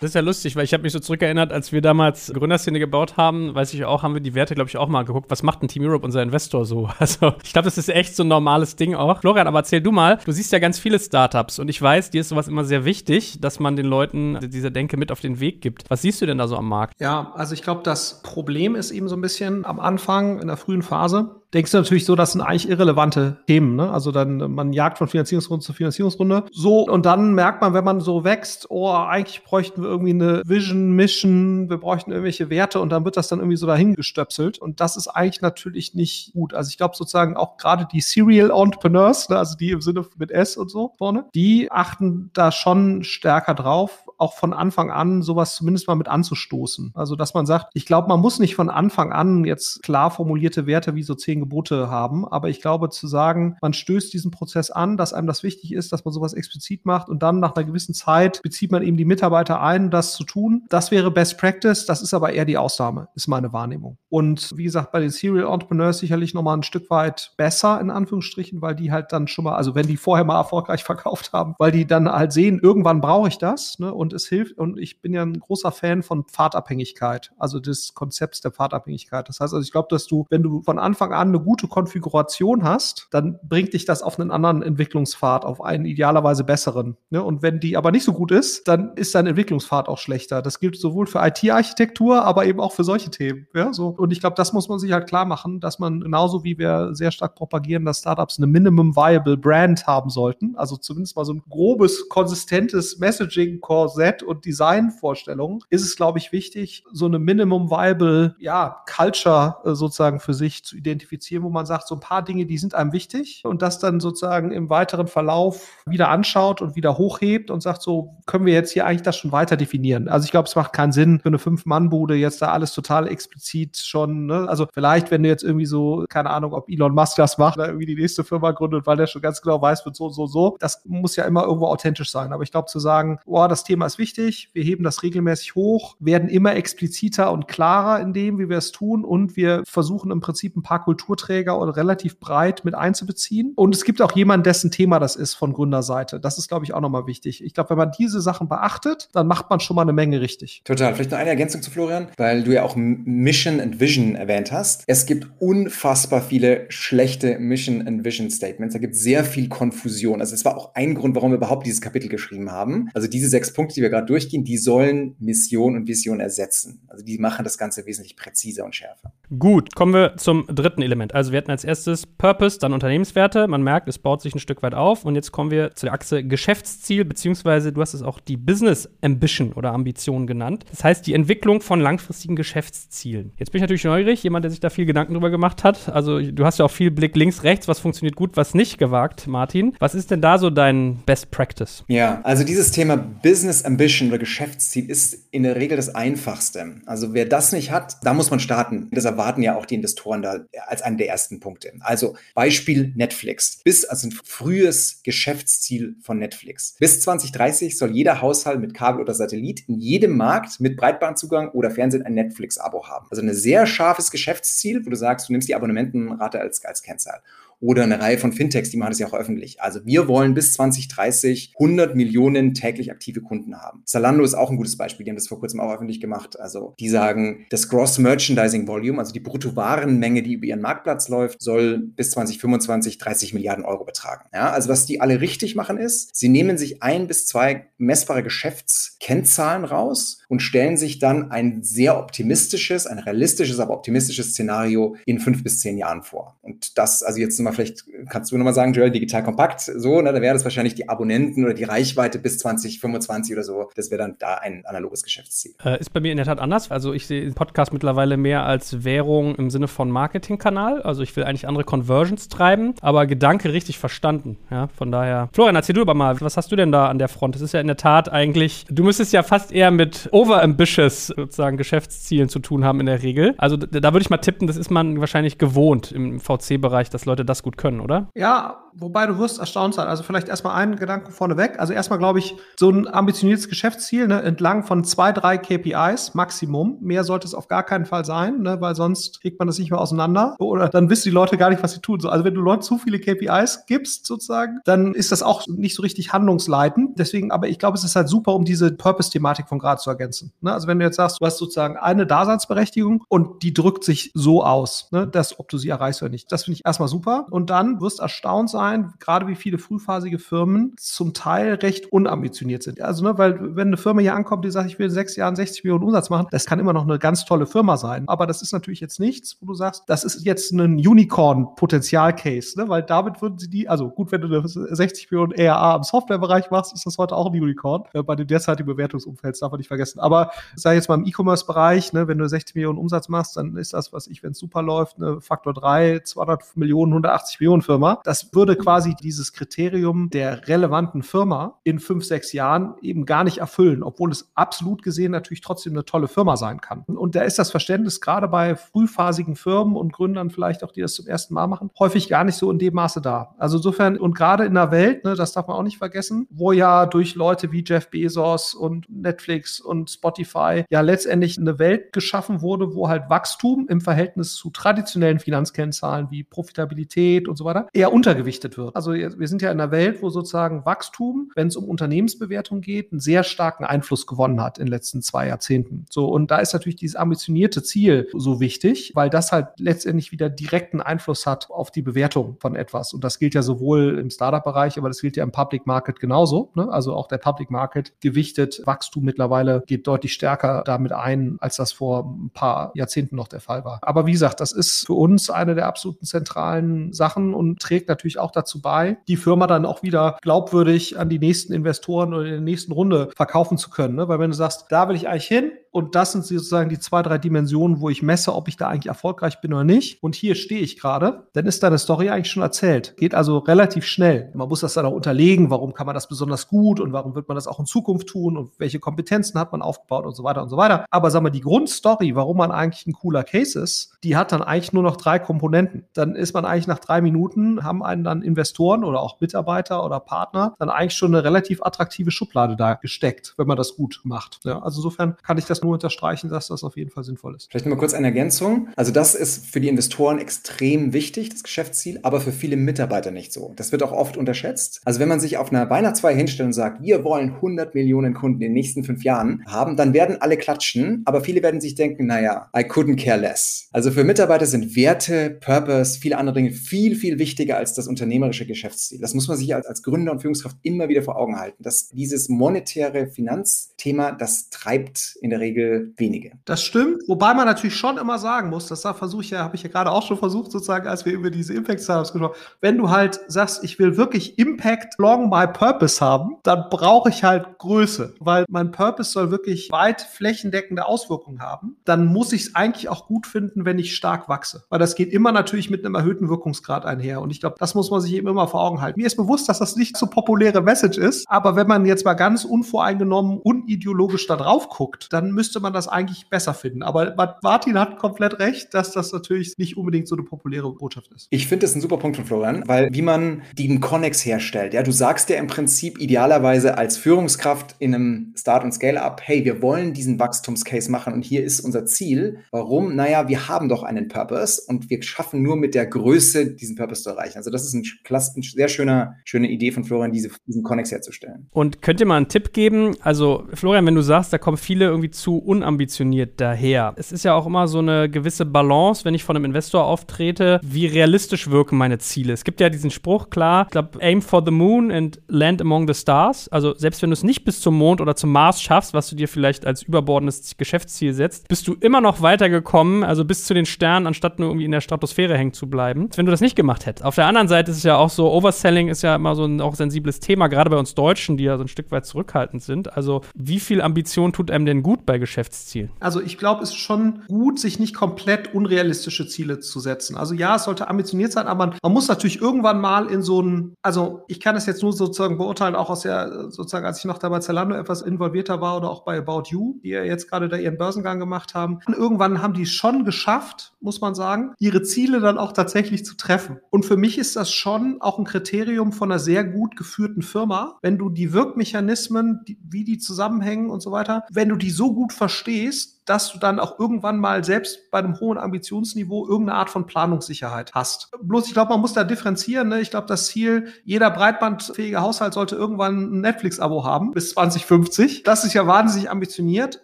Das 0.00 0.10
ist 0.10 0.14
ja 0.14 0.22
lustig, 0.22 0.56
weil 0.56 0.64
ich 0.64 0.72
habe 0.72 0.82
mich 0.82 0.92
so 0.92 0.98
zurückerinnert, 0.98 1.52
als 1.52 1.72
wir 1.72 1.82
damals 1.82 2.32
Gründerszene 2.34 2.78
gebaut 2.78 3.18
haben, 3.18 3.54
weiß 3.54 3.74
ich 3.74 3.84
auch, 3.84 4.02
haben 4.02 4.14
wir 4.14 4.22
die 4.22 4.34
Werte, 4.34 4.54
glaube 4.54 4.68
ich, 4.68 4.78
auch 4.78 4.88
mal 4.88 5.04
geguckt. 5.04 5.30
Was 5.30 5.42
macht 5.42 5.62
ein 5.62 5.68
Team 5.68 5.84
Europe, 5.84 6.04
unser 6.04 6.22
Investor, 6.22 6.64
so? 6.64 6.88
Also, 6.98 7.34
ich 7.42 7.52
glaube, 7.52 7.64
das 7.64 7.78
ist 7.78 7.88
echt 7.88 8.14
so 8.14 8.24
ein 8.24 8.28
normales 8.28 8.76
Ding 8.76 8.94
auch. 8.94 9.20
Florian, 9.20 9.46
aber 9.46 9.60
erzähl 9.60 9.80
du 9.80 9.90
mal, 9.90 10.18
du 10.24 10.32
siehst 10.32 10.52
ja 10.52 10.58
ganz 10.58 10.78
viele 10.78 10.98
Startups 10.98 11.58
und 11.58 11.68
ich 11.68 11.80
weiß, 11.80 12.10
dir 12.10 12.20
ist 12.20 12.28
sowas 12.28 12.48
immer 12.48 12.64
sehr 12.64 12.84
wichtig, 12.84 13.40
dass 13.40 13.58
man 13.58 13.76
den 13.76 13.86
Leuten 13.86 14.38
diese 14.42 14.70
Denke 14.70 14.96
mit 14.96 15.10
auf 15.12 15.20
den 15.20 15.40
Weg 15.40 15.60
gibt. 15.60 15.84
Was 15.88 16.02
siehst 16.02 16.20
du 16.20 16.26
denn 16.26 16.38
da 16.38 16.46
so 16.46 16.56
am 16.56 16.68
Markt? 16.68 17.00
Ja, 17.00 17.32
also 17.34 17.54
ich 17.54 17.62
glaube, 17.62 17.82
das 17.84 18.22
Problem 18.22 18.74
ist 18.74 18.90
eben 18.90 19.08
so 19.08 19.16
ein 19.16 19.20
bisschen 19.20 19.64
am 19.64 19.80
Anfang, 19.80 20.40
in 20.40 20.46
der 20.46 20.56
frühen 20.56 20.82
Phase, 20.82 21.39
denkst 21.52 21.72
du 21.72 21.78
natürlich 21.78 22.04
so, 22.04 22.14
das 22.14 22.32
sind 22.32 22.40
eigentlich 22.40 22.68
irrelevante 22.68 23.38
Themen. 23.46 23.76
Ne? 23.76 23.90
Also 23.90 24.12
dann, 24.12 24.52
man 24.52 24.72
jagt 24.72 24.98
von 24.98 25.08
Finanzierungsrunde 25.08 25.64
zu 25.64 25.72
Finanzierungsrunde. 25.72 26.44
So, 26.52 26.82
und 26.82 27.06
dann 27.06 27.34
merkt 27.34 27.60
man, 27.60 27.74
wenn 27.74 27.84
man 27.84 28.00
so 28.00 28.24
wächst, 28.24 28.66
oh, 28.70 28.90
eigentlich 28.90 29.42
bräuchten 29.44 29.82
wir 29.82 29.88
irgendwie 29.88 30.10
eine 30.10 30.42
Vision, 30.46 30.92
Mission, 30.92 31.68
wir 31.68 31.78
bräuchten 31.78 32.10
irgendwelche 32.10 32.50
Werte 32.50 32.80
und 32.80 32.90
dann 32.90 33.04
wird 33.04 33.16
das 33.16 33.28
dann 33.28 33.40
irgendwie 33.40 33.56
so 33.56 33.66
dahingestöpselt. 33.66 34.58
Und 34.58 34.80
das 34.80 34.96
ist 34.96 35.08
eigentlich 35.08 35.42
natürlich 35.42 35.94
nicht 35.94 36.32
gut. 36.32 36.54
Also 36.54 36.68
ich 36.68 36.76
glaube 36.76 36.96
sozusagen 36.96 37.36
auch 37.36 37.56
gerade 37.56 37.86
die 37.92 38.00
Serial 38.00 38.50
Entrepreneurs, 38.50 39.28
ne, 39.28 39.38
also 39.38 39.56
die 39.56 39.70
im 39.70 39.80
Sinne 39.80 40.04
mit 40.16 40.30
S 40.30 40.56
und 40.56 40.70
so 40.70 40.92
vorne, 40.98 41.26
die 41.34 41.70
achten 41.70 42.30
da 42.32 42.52
schon 42.52 43.02
stärker 43.02 43.54
drauf, 43.54 44.04
auch 44.18 44.34
von 44.34 44.52
Anfang 44.52 44.90
an 44.90 45.22
sowas 45.22 45.56
zumindest 45.56 45.88
mal 45.88 45.94
mit 45.94 46.08
anzustoßen. 46.08 46.92
Also 46.94 47.16
dass 47.16 47.34
man 47.34 47.46
sagt, 47.46 47.70
ich 47.74 47.86
glaube, 47.86 48.08
man 48.08 48.20
muss 48.20 48.38
nicht 48.38 48.54
von 48.54 48.70
Anfang 48.70 49.12
an 49.12 49.44
jetzt 49.44 49.82
klar 49.82 50.10
formulierte 50.10 50.66
Werte 50.66 50.94
wie 50.94 51.02
so 51.02 51.14
zehn 51.40 51.40
Gebote 51.40 51.90
haben. 51.90 52.26
Aber 52.26 52.48
ich 52.48 52.60
glaube, 52.60 52.90
zu 52.90 53.06
sagen, 53.06 53.56
man 53.60 53.72
stößt 53.72 54.12
diesen 54.12 54.30
Prozess 54.30 54.70
an, 54.70 54.96
dass 54.96 55.12
einem 55.12 55.26
das 55.26 55.42
wichtig 55.42 55.72
ist, 55.72 55.92
dass 55.92 56.04
man 56.04 56.12
sowas 56.12 56.34
explizit 56.34 56.84
macht 56.84 57.08
und 57.08 57.22
dann 57.22 57.40
nach 57.40 57.54
einer 57.54 57.64
gewissen 57.64 57.94
Zeit 57.94 58.40
bezieht 58.42 58.72
man 58.72 58.82
eben 58.82 58.96
die 58.96 59.04
Mitarbeiter 59.04 59.60
ein, 59.60 59.90
das 59.90 60.14
zu 60.14 60.24
tun. 60.24 60.64
Das 60.68 60.90
wäre 60.90 61.10
Best 61.10 61.38
Practice. 61.38 61.86
Das 61.86 62.02
ist 62.02 62.14
aber 62.14 62.32
eher 62.32 62.44
die 62.44 62.58
Ausnahme, 62.58 63.08
ist 63.14 63.28
meine 63.28 63.52
Wahrnehmung. 63.52 63.98
Und 64.08 64.50
wie 64.56 64.64
gesagt, 64.64 64.92
bei 64.92 65.00
den 65.00 65.10
Serial 65.10 65.52
Entrepreneurs 65.52 65.98
sicherlich 65.98 66.34
nochmal 66.34 66.56
ein 66.56 66.62
Stück 66.62 66.90
weit 66.90 67.32
besser, 67.36 67.80
in 67.80 67.90
Anführungsstrichen, 67.90 68.60
weil 68.60 68.74
die 68.74 68.92
halt 68.92 69.12
dann 69.12 69.28
schon 69.28 69.44
mal, 69.44 69.56
also 69.56 69.74
wenn 69.74 69.86
die 69.86 69.96
vorher 69.96 70.24
mal 70.24 70.38
erfolgreich 70.38 70.84
verkauft 70.90 71.32
haben, 71.32 71.54
weil 71.58 71.72
die 71.72 71.86
dann 71.86 72.10
halt 72.10 72.32
sehen, 72.32 72.60
irgendwann 72.62 73.00
brauche 73.00 73.28
ich 73.28 73.38
das 73.38 73.78
ne, 73.78 73.92
und 73.92 74.12
es 74.12 74.26
hilft. 74.26 74.58
Und 74.58 74.78
ich 74.78 75.00
bin 75.00 75.12
ja 75.12 75.22
ein 75.22 75.38
großer 75.38 75.72
Fan 75.72 76.02
von 76.02 76.24
Pfadabhängigkeit, 76.24 77.32
also 77.38 77.60
des 77.60 77.94
Konzepts 77.94 78.40
der 78.40 78.50
Pfadabhängigkeit. 78.50 79.28
Das 79.28 79.40
heißt 79.40 79.54
also, 79.54 79.62
ich 79.62 79.72
glaube, 79.72 79.88
dass 79.90 80.06
du, 80.06 80.26
wenn 80.28 80.42
du 80.42 80.62
von 80.62 80.78
Anfang 80.78 81.12
an 81.12 81.29
an 81.29 81.29
eine 81.30 81.40
gute 81.40 81.68
Konfiguration 81.68 82.64
hast, 82.64 83.08
dann 83.10 83.38
bringt 83.42 83.72
dich 83.72 83.84
das 83.84 84.02
auf 84.02 84.18
einen 84.18 84.30
anderen 84.30 84.62
Entwicklungspfad, 84.62 85.44
auf 85.44 85.62
einen 85.62 85.84
idealerweise 85.84 86.44
besseren. 86.44 86.96
Ne? 87.10 87.22
Und 87.22 87.42
wenn 87.42 87.60
die 87.60 87.76
aber 87.76 87.90
nicht 87.90 88.04
so 88.04 88.12
gut 88.12 88.30
ist, 88.30 88.68
dann 88.68 88.92
ist 88.96 89.14
dein 89.14 89.26
Entwicklungspfad 89.26 89.88
auch 89.88 89.98
schlechter. 89.98 90.42
Das 90.42 90.60
gilt 90.60 90.76
sowohl 90.76 91.06
für 91.06 91.26
IT-Architektur, 91.26 92.24
aber 92.24 92.46
eben 92.46 92.60
auch 92.60 92.72
für 92.72 92.84
solche 92.84 93.10
Themen. 93.10 93.46
Ja? 93.54 93.72
So. 93.72 93.88
Und 93.88 94.12
ich 94.12 94.20
glaube, 94.20 94.36
das 94.36 94.52
muss 94.52 94.68
man 94.68 94.78
sich 94.78 94.92
halt 94.92 95.08
klar 95.08 95.24
machen, 95.24 95.60
dass 95.60 95.78
man 95.78 96.00
genauso 96.00 96.44
wie 96.44 96.58
wir 96.58 96.94
sehr 96.94 97.10
stark 97.10 97.34
propagieren, 97.34 97.84
dass 97.84 98.00
Startups 98.00 98.38
eine 98.38 98.46
Minimum 98.46 98.96
Viable 98.96 99.36
Brand 99.36 99.86
haben 99.86 100.10
sollten, 100.10 100.56
also 100.56 100.76
zumindest 100.76 101.16
mal 101.16 101.24
so 101.24 101.34
ein 101.34 101.42
grobes, 101.48 102.08
konsistentes 102.08 102.98
Messaging-Korsett 102.98 104.22
und 104.22 104.44
Designvorstellungen, 104.44 105.60
ist 105.70 105.82
es, 105.82 105.96
glaube 105.96 106.18
ich, 106.18 106.32
wichtig, 106.32 106.84
so 106.92 107.06
eine 107.06 107.18
Minimum 107.18 107.70
Viable, 107.70 108.36
ja, 108.38 108.82
Culture 108.94 109.56
äh, 109.64 109.74
sozusagen 109.74 110.20
für 110.20 110.34
sich 110.34 110.64
zu 110.64 110.76
identifizieren, 110.76 111.19
wo 111.42 111.50
man 111.50 111.66
sagt, 111.66 111.88
so 111.88 111.94
ein 111.94 112.00
paar 112.00 112.22
Dinge, 112.22 112.46
die 112.46 112.58
sind 112.58 112.74
einem 112.74 112.92
wichtig 112.92 113.42
und 113.44 113.62
das 113.62 113.78
dann 113.78 114.00
sozusagen 114.00 114.52
im 114.52 114.70
weiteren 114.70 115.06
Verlauf 115.06 115.82
wieder 115.86 116.08
anschaut 116.08 116.62
und 116.62 116.76
wieder 116.76 116.98
hochhebt 116.98 117.50
und 117.50 117.62
sagt, 117.62 117.82
so 117.82 118.16
können 118.26 118.46
wir 118.46 118.54
jetzt 118.54 118.72
hier 118.72 118.86
eigentlich 118.86 119.02
das 119.02 119.16
schon 119.16 119.32
weiter 119.32 119.56
definieren. 119.56 120.08
Also 120.08 120.24
ich 120.24 120.30
glaube, 120.30 120.48
es 120.48 120.56
macht 120.56 120.72
keinen 120.72 120.92
Sinn 120.92 121.20
für 121.20 121.28
eine 121.28 121.38
Fünf-Mann-Bude 121.38 122.14
jetzt 122.14 122.42
da 122.42 122.52
alles 122.52 122.72
total 122.72 123.08
explizit 123.08 123.76
schon, 123.76 124.26
ne? 124.26 124.46
also 124.48 124.66
vielleicht, 124.72 125.10
wenn 125.10 125.22
du 125.22 125.28
jetzt 125.28 125.42
irgendwie 125.42 125.66
so, 125.66 126.04
keine 126.08 126.30
Ahnung, 126.30 126.52
ob 126.52 126.68
Elon 126.68 126.94
Musk 126.94 127.16
das 127.16 127.38
macht 127.38 127.56
oder 127.56 127.68
irgendwie 127.68 127.86
die 127.86 127.94
nächste 127.94 128.24
Firma 128.24 128.52
gründet, 128.52 128.86
weil 128.86 128.96
der 128.96 129.06
schon 129.06 129.22
ganz 129.22 129.42
genau 129.42 129.60
weiß, 129.60 129.84
wird 129.84 129.96
so, 129.96 130.08
so, 130.08 130.26
so. 130.26 130.56
Das 130.60 130.82
muss 130.86 131.16
ja 131.16 131.24
immer 131.24 131.44
irgendwo 131.44 131.66
authentisch 131.66 132.10
sein. 132.10 132.32
Aber 132.32 132.42
ich 132.42 132.50
glaube, 132.50 132.68
zu 132.68 132.78
sagen, 132.78 133.18
oh, 133.26 133.46
das 133.48 133.64
Thema 133.64 133.86
ist 133.86 133.98
wichtig, 133.98 134.50
wir 134.52 134.62
heben 134.62 134.84
das 134.84 135.02
regelmäßig 135.02 135.54
hoch, 135.54 135.96
werden 135.98 136.28
immer 136.28 136.54
expliziter 136.54 137.32
und 137.32 137.48
klarer 137.48 138.00
in 138.00 138.12
dem, 138.12 138.38
wie 138.38 138.48
wir 138.48 138.58
es 138.58 138.72
tun 138.72 139.04
und 139.04 139.36
wir 139.36 139.62
versuchen 139.66 140.10
im 140.10 140.20
Prinzip 140.20 140.56
ein 140.56 140.62
paar 140.62 140.82
Kulturträger 141.10 141.60
oder 141.60 141.76
relativ 141.76 142.20
breit 142.20 142.64
mit 142.64 142.74
einzubeziehen. 142.74 143.52
Und 143.56 143.74
es 143.74 143.84
gibt 143.84 144.00
auch 144.00 144.12
jemanden, 144.14 144.44
dessen 144.44 144.70
Thema 144.70 145.00
das 145.00 145.16
ist 145.16 145.34
von 145.34 145.52
Gründerseite. 145.52 146.20
Das 146.20 146.38
ist, 146.38 146.48
glaube 146.48 146.64
ich, 146.64 146.72
auch 146.72 146.80
nochmal 146.80 147.06
wichtig. 147.06 147.42
Ich 147.44 147.54
glaube, 147.54 147.70
wenn 147.70 147.78
man 147.78 147.90
diese 147.98 148.20
Sachen 148.20 148.48
beachtet, 148.48 149.08
dann 149.12 149.26
macht 149.26 149.50
man 149.50 149.58
schon 149.60 149.74
mal 149.74 149.82
eine 149.82 149.92
Menge 149.92 150.20
richtig. 150.20 150.62
Total. 150.64 150.94
Vielleicht 150.94 151.10
noch 151.10 151.18
eine 151.18 151.30
Ergänzung 151.30 151.62
zu 151.62 151.70
Florian, 151.70 152.08
weil 152.16 152.44
du 152.44 152.52
ja 152.52 152.62
auch 152.62 152.76
Mission 152.76 153.60
and 153.60 153.80
Vision 153.80 154.14
erwähnt 154.14 154.52
hast. 154.52 154.84
Es 154.86 155.06
gibt 155.06 155.26
unfassbar 155.40 156.22
viele 156.22 156.66
schlechte 156.68 157.38
Mission 157.38 157.86
and 157.86 158.04
Vision 158.04 158.30
Statements. 158.30 158.74
Da 158.74 158.78
gibt 158.78 158.94
es 158.94 159.00
sehr 159.00 159.24
viel 159.24 159.48
Konfusion. 159.48 160.20
Also 160.20 160.34
es 160.34 160.44
war 160.44 160.56
auch 160.56 160.74
ein 160.74 160.94
Grund, 160.94 161.16
warum 161.16 161.32
wir 161.32 161.36
überhaupt 161.36 161.66
dieses 161.66 161.80
Kapitel 161.80 162.08
geschrieben 162.08 162.52
haben. 162.52 162.88
Also 162.94 163.08
diese 163.08 163.28
sechs 163.28 163.52
Punkte, 163.52 163.74
die 163.74 163.82
wir 163.82 163.90
gerade 163.90 164.06
durchgehen, 164.06 164.44
die 164.44 164.58
sollen 164.58 165.16
Mission 165.18 165.74
und 165.76 165.88
Vision 165.88 166.20
ersetzen. 166.20 166.80
Also 166.90 167.04
die 167.04 167.18
machen 167.18 167.44
das 167.44 167.56
Ganze 167.56 167.86
wesentlich 167.86 168.16
präziser 168.16 168.64
und 168.64 168.74
schärfer. 168.74 169.12
Gut, 169.38 169.76
kommen 169.76 169.94
wir 169.94 170.16
zum 170.16 170.44
dritten 170.48 170.82
Element. 170.82 171.14
Also 171.14 171.30
wir 171.30 171.38
hatten 171.38 171.52
als 171.52 171.62
erstes 171.62 172.04
Purpose, 172.04 172.58
dann 172.58 172.72
Unternehmenswerte. 172.72 173.46
Man 173.46 173.62
merkt, 173.62 173.88
es 173.88 173.98
baut 173.98 174.20
sich 174.20 174.34
ein 174.34 174.40
Stück 174.40 174.62
weit 174.64 174.74
auf. 174.74 175.04
Und 175.04 175.14
jetzt 175.14 175.30
kommen 175.30 175.52
wir 175.52 175.74
zu 175.76 175.86
der 175.86 175.92
Achse 175.92 176.24
Geschäftsziel, 176.24 177.04
beziehungsweise 177.04 177.72
du 177.72 177.80
hast 177.80 177.94
es 177.94 178.02
auch 178.02 178.18
die 178.18 178.36
Business 178.36 178.88
Ambition 179.02 179.52
oder 179.52 179.72
Ambition 179.72 180.26
genannt. 180.26 180.64
Das 180.70 180.82
heißt, 180.82 181.06
die 181.06 181.14
Entwicklung 181.14 181.60
von 181.60 181.80
langfristigen 181.80 182.34
Geschäftszielen. 182.34 183.32
Jetzt 183.38 183.52
bin 183.52 183.60
ich 183.60 183.62
natürlich 183.62 183.84
neugierig, 183.84 184.22
jemand, 184.24 184.44
der 184.44 184.50
sich 184.50 184.60
da 184.60 184.68
viel 184.68 184.84
Gedanken 184.84 185.14
drüber 185.14 185.30
gemacht 185.30 185.62
hat. 185.62 185.88
Also 185.88 186.20
du 186.20 186.44
hast 186.44 186.58
ja 186.58 186.64
auch 186.64 186.70
viel 186.72 186.90
Blick 186.90 187.14
links, 187.14 187.44
rechts, 187.44 187.68
was 187.68 187.78
funktioniert 187.78 188.16
gut, 188.16 188.36
was 188.36 188.54
nicht 188.54 188.78
gewagt, 188.78 189.28
Martin. 189.28 189.76
Was 189.78 189.94
ist 189.94 190.10
denn 190.10 190.20
da 190.20 190.38
so 190.38 190.50
dein 190.50 191.02
Best 191.06 191.30
Practice? 191.30 191.84
Ja, 191.86 192.20
also 192.24 192.42
dieses 192.42 192.72
Thema 192.72 192.96
Business 192.96 193.64
Ambition 193.64 194.08
oder 194.08 194.18
Geschäftsziel 194.18 194.90
ist 194.90 195.28
in 195.30 195.44
der 195.44 195.54
Regel 195.54 195.76
das 195.76 195.94
einfachste. 195.94 196.79
Also 196.86 197.14
wer 197.14 197.26
das 197.26 197.52
nicht 197.52 197.70
hat, 197.70 197.96
da 198.02 198.14
muss 198.14 198.30
man 198.30 198.40
starten. 198.40 198.88
Das 198.92 199.04
erwarten 199.04 199.42
ja 199.42 199.56
auch 199.56 199.66
die 199.66 199.74
Investoren 199.74 200.22
da 200.22 200.44
als 200.66 200.82
einen 200.82 200.98
der 200.98 201.08
ersten 201.08 201.40
Punkte. 201.40 201.72
Also 201.80 202.16
Beispiel 202.34 202.92
Netflix. 202.94 203.60
Bis, 203.64 203.84
also 203.84 204.08
ein 204.08 204.12
frühes 204.12 205.00
Geschäftsziel 205.02 205.96
von 206.02 206.18
Netflix. 206.18 206.76
Bis 206.78 207.00
2030 207.00 207.76
soll 207.78 207.90
jeder 207.90 208.20
Haushalt 208.20 208.60
mit 208.60 208.74
Kabel 208.74 209.00
oder 209.00 209.14
Satellit 209.14 209.68
in 209.68 209.78
jedem 209.78 210.16
Markt 210.16 210.60
mit 210.60 210.76
Breitbandzugang 210.76 211.50
oder 211.50 211.70
Fernsehen 211.70 212.04
ein 212.04 212.14
Netflix-Abo 212.14 212.88
haben. 212.88 213.06
Also 213.10 213.22
ein 213.22 213.34
sehr 213.34 213.66
scharfes 213.66 214.10
Geschäftsziel, 214.10 214.84
wo 214.84 214.90
du 214.90 214.96
sagst, 214.96 215.28
du 215.28 215.32
nimmst 215.32 215.48
die 215.48 215.54
Abonnementenrate 215.54 216.40
als, 216.40 216.64
als 216.64 216.82
Kennzahl 216.82 217.20
oder 217.60 217.84
eine 217.84 218.00
Reihe 218.00 218.18
von 218.18 218.32
Fintechs, 218.32 218.70
die 218.70 218.76
machen 218.76 218.90
das 218.90 218.98
ja 218.98 219.06
auch 219.06 219.14
öffentlich. 219.14 219.60
Also 219.60 219.80
wir 219.84 220.08
wollen 220.08 220.34
bis 220.34 220.54
2030 220.54 221.54
100 221.58 221.94
Millionen 221.94 222.54
täglich 222.54 222.90
aktive 222.90 223.20
Kunden 223.20 223.56
haben. 223.56 223.82
Zalando 223.84 224.24
ist 224.24 224.34
auch 224.34 224.50
ein 224.50 224.56
gutes 224.56 224.76
Beispiel, 224.76 225.04
die 225.04 225.10
haben 225.10 225.16
das 225.16 225.28
vor 225.28 225.40
kurzem 225.40 225.60
auch 225.60 225.72
öffentlich 225.72 226.00
gemacht. 226.00 226.40
Also 226.40 226.74
die 226.80 226.88
sagen, 226.88 227.46
das 227.50 227.68
Gross 227.68 227.98
Merchandising 227.98 228.66
Volume, 228.66 228.98
also 228.98 229.12
die 229.12 229.20
Bruttowarenmenge, 229.20 230.22
die 230.22 230.34
über 230.34 230.46
ihren 230.46 230.60
Marktplatz 230.60 231.08
läuft, 231.08 231.42
soll 231.42 231.78
bis 231.78 232.10
2025 232.12 232.98
30 232.98 233.34
Milliarden 233.34 233.64
Euro 233.64 233.84
betragen. 233.84 234.28
Ja, 234.32 234.50
also 234.50 234.68
was 234.68 234.86
die 234.86 235.00
alle 235.00 235.20
richtig 235.20 235.54
machen 235.54 235.76
ist, 235.76 236.14
sie 236.14 236.28
nehmen 236.28 236.56
sich 236.56 236.82
ein 236.82 237.06
bis 237.06 237.26
zwei 237.26 237.66
messbare 237.76 238.22
Geschäftskennzahlen 238.22 239.64
raus 239.64 240.22
und 240.28 240.40
stellen 240.40 240.76
sich 240.76 240.98
dann 240.98 241.30
ein 241.30 241.62
sehr 241.62 241.98
optimistisches, 241.98 242.86
ein 242.86 242.98
realistisches, 242.98 243.58
aber 243.58 243.74
optimistisches 243.74 244.30
Szenario 244.30 244.96
in 245.04 245.18
fünf 245.18 245.42
bis 245.42 245.60
zehn 245.60 245.76
Jahren 245.76 246.02
vor. 246.02 246.38
Und 246.42 246.78
das, 246.78 247.02
also 247.02 247.18
jetzt 247.18 247.38
mal 247.50 247.54
vielleicht, 247.54 247.84
kannst 248.08 248.32
du 248.32 248.38
nochmal 248.38 248.54
sagen, 248.54 248.72
Joel, 248.72 248.90
digital 248.90 249.22
kompakt, 249.22 249.60
so, 249.60 250.00
ne, 250.00 250.12
da 250.12 250.20
wäre 250.20 250.34
das 250.34 250.44
wahrscheinlich 250.44 250.74
die 250.74 250.88
Abonnenten 250.88 251.44
oder 251.44 251.54
die 251.54 251.64
Reichweite 251.64 252.18
bis 252.18 252.38
2025 252.38 253.34
oder 253.34 253.44
so. 253.44 253.70
Das 253.74 253.90
wäre 253.90 253.98
dann 253.98 254.16
da 254.18 254.34
ein 254.34 254.64
analoges 254.66 255.02
Geschäftsziel. 255.02 255.54
Äh, 255.64 255.80
ist 255.80 255.92
bei 255.92 256.00
mir 256.00 256.10
in 256.10 256.16
der 256.16 256.26
Tat 256.26 256.40
anders. 256.40 256.70
Also 256.70 256.92
ich 256.92 257.06
sehe 257.06 257.30
Podcast 257.32 257.72
mittlerweile 257.72 258.16
mehr 258.16 258.44
als 258.44 258.84
Währung 258.84 259.34
im 259.36 259.50
Sinne 259.50 259.68
von 259.68 259.90
Marketingkanal. 259.90 260.82
Also 260.82 261.02
ich 261.02 261.14
will 261.16 261.24
eigentlich 261.24 261.46
andere 261.46 261.64
Conversions 261.64 262.28
treiben, 262.28 262.74
aber 262.80 263.06
Gedanke 263.06 263.52
richtig 263.52 263.78
verstanden. 263.78 264.38
Ja, 264.50 264.68
von 264.68 264.92
daher. 264.92 265.28
Florian, 265.32 265.56
erzähl 265.56 265.74
du 265.74 265.82
aber 265.82 265.94
mal, 265.94 266.20
was 266.20 266.36
hast 266.36 266.50
du 266.52 266.56
denn 266.56 266.72
da 266.72 266.88
an 266.88 266.98
der 266.98 267.08
Front? 267.08 267.34
Das 267.34 267.42
ist 267.42 267.52
ja 267.52 267.60
in 267.60 267.66
der 267.66 267.76
Tat 267.76 268.10
eigentlich, 268.10 268.66
du 268.68 268.84
müsstest 268.84 269.12
ja 269.12 269.22
fast 269.22 269.52
eher 269.52 269.70
mit 269.70 270.08
overambitious 270.12 271.08
sozusagen 271.08 271.56
Geschäftszielen 271.56 272.28
zu 272.28 272.38
tun 272.38 272.64
haben 272.64 272.80
in 272.80 272.86
der 272.86 273.02
Regel. 273.02 273.34
Also 273.38 273.56
da, 273.56 273.80
da 273.80 273.92
würde 273.92 274.02
ich 274.02 274.10
mal 274.10 274.18
tippen, 274.18 274.46
das 274.46 274.56
ist 274.56 274.70
man 274.70 275.00
wahrscheinlich 275.00 275.38
gewohnt 275.38 275.92
im 275.92 276.20
VC-Bereich, 276.20 276.90
dass 276.90 277.04
Leute 277.04 277.24
das 277.40 277.42
gut 277.42 277.56
können, 277.56 277.80
oder? 277.80 278.08
Ja, 278.14 278.69
wobei 278.74 279.06
du 279.06 279.18
wirst 279.18 279.38
erstaunt 279.38 279.74
sein. 279.74 279.86
Also 279.86 280.02
vielleicht 280.02 280.28
erstmal 280.28 280.54
einen 280.56 280.76
Gedanken 280.76 281.12
vorneweg. 281.12 281.58
Also 281.58 281.72
erstmal 281.72 281.98
glaube 281.98 282.18
ich, 282.18 282.36
so 282.58 282.70
ein 282.70 282.86
ambitioniertes 282.86 283.48
Geschäftsziel 283.48 284.08
ne, 284.08 284.22
entlang 284.22 284.64
von 284.64 284.84
zwei, 284.84 285.12
drei 285.12 285.38
KPIs 285.38 286.14
Maximum. 286.14 286.78
Mehr 286.80 287.04
sollte 287.04 287.26
es 287.26 287.34
auf 287.34 287.48
gar 287.48 287.62
keinen 287.62 287.86
Fall 287.86 288.04
sein, 288.04 288.42
ne, 288.42 288.60
weil 288.60 288.74
sonst 288.74 289.20
kriegt 289.20 289.38
man 289.38 289.46
das 289.46 289.58
nicht 289.58 289.70
mehr 289.70 289.80
auseinander. 289.80 290.36
Oder 290.38 290.68
dann 290.68 290.90
wissen 290.90 291.04
die 291.04 291.14
Leute 291.14 291.36
gar 291.36 291.50
nicht, 291.50 291.62
was 291.62 291.72
sie 291.72 291.80
tun. 291.80 292.00
Also 292.06 292.24
wenn 292.24 292.34
du 292.34 292.40
Leuten 292.40 292.62
zu 292.62 292.78
viele 292.78 292.98
KPIs 292.98 293.66
gibst, 293.66 294.06
sozusagen, 294.06 294.60
dann 294.64 294.94
ist 294.94 295.12
das 295.12 295.22
auch 295.22 295.46
nicht 295.46 295.74
so 295.74 295.82
richtig 295.82 296.12
handlungsleitend. 296.12 296.98
Deswegen, 296.98 297.30
aber 297.32 297.48
ich 297.48 297.58
glaube, 297.58 297.76
es 297.76 297.84
ist 297.84 297.96
halt 297.96 298.08
super, 298.08 298.34
um 298.34 298.44
diese 298.44 298.72
Purpose-Thematik 298.72 299.48
von 299.48 299.58
gerade 299.58 299.80
zu 299.80 299.90
ergänzen. 299.90 300.32
Ne? 300.40 300.52
Also 300.52 300.66
wenn 300.68 300.78
du 300.78 300.84
jetzt 300.84 300.96
sagst, 300.96 301.20
du 301.20 301.26
hast 301.26 301.38
sozusagen 301.38 301.76
eine 301.76 302.06
Daseinsberechtigung 302.06 303.04
und 303.08 303.42
die 303.42 303.52
drückt 303.52 303.84
sich 303.84 304.10
so 304.14 304.44
aus, 304.44 304.88
ne, 304.90 305.06
dass 305.06 305.38
ob 305.38 305.48
du 305.48 305.58
sie 305.58 305.68
erreichst 305.68 306.02
oder 306.02 306.10
nicht. 306.10 306.30
Das 306.32 306.44
finde 306.44 306.56
ich 306.56 306.66
erstmal 306.66 306.88
super. 306.88 307.26
Und 307.30 307.50
dann 307.50 307.80
wirst 307.80 308.00
erstaunt 308.00 308.50
sein, 308.50 308.59
gerade 308.98 309.26
wie 309.28 309.34
viele 309.34 309.58
frühphasige 309.58 310.18
Firmen 310.18 310.74
zum 310.76 311.14
Teil 311.14 311.54
recht 311.54 311.92
unambitioniert 311.92 312.62
sind. 312.62 312.80
Also, 312.80 313.04
ne, 313.04 313.18
weil 313.18 313.56
wenn 313.56 313.68
eine 313.68 313.76
Firma 313.76 314.00
hier 314.00 314.14
ankommt, 314.14 314.44
die 314.44 314.50
sagt, 314.50 314.68
ich 314.68 314.78
will 314.78 314.86
in 314.86 314.92
sechs 314.92 315.16
Jahren 315.16 315.36
60 315.36 315.64
Millionen 315.64 315.84
Umsatz 315.84 316.10
machen, 316.10 316.26
das 316.30 316.46
kann 316.46 316.58
immer 316.58 316.72
noch 316.72 316.84
eine 316.84 316.98
ganz 316.98 317.24
tolle 317.24 317.46
Firma 317.46 317.76
sein. 317.76 318.08
Aber 318.08 318.26
das 318.26 318.42
ist 318.42 318.52
natürlich 318.52 318.80
jetzt 318.80 319.00
nichts, 319.00 319.36
wo 319.40 319.46
du 319.46 319.54
sagst, 319.54 319.84
das 319.86 320.04
ist 320.04 320.24
jetzt 320.24 320.52
ein 320.52 320.76
Unicorn-Potenzial-Case, 320.76 322.58
ne? 322.58 322.68
weil 322.68 322.82
damit 322.82 323.22
würden 323.22 323.38
sie 323.38 323.48
die, 323.48 323.68
also 323.68 323.88
gut, 323.88 324.12
wenn 324.12 324.20
du 324.20 324.46
60 324.46 325.10
Millionen 325.10 325.32
ERA 325.32 325.76
im 325.76 325.82
Softwarebereich 325.82 326.50
machst, 326.50 326.74
ist 326.74 326.86
das 326.86 326.98
heute 326.98 327.16
auch 327.16 327.32
ein 327.32 327.40
Unicorn. 327.40 327.84
Bei 327.92 328.14
dem 328.14 328.26
derzeitigen 328.26 328.66
Bewertungsumfeld 328.66 329.40
darf 329.40 329.50
man 329.50 329.58
nicht 329.58 329.68
vergessen. 329.68 330.00
Aber 330.00 330.30
sei 330.56 330.74
jetzt 330.74 330.88
mal 330.88 330.96
im 330.96 331.06
E-Commerce-Bereich, 331.06 331.92
ne, 331.92 332.08
wenn 332.08 332.18
du 332.18 332.28
60 332.28 332.54
Millionen 332.54 332.78
Umsatz 332.78 333.08
machst, 333.08 333.36
dann 333.36 333.56
ist 333.56 333.72
das, 333.72 333.92
was 333.92 334.06
ich, 334.06 334.22
wenn 334.22 334.32
es 334.32 334.38
super 334.38 334.62
läuft, 334.62 334.96
eine 334.96 335.20
Faktor 335.20 335.54
3, 335.54 336.00
200 336.00 336.56
Millionen, 336.56 336.92
180 336.92 337.40
Millionen 337.40 337.62
Firma. 337.62 338.00
Das 338.04 338.32
würde 338.34 338.49
quasi 338.56 338.94
dieses 338.94 339.32
Kriterium 339.32 340.10
der 340.10 340.48
relevanten 340.48 341.02
Firma 341.02 341.58
in 341.64 341.78
fünf, 341.78 342.04
sechs 342.04 342.32
Jahren 342.32 342.74
eben 342.82 343.06
gar 343.06 343.24
nicht 343.24 343.38
erfüllen, 343.38 343.82
obwohl 343.82 344.10
es 344.10 344.30
absolut 344.34 344.82
gesehen 344.82 345.12
natürlich 345.12 345.40
trotzdem 345.40 345.72
eine 345.72 345.84
tolle 345.84 346.08
Firma 346.08 346.36
sein 346.36 346.60
kann. 346.60 346.84
Und 346.84 347.14
da 347.14 347.22
ist 347.22 347.38
das 347.38 347.50
Verständnis 347.50 348.00
gerade 348.00 348.28
bei 348.28 348.56
frühphasigen 348.56 349.36
Firmen 349.36 349.76
und 349.76 349.92
Gründern 349.92 350.30
vielleicht 350.30 350.64
auch, 350.64 350.72
die 350.72 350.80
das 350.80 350.94
zum 350.94 351.06
ersten 351.06 351.34
Mal 351.34 351.46
machen, 351.46 351.70
häufig 351.78 352.08
gar 352.08 352.24
nicht 352.24 352.36
so 352.36 352.50
in 352.50 352.58
dem 352.58 352.74
Maße 352.74 353.00
da. 353.00 353.34
Also 353.38 353.58
insofern 353.58 353.98
und 353.98 354.14
gerade 354.14 354.44
in 354.44 354.56
einer 354.56 354.70
Welt, 354.70 355.04
ne, 355.04 355.14
das 355.14 355.32
darf 355.32 355.46
man 355.46 355.56
auch 355.56 355.62
nicht 355.62 355.78
vergessen, 355.78 356.26
wo 356.30 356.52
ja 356.52 356.86
durch 356.86 357.14
Leute 357.14 357.52
wie 357.52 357.64
Jeff 357.66 357.90
Bezos 357.90 358.54
und 358.54 358.86
Netflix 358.88 359.60
und 359.60 359.90
Spotify 359.90 360.64
ja 360.70 360.80
letztendlich 360.80 361.38
eine 361.38 361.58
Welt 361.58 361.92
geschaffen 361.92 362.42
wurde, 362.42 362.74
wo 362.74 362.88
halt 362.88 363.10
Wachstum 363.10 363.66
im 363.68 363.80
Verhältnis 363.80 364.34
zu 364.34 364.50
traditionellen 364.50 365.18
Finanzkennzahlen 365.18 366.10
wie 366.10 366.24
Profitabilität 366.24 367.28
und 367.28 367.36
so 367.36 367.44
weiter 367.44 367.68
eher 367.72 367.92
untergewichtet 367.92 368.39
berichtet 368.40 368.58
wird. 368.58 368.76
Also 368.76 368.92
wir 368.92 369.28
sind 369.28 369.42
ja 369.42 369.50
in 369.50 369.60
einer 369.60 369.70
Welt, 369.70 370.02
wo 370.02 370.10
sozusagen 370.10 370.64
Wachstum, 370.64 371.30
wenn 371.34 371.48
es 371.48 371.56
um 371.56 371.64
Unternehmensbewertung 371.64 372.60
geht, 372.60 372.92
einen 372.92 373.00
sehr 373.00 373.22
starken 373.24 373.64
Einfluss 373.64 374.06
gewonnen 374.06 374.42
hat 374.42 374.58
in 374.58 374.66
den 374.66 374.70
letzten 374.70 375.02
zwei 375.02 375.28
Jahrzehnten. 375.28 375.86
So, 375.90 376.06
und 376.06 376.30
da 376.30 376.38
ist 376.38 376.52
natürlich 376.52 376.76
dieses 376.76 376.96
ambitionierte 376.96 377.62
Ziel 377.62 378.08
so 378.12 378.40
wichtig, 378.40 378.92
weil 378.94 379.10
das 379.10 379.32
halt 379.32 379.48
letztendlich 379.58 380.12
wieder 380.12 380.30
direkten 380.30 380.80
Einfluss 380.80 381.26
hat 381.26 381.50
auf 381.50 381.70
die 381.70 381.82
Bewertung 381.82 382.36
von 382.40 382.56
etwas. 382.56 382.92
Und 382.92 383.04
das 383.04 383.18
gilt 383.18 383.34
ja 383.34 383.42
sowohl 383.42 383.98
im 383.98 384.10
Startup-Bereich, 384.10 384.78
aber 384.78 384.88
das 384.88 385.00
gilt 385.00 385.16
ja 385.16 385.24
im 385.24 385.32
Public 385.32 385.66
Market 385.66 386.00
genauso. 386.00 386.50
Ne? 386.54 386.68
Also 386.70 386.94
auch 386.94 387.08
der 387.08 387.18
Public 387.18 387.50
Market 387.50 387.92
gewichtet 388.00 388.62
Wachstum 388.64 389.04
mittlerweile 389.04 389.62
geht 389.66 389.86
deutlich 389.86 390.12
stärker 390.12 390.62
damit 390.64 390.92
ein, 390.92 391.36
als 391.40 391.56
das 391.56 391.72
vor 391.72 392.16
ein 392.18 392.30
paar 392.30 392.72
Jahrzehnten 392.74 393.16
noch 393.16 393.28
der 393.28 393.40
Fall 393.40 393.64
war. 393.64 393.80
Aber 393.82 394.06
wie 394.06 394.12
gesagt, 394.12 394.40
das 394.40 394.52
ist 394.52 394.86
für 394.86 394.94
uns 394.94 395.30
eine 395.30 395.54
der 395.54 395.66
absoluten 395.66 396.06
zentralen 396.06 396.92
Sachen 396.92 397.34
und 397.34 397.60
trägt 397.60 397.88
natürlich 397.88 398.18
auch 398.18 398.29
dazu 398.30 398.60
bei, 398.60 398.98
die 399.08 399.16
Firma 399.16 399.46
dann 399.46 399.66
auch 399.66 399.82
wieder 399.82 400.18
glaubwürdig 400.22 400.98
an 400.98 401.08
die 401.08 401.18
nächsten 401.18 401.52
Investoren 401.52 402.14
oder 402.14 402.24
in 402.24 402.30
der 402.32 402.40
nächsten 402.40 402.72
Runde 402.72 403.10
verkaufen 403.16 403.58
zu 403.58 403.70
können. 403.70 403.96
Ne? 403.96 404.08
Weil 404.08 404.18
wenn 404.18 404.30
du 404.30 404.36
sagst, 404.36 404.66
da 404.70 404.88
will 404.88 404.96
ich 404.96 405.08
eigentlich 405.08 405.26
hin, 405.26 405.52
und 405.72 405.94
das 405.94 406.12
sind 406.12 406.24
sozusagen 406.24 406.68
die 406.68 406.78
zwei, 406.78 407.02
drei 407.02 407.18
Dimensionen, 407.18 407.80
wo 407.80 407.90
ich 407.90 408.02
messe, 408.02 408.34
ob 408.34 408.48
ich 408.48 408.56
da 408.56 408.68
eigentlich 408.68 408.88
erfolgreich 408.88 409.40
bin 409.40 409.52
oder 409.52 409.64
nicht. 409.64 410.02
Und 410.02 410.14
hier 410.14 410.34
stehe 410.34 410.60
ich 410.60 410.78
gerade. 410.78 411.28
Dann 411.32 411.46
ist 411.46 411.62
deine 411.62 411.78
Story 411.78 412.10
eigentlich 412.10 412.30
schon 412.30 412.42
erzählt. 412.42 412.96
Geht 412.96 413.14
also 413.14 413.38
relativ 413.38 413.84
schnell. 413.84 414.30
Man 414.34 414.48
muss 414.48 414.60
das 414.60 414.74
dann 414.74 414.86
auch 414.86 414.92
unterlegen. 414.92 415.50
Warum 415.50 415.72
kann 415.72 415.86
man 415.86 415.94
das 415.94 416.08
besonders 416.08 416.48
gut 416.48 416.80
und 416.80 416.92
warum 416.92 417.14
wird 417.14 417.28
man 417.28 417.36
das 417.36 417.46
auch 417.46 417.60
in 417.60 417.66
Zukunft 417.66 418.08
tun 418.08 418.36
und 418.36 418.58
welche 418.58 418.80
Kompetenzen 418.80 419.38
hat 419.38 419.52
man 419.52 419.62
aufgebaut 419.62 420.06
und 420.06 420.16
so 420.16 420.24
weiter 420.24 420.42
und 420.42 420.48
so 420.48 420.56
weiter. 420.56 420.86
Aber 420.90 421.10
sagen 421.10 421.24
wir, 421.26 421.30
die 421.30 421.40
Grundstory, 421.40 422.16
warum 422.16 422.38
man 422.38 422.50
eigentlich 422.50 422.86
ein 422.86 422.92
cooler 422.92 423.22
Case 423.22 423.58
ist, 423.58 423.96
die 424.02 424.16
hat 424.16 424.32
dann 424.32 424.42
eigentlich 424.42 424.72
nur 424.72 424.82
noch 424.82 424.96
drei 424.96 425.18
Komponenten. 425.18 425.84
Dann 425.92 426.16
ist 426.16 426.34
man 426.34 426.44
eigentlich 426.44 426.66
nach 426.66 426.80
drei 426.80 427.00
Minuten, 427.00 427.62
haben 427.62 427.82
einen 427.82 428.02
dann 428.02 428.22
Investoren 428.22 428.82
oder 428.82 429.00
auch 429.00 429.20
Mitarbeiter 429.20 429.84
oder 429.84 430.00
Partner 430.00 430.54
dann 430.58 430.70
eigentlich 430.70 430.94
schon 430.94 431.14
eine 431.14 431.22
relativ 431.22 431.62
attraktive 431.62 432.10
Schublade 432.10 432.56
da 432.56 432.74
gesteckt, 432.74 433.34
wenn 433.36 433.46
man 433.46 433.56
das 433.56 433.76
gut 433.76 434.00
macht. 434.02 434.40
Ja, 434.44 434.60
also 434.60 434.80
insofern 434.80 435.16
kann 435.22 435.38
ich 435.38 435.44
das 435.44 435.59
nur 435.62 435.74
unterstreichen, 435.74 436.28
dass 436.28 436.48
das 436.48 436.64
auf 436.64 436.76
jeden 436.76 436.90
Fall 436.90 437.04
sinnvoll 437.04 437.34
ist. 437.36 437.48
Vielleicht 437.50 437.66
nochmal 437.66 437.78
kurz 437.78 437.94
eine 437.94 438.06
Ergänzung. 438.06 438.68
Also 438.76 438.92
das 438.92 439.14
ist 439.14 439.46
für 439.46 439.60
die 439.60 439.68
Investoren 439.68 440.18
extrem 440.18 440.92
wichtig, 440.92 441.30
das 441.30 441.42
Geschäftsziel, 441.42 442.00
aber 442.02 442.20
für 442.20 442.32
viele 442.32 442.56
Mitarbeiter 442.56 443.10
nicht 443.10 443.32
so. 443.32 443.52
Das 443.56 443.72
wird 443.72 443.82
auch 443.82 443.92
oft 443.92 444.16
unterschätzt. 444.16 444.80
Also 444.84 445.00
wenn 445.00 445.08
man 445.08 445.20
sich 445.20 445.38
auf 445.38 445.50
einer 445.52 445.68
Weihnachtsfeier 445.70 446.14
hinstellt 446.14 446.46
und 446.46 446.52
sagt, 446.52 446.82
wir 446.82 447.04
wollen 447.04 447.34
100 447.34 447.74
Millionen 447.74 448.14
Kunden 448.14 448.42
in 448.42 448.48
den 448.48 448.52
nächsten 448.52 448.84
fünf 448.84 449.04
Jahren 449.04 449.44
haben, 449.46 449.76
dann 449.76 449.94
werden 449.94 450.20
alle 450.20 450.36
klatschen, 450.36 451.02
aber 451.04 451.20
viele 451.20 451.42
werden 451.42 451.60
sich 451.60 451.74
denken, 451.74 452.06
naja, 452.06 452.48
I 452.56 452.60
couldn't 452.60 453.02
care 453.02 453.20
less. 453.20 453.68
Also 453.72 453.90
für 453.90 454.04
Mitarbeiter 454.04 454.46
sind 454.46 454.76
Werte, 454.76 455.30
Purpose, 455.30 455.98
viele 455.98 456.18
andere 456.18 456.36
Dinge 456.36 456.52
viel, 456.52 456.94
viel 456.96 457.18
wichtiger 457.18 457.56
als 457.56 457.74
das 457.74 457.88
unternehmerische 457.88 458.46
Geschäftsziel. 458.46 459.00
Das 459.00 459.14
muss 459.14 459.28
man 459.28 459.36
sich 459.36 459.54
als, 459.54 459.66
als 459.66 459.82
Gründer 459.82 460.12
und 460.12 460.20
Führungskraft 460.20 460.56
immer 460.62 460.88
wieder 460.88 461.02
vor 461.02 461.16
Augen 461.16 461.38
halten, 461.38 461.62
dass 461.62 461.88
dieses 461.88 462.28
monetäre 462.28 463.08
Finanzthema, 463.08 464.12
das 464.12 464.50
treibt 464.50 465.16
in 465.20 465.30
der 465.30 465.40
Regel 465.40 465.49
Regel 465.50 465.92
wenige. 465.96 466.32
Das 466.44 466.62
stimmt, 466.62 467.02
wobei 467.08 467.34
man 467.34 467.46
natürlich 467.46 467.76
schon 467.76 467.98
immer 467.98 468.18
sagen 468.18 468.50
muss, 468.50 468.66
das 468.68 468.82
versuche 468.82 469.22
ich 469.22 469.30
ja, 469.30 469.42
habe 469.42 469.56
ich 469.56 469.62
ja 469.62 469.68
gerade 469.68 469.90
auch 469.90 470.06
schon 470.06 470.18
versucht, 470.18 470.50
sozusagen, 470.52 470.88
als 470.88 471.04
wir 471.04 471.12
über 471.12 471.30
diese 471.30 471.54
Impact-Startups 471.54 472.12
gesprochen 472.12 472.34
haben. 472.34 472.56
Wenn 472.60 472.78
du 472.78 472.90
halt 472.90 473.20
sagst, 473.28 473.64
ich 473.64 473.78
will 473.78 473.96
wirklich 473.96 474.38
Impact 474.38 474.98
long 474.98 475.28
my 475.28 475.46
purpose 475.46 476.04
haben, 476.04 476.36
dann 476.42 476.66
brauche 476.70 477.08
ich 477.08 477.24
halt 477.24 477.58
Größe, 477.58 478.14
weil 478.20 478.44
mein 478.48 478.70
Purpose 478.70 479.10
soll 479.10 479.30
wirklich 479.30 479.70
weit 479.72 480.00
flächendeckende 480.02 480.86
Auswirkungen 480.86 481.40
haben. 481.40 481.76
Dann 481.84 482.06
muss 482.06 482.32
ich 482.32 482.42
es 482.42 482.54
eigentlich 482.54 482.88
auch 482.88 483.06
gut 483.06 483.26
finden, 483.26 483.64
wenn 483.64 483.78
ich 483.78 483.96
stark 483.96 484.28
wachse. 484.28 484.64
Weil 484.68 484.78
das 484.78 484.94
geht 484.94 485.12
immer 485.12 485.32
natürlich 485.32 485.70
mit 485.70 485.84
einem 485.84 485.94
erhöhten 485.94 486.28
Wirkungsgrad 486.28 486.84
einher. 486.84 487.20
Und 487.20 487.30
ich 487.30 487.40
glaube, 487.40 487.56
das 487.58 487.74
muss 487.74 487.90
man 487.90 488.00
sich 488.00 488.12
eben 488.14 488.28
immer 488.28 488.48
vor 488.48 488.62
Augen 488.62 488.80
halten. 488.80 489.00
Mir 489.00 489.06
ist 489.06 489.16
bewusst, 489.16 489.48
dass 489.48 489.58
das 489.58 489.76
nicht 489.76 489.96
so 489.96 490.06
populäre 490.06 490.62
Message 490.62 490.98
ist, 490.98 491.28
aber 491.28 491.56
wenn 491.56 491.66
man 491.66 491.84
jetzt 491.86 492.04
mal 492.04 492.14
ganz 492.14 492.44
unvoreingenommen, 492.44 493.38
unideologisch 493.38 494.26
da 494.26 494.36
drauf 494.36 494.68
guckt, 494.68 495.12
dann 495.12 495.32
müsste 495.40 495.58
man 495.58 495.72
das 495.72 495.88
eigentlich 495.88 496.28
besser 496.28 496.52
finden. 496.52 496.82
Aber 496.82 497.16
Martin 497.42 497.78
hat 497.78 497.96
komplett 497.96 498.38
recht, 498.40 498.74
dass 498.74 498.92
das 498.92 499.10
natürlich 499.10 499.54
nicht 499.56 499.78
unbedingt 499.78 500.06
so 500.06 500.14
eine 500.14 500.22
populäre 500.22 500.70
Botschaft 500.70 501.10
ist. 501.14 501.28
Ich 501.30 501.46
finde 501.46 501.64
das 501.64 501.74
ein 501.74 501.80
super 501.80 501.96
Punkt 501.96 502.16
von 502.16 502.26
Florian, 502.26 502.62
weil 502.66 502.90
wie 502.92 503.00
man 503.00 503.40
den 503.56 503.80
Connex 503.80 504.22
herstellt, 504.22 504.74
ja, 504.74 504.82
du 504.82 504.92
sagst 504.92 505.30
ja 505.30 505.36
im 505.36 505.46
Prinzip 505.46 505.98
idealerweise 505.98 506.76
als 506.76 506.98
Führungskraft 506.98 507.74
in 507.78 507.94
einem 507.94 508.34
Start- 508.36 508.64
und 508.64 508.72
Scale-Up, 508.72 509.22
hey, 509.24 509.46
wir 509.46 509.62
wollen 509.62 509.94
diesen 509.94 510.18
Wachstumscase 510.18 510.90
machen 510.90 511.14
und 511.14 511.24
hier 511.24 511.42
ist 511.42 511.60
unser 511.60 511.86
Ziel. 511.86 512.40
Warum? 512.50 512.94
Naja, 512.94 513.26
wir 513.28 513.48
haben 513.48 513.70
doch 513.70 513.82
einen 513.82 514.08
Purpose 514.08 514.60
und 514.66 514.90
wir 514.90 515.02
schaffen 515.02 515.42
nur 515.42 515.56
mit 515.56 515.74
der 515.74 515.86
Größe 515.86 516.54
diesen 516.54 516.76
Purpose 516.76 517.02
zu 517.02 517.08
erreichen. 517.08 517.38
Also 517.38 517.50
das 517.50 517.64
ist 517.64 517.72
ein, 517.72 517.84
ein 518.10 518.42
sehr 518.42 518.68
schöner, 518.68 519.14
schöne 519.24 519.48
Idee 519.48 519.72
von 519.72 519.84
Florian, 519.84 520.12
diese, 520.12 520.28
diesen 520.46 520.62
Connex 520.62 520.90
herzustellen. 520.90 521.48
Und 521.52 521.80
könnt 521.80 521.98
ihr 522.00 522.06
mal 522.06 522.18
einen 522.18 522.28
Tipp 522.28 522.52
geben? 522.52 522.94
Also 523.00 523.46
Florian, 523.54 523.86
wenn 523.86 523.94
du 523.94 524.02
sagst, 524.02 524.34
da 524.34 524.36
kommen 524.36 524.58
viele 524.58 524.84
irgendwie 524.84 525.10
zu 525.10 525.29
unambitioniert 525.38 526.40
daher. 526.40 526.94
Es 526.96 527.12
ist 527.12 527.24
ja 527.24 527.34
auch 527.34 527.46
immer 527.46 527.68
so 527.68 527.78
eine 527.78 528.08
gewisse 528.08 528.44
Balance, 528.44 529.04
wenn 529.04 529.14
ich 529.14 529.24
von 529.24 529.36
einem 529.36 529.44
Investor 529.46 529.84
auftrete, 529.84 530.60
wie 530.62 530.86
realistisch 530.86 531.50
wirken 531.50 531.76
meine 531.76 531.98
Ziele. 531.98 532.32
Es 532.32 532.44
gibt 532.44 532.60
ja 532.60 532.68
diesen 532.68 532.90
Spruch, 532.90 533.30
klar, 533.30 533.64
ich 533.66 533.72
glaube, 533.72 533.98
aim 534.00 534.22
for 534.22 534.42
the 534.44 534.50
moon 534.50 534.90
and 534.90 535.20
land 535.28 535.60
among 535.60 535.86
the 535.86 535.94
stars. 535.94 536.48
Also 536.48 536.74
selbst 536.74 537.02
wenn 537.02 537.10
du 537.10 537.14
es 537.14 537.22
nicht 537.22 537.44
bis 537.44 537.60
zum 537.60 537.76
Mond 537.76 538.00
oder 538.00 538.16
zum 538.16 538.32
Mars 538.32 538.60
schaffst, 538.60 538.94
was 538.94 539.08
du 539.08 539.16
dir 539.16 539.28
vielleicht 539.28 539.66
als 539.66 539.82
überbordendes 539.82 540.56
Geschäftsziel 540.56 541.12
setzt, 541.12 541.48
bist 541.48 541.68
du 541.68 541.74
immer 541.74 542.00
noch 542.00 542.22
weitergekommen, 542.22 543.04
also 543.04 543.24
bis 543.24 543.44
zu 543.44 543.54
den 543.54 543.66
Sternen, 543.66 544.06
anstatt 544.06 544.38
nur 544.38 544.48
irgendwie 544.48 544.64
in 544.64 544.72
der 544.72 544.80
Stratosphäre 544.80 545.36
hängen 545.36 545.52
zu 545.52 545.68
bleiben, 545.68 546.08
wenn 546.16 546.26
du 546.26 546.30
das 546.30 546.40
nicht 546.40 546.56
gemacht 546.56 546.86
hättest. 546.86 547.04
Auf 547.04 547.14
der 547.14 547.26
anderen 547.26 547.48
Seite 547.48 547.70
ist 547.70 547.78
es 547.78 547.82
ja 547.84 547.96
auch 547.96 548.10
so, 548.10 548.32
Overselling 548.32 548.88
ist 548.88 549.02
ja 549.02 549.14
immer 549.16 549.34
so 549.34 549.44
ein 549.44 549.60
auch 549.60 549.74
sensibles 549.74 550.20
Thema, 550.20 550.48
gerade 550.48 550.70
bei 550.70 550.76
uns 550.76 550.94
Deutschen, 550.94 551.36
die 551.36 551.44
ja 551.44 551.56
so 551.56 551.64
ein 551.64 551.68
Stück 551.68 551.90
weit 551.90 552.06
zurückhaltend 552.06 552.62
sind. 552.62 552.96
Also 552.96 553.22
wie 553.34 553.60
viel 553.60 553.80
Ambition 553.80 554.32
tut 554.32 554.50
einem 554.50 554.66
denn 554.66 554.82
gut 554.82 555.06
bei? 555.06 555.19
Geschäftsziel? 555.20 555.90
Also 556.00 556.20
ich 556.20 556.38
glaube, 556.38 556.62
es 556.62 556.70
ist 556.70 556.76
schon 556.76 557.22
gut, 557.28 557.60
sich 557.60 557.78
nicht 557.78 557.94
komplett 557.94 558.54
unrealistische 558.54 559.26
Ziele 559.28 559.60
zu 559.60 559.80
setzen. 559.80 560.16
Also 560.16 560.34
ja, 560.34 560.56
es 560.56 560.64
sollte 560.64 560.88
ambitioniert 560.88 561.32
sein, 561.32 561.46
aber 561.46 561.74
man, 561.82 561.92
muss 561.92 562.08
natürlich 562.08 562.40
irgendwann 562.40 562.80
mal 562.80 563.06
in 563.06 563.22
so 563.22 563.42
ein, 563.42 563.74
also 563.82 564.24
ich 564.28 564.40
kann 564.40 564.56
es 564.56 564.66
jetzt 564.66 564.82
nur 564.82 564.92
sozusagen 564.92 565.38
beurteilen, 565.38 565.74
auch 565.74 565.90
aus 565.90 566.00
der, 566.00 566.50
sozusagen, 566.50 566.86
als 566.86 566.98
ich 566.98 567.04
noch 567.04 567.18
da 567.18 567.28
bei 567.28 567.38
Zalando 567.40 567.74
etwas 567.74 568.02
involvierter 568.02 568.60
war 568.60 568.76
oder 568.76 568.90
auch 568.90 569.04
bei 569.04 569.18
About 569.18 569.44
You, 569.48 569.78
die 569.82 569.90
ja 569.90 570.02
jetzt 570.02 570.28
gerade 570.28 570.48
da 570.48 570.56
ihren 570.56 570.78
Börsengang 570.78 571.18
gemacht 571.18 571.54
haben. 571.54 571.80
Irgendwann 571.86 572.42
haben 572.42 572.54
die 572.54 572.66
schon 572.66 573.04
geschafft, 573.04 573.74
muss 573.80 574.00
man 574.00 574.14
sagen, 574.14 574.54
ihre 574.58 574.82
Ziele 574.82 575.20
dann 575.20 575.38
auch 575.38 575.52
tatsächlich 575.52 576.04
zu 576.04 576.16
treffen. 576.16 576.58
Und 576.70 576.84
für 576.84 576.96
mich 576.96 577.18
ist 577.18 577.36
das 577.36 577.50
schon 577.52 578.00
auch 578.00 578.18
ein 578.18 578.24
Kriterium 578.24 578.92
von 578.92 579.10
einer 579.10 579.18
sehr 579.18 579.44
gut 579.44 579.76
geführten 579.76 580.22
Firma, 580.22 580.78
wenn 580.82 580.98
du 580.98 581.10
die 581.10 581.32
Wirkmechanismen, 581.32 582.40
die, 582.46 582.58
wie 582.62 582.84
die 582.84 582.98
zusammenhängen 582.98 583.70
und 583.70 583.80
so 583.80 583.90
weiter, 583.90 584.24
wenn 584.30 584.48
du 584.48 584.56
die 584.56 584.70
so 584.70 584.94
gut 584.94 585.09
verstehst, 585.10 585.99
dass 586.10 586.32
du 586.32 586.40
dann 586.40 586.58
auch 586.58 586.80
irgendwann 586.80 587.18
mal 587.18 587.44
selbst 587.44 587.88
bei 587.92 588.00
einem 588.00 588.18
hohen 588.18 588.36
Ambitionsniveau 588.36 589.28
irgendeine 589.28 589.58
Art 589.58 589.70
von 589.70 589.86
Planungssicherheit 589.86 590.74
hast. 590.74 591.08
Bloß 591.22 591.46
ich 591.46 591.52
glaube, 591.52 591.70
man 591.70 591.80
muss 591.80 591.92
da 591.92 592.02
differenzieren. 592.02 592.68
Ne? 592.68 592.80
Ich 592.80 592.90
glaube, 592.90 593.06
das 593.06 593.26
Ziel, 593.26 593.68
jeder 593.84 594.10
breitbandfähige 594.10 595.00
Haushalt 595.00 595.34
sollte 595.34 595.54
irgendwann 595.54 596.16
ein 596.16 596.20
Netflix-Abo 596.20 596.84
haben 596.84 597.12
bis 597.12 597.30
2050. 597.30 598.24
Das 598.24 598.44
ist 598.44 598.54
ja 598.54 598.66
wahnsinnig 598.66 599.08
ambitioniert 599.08 599.80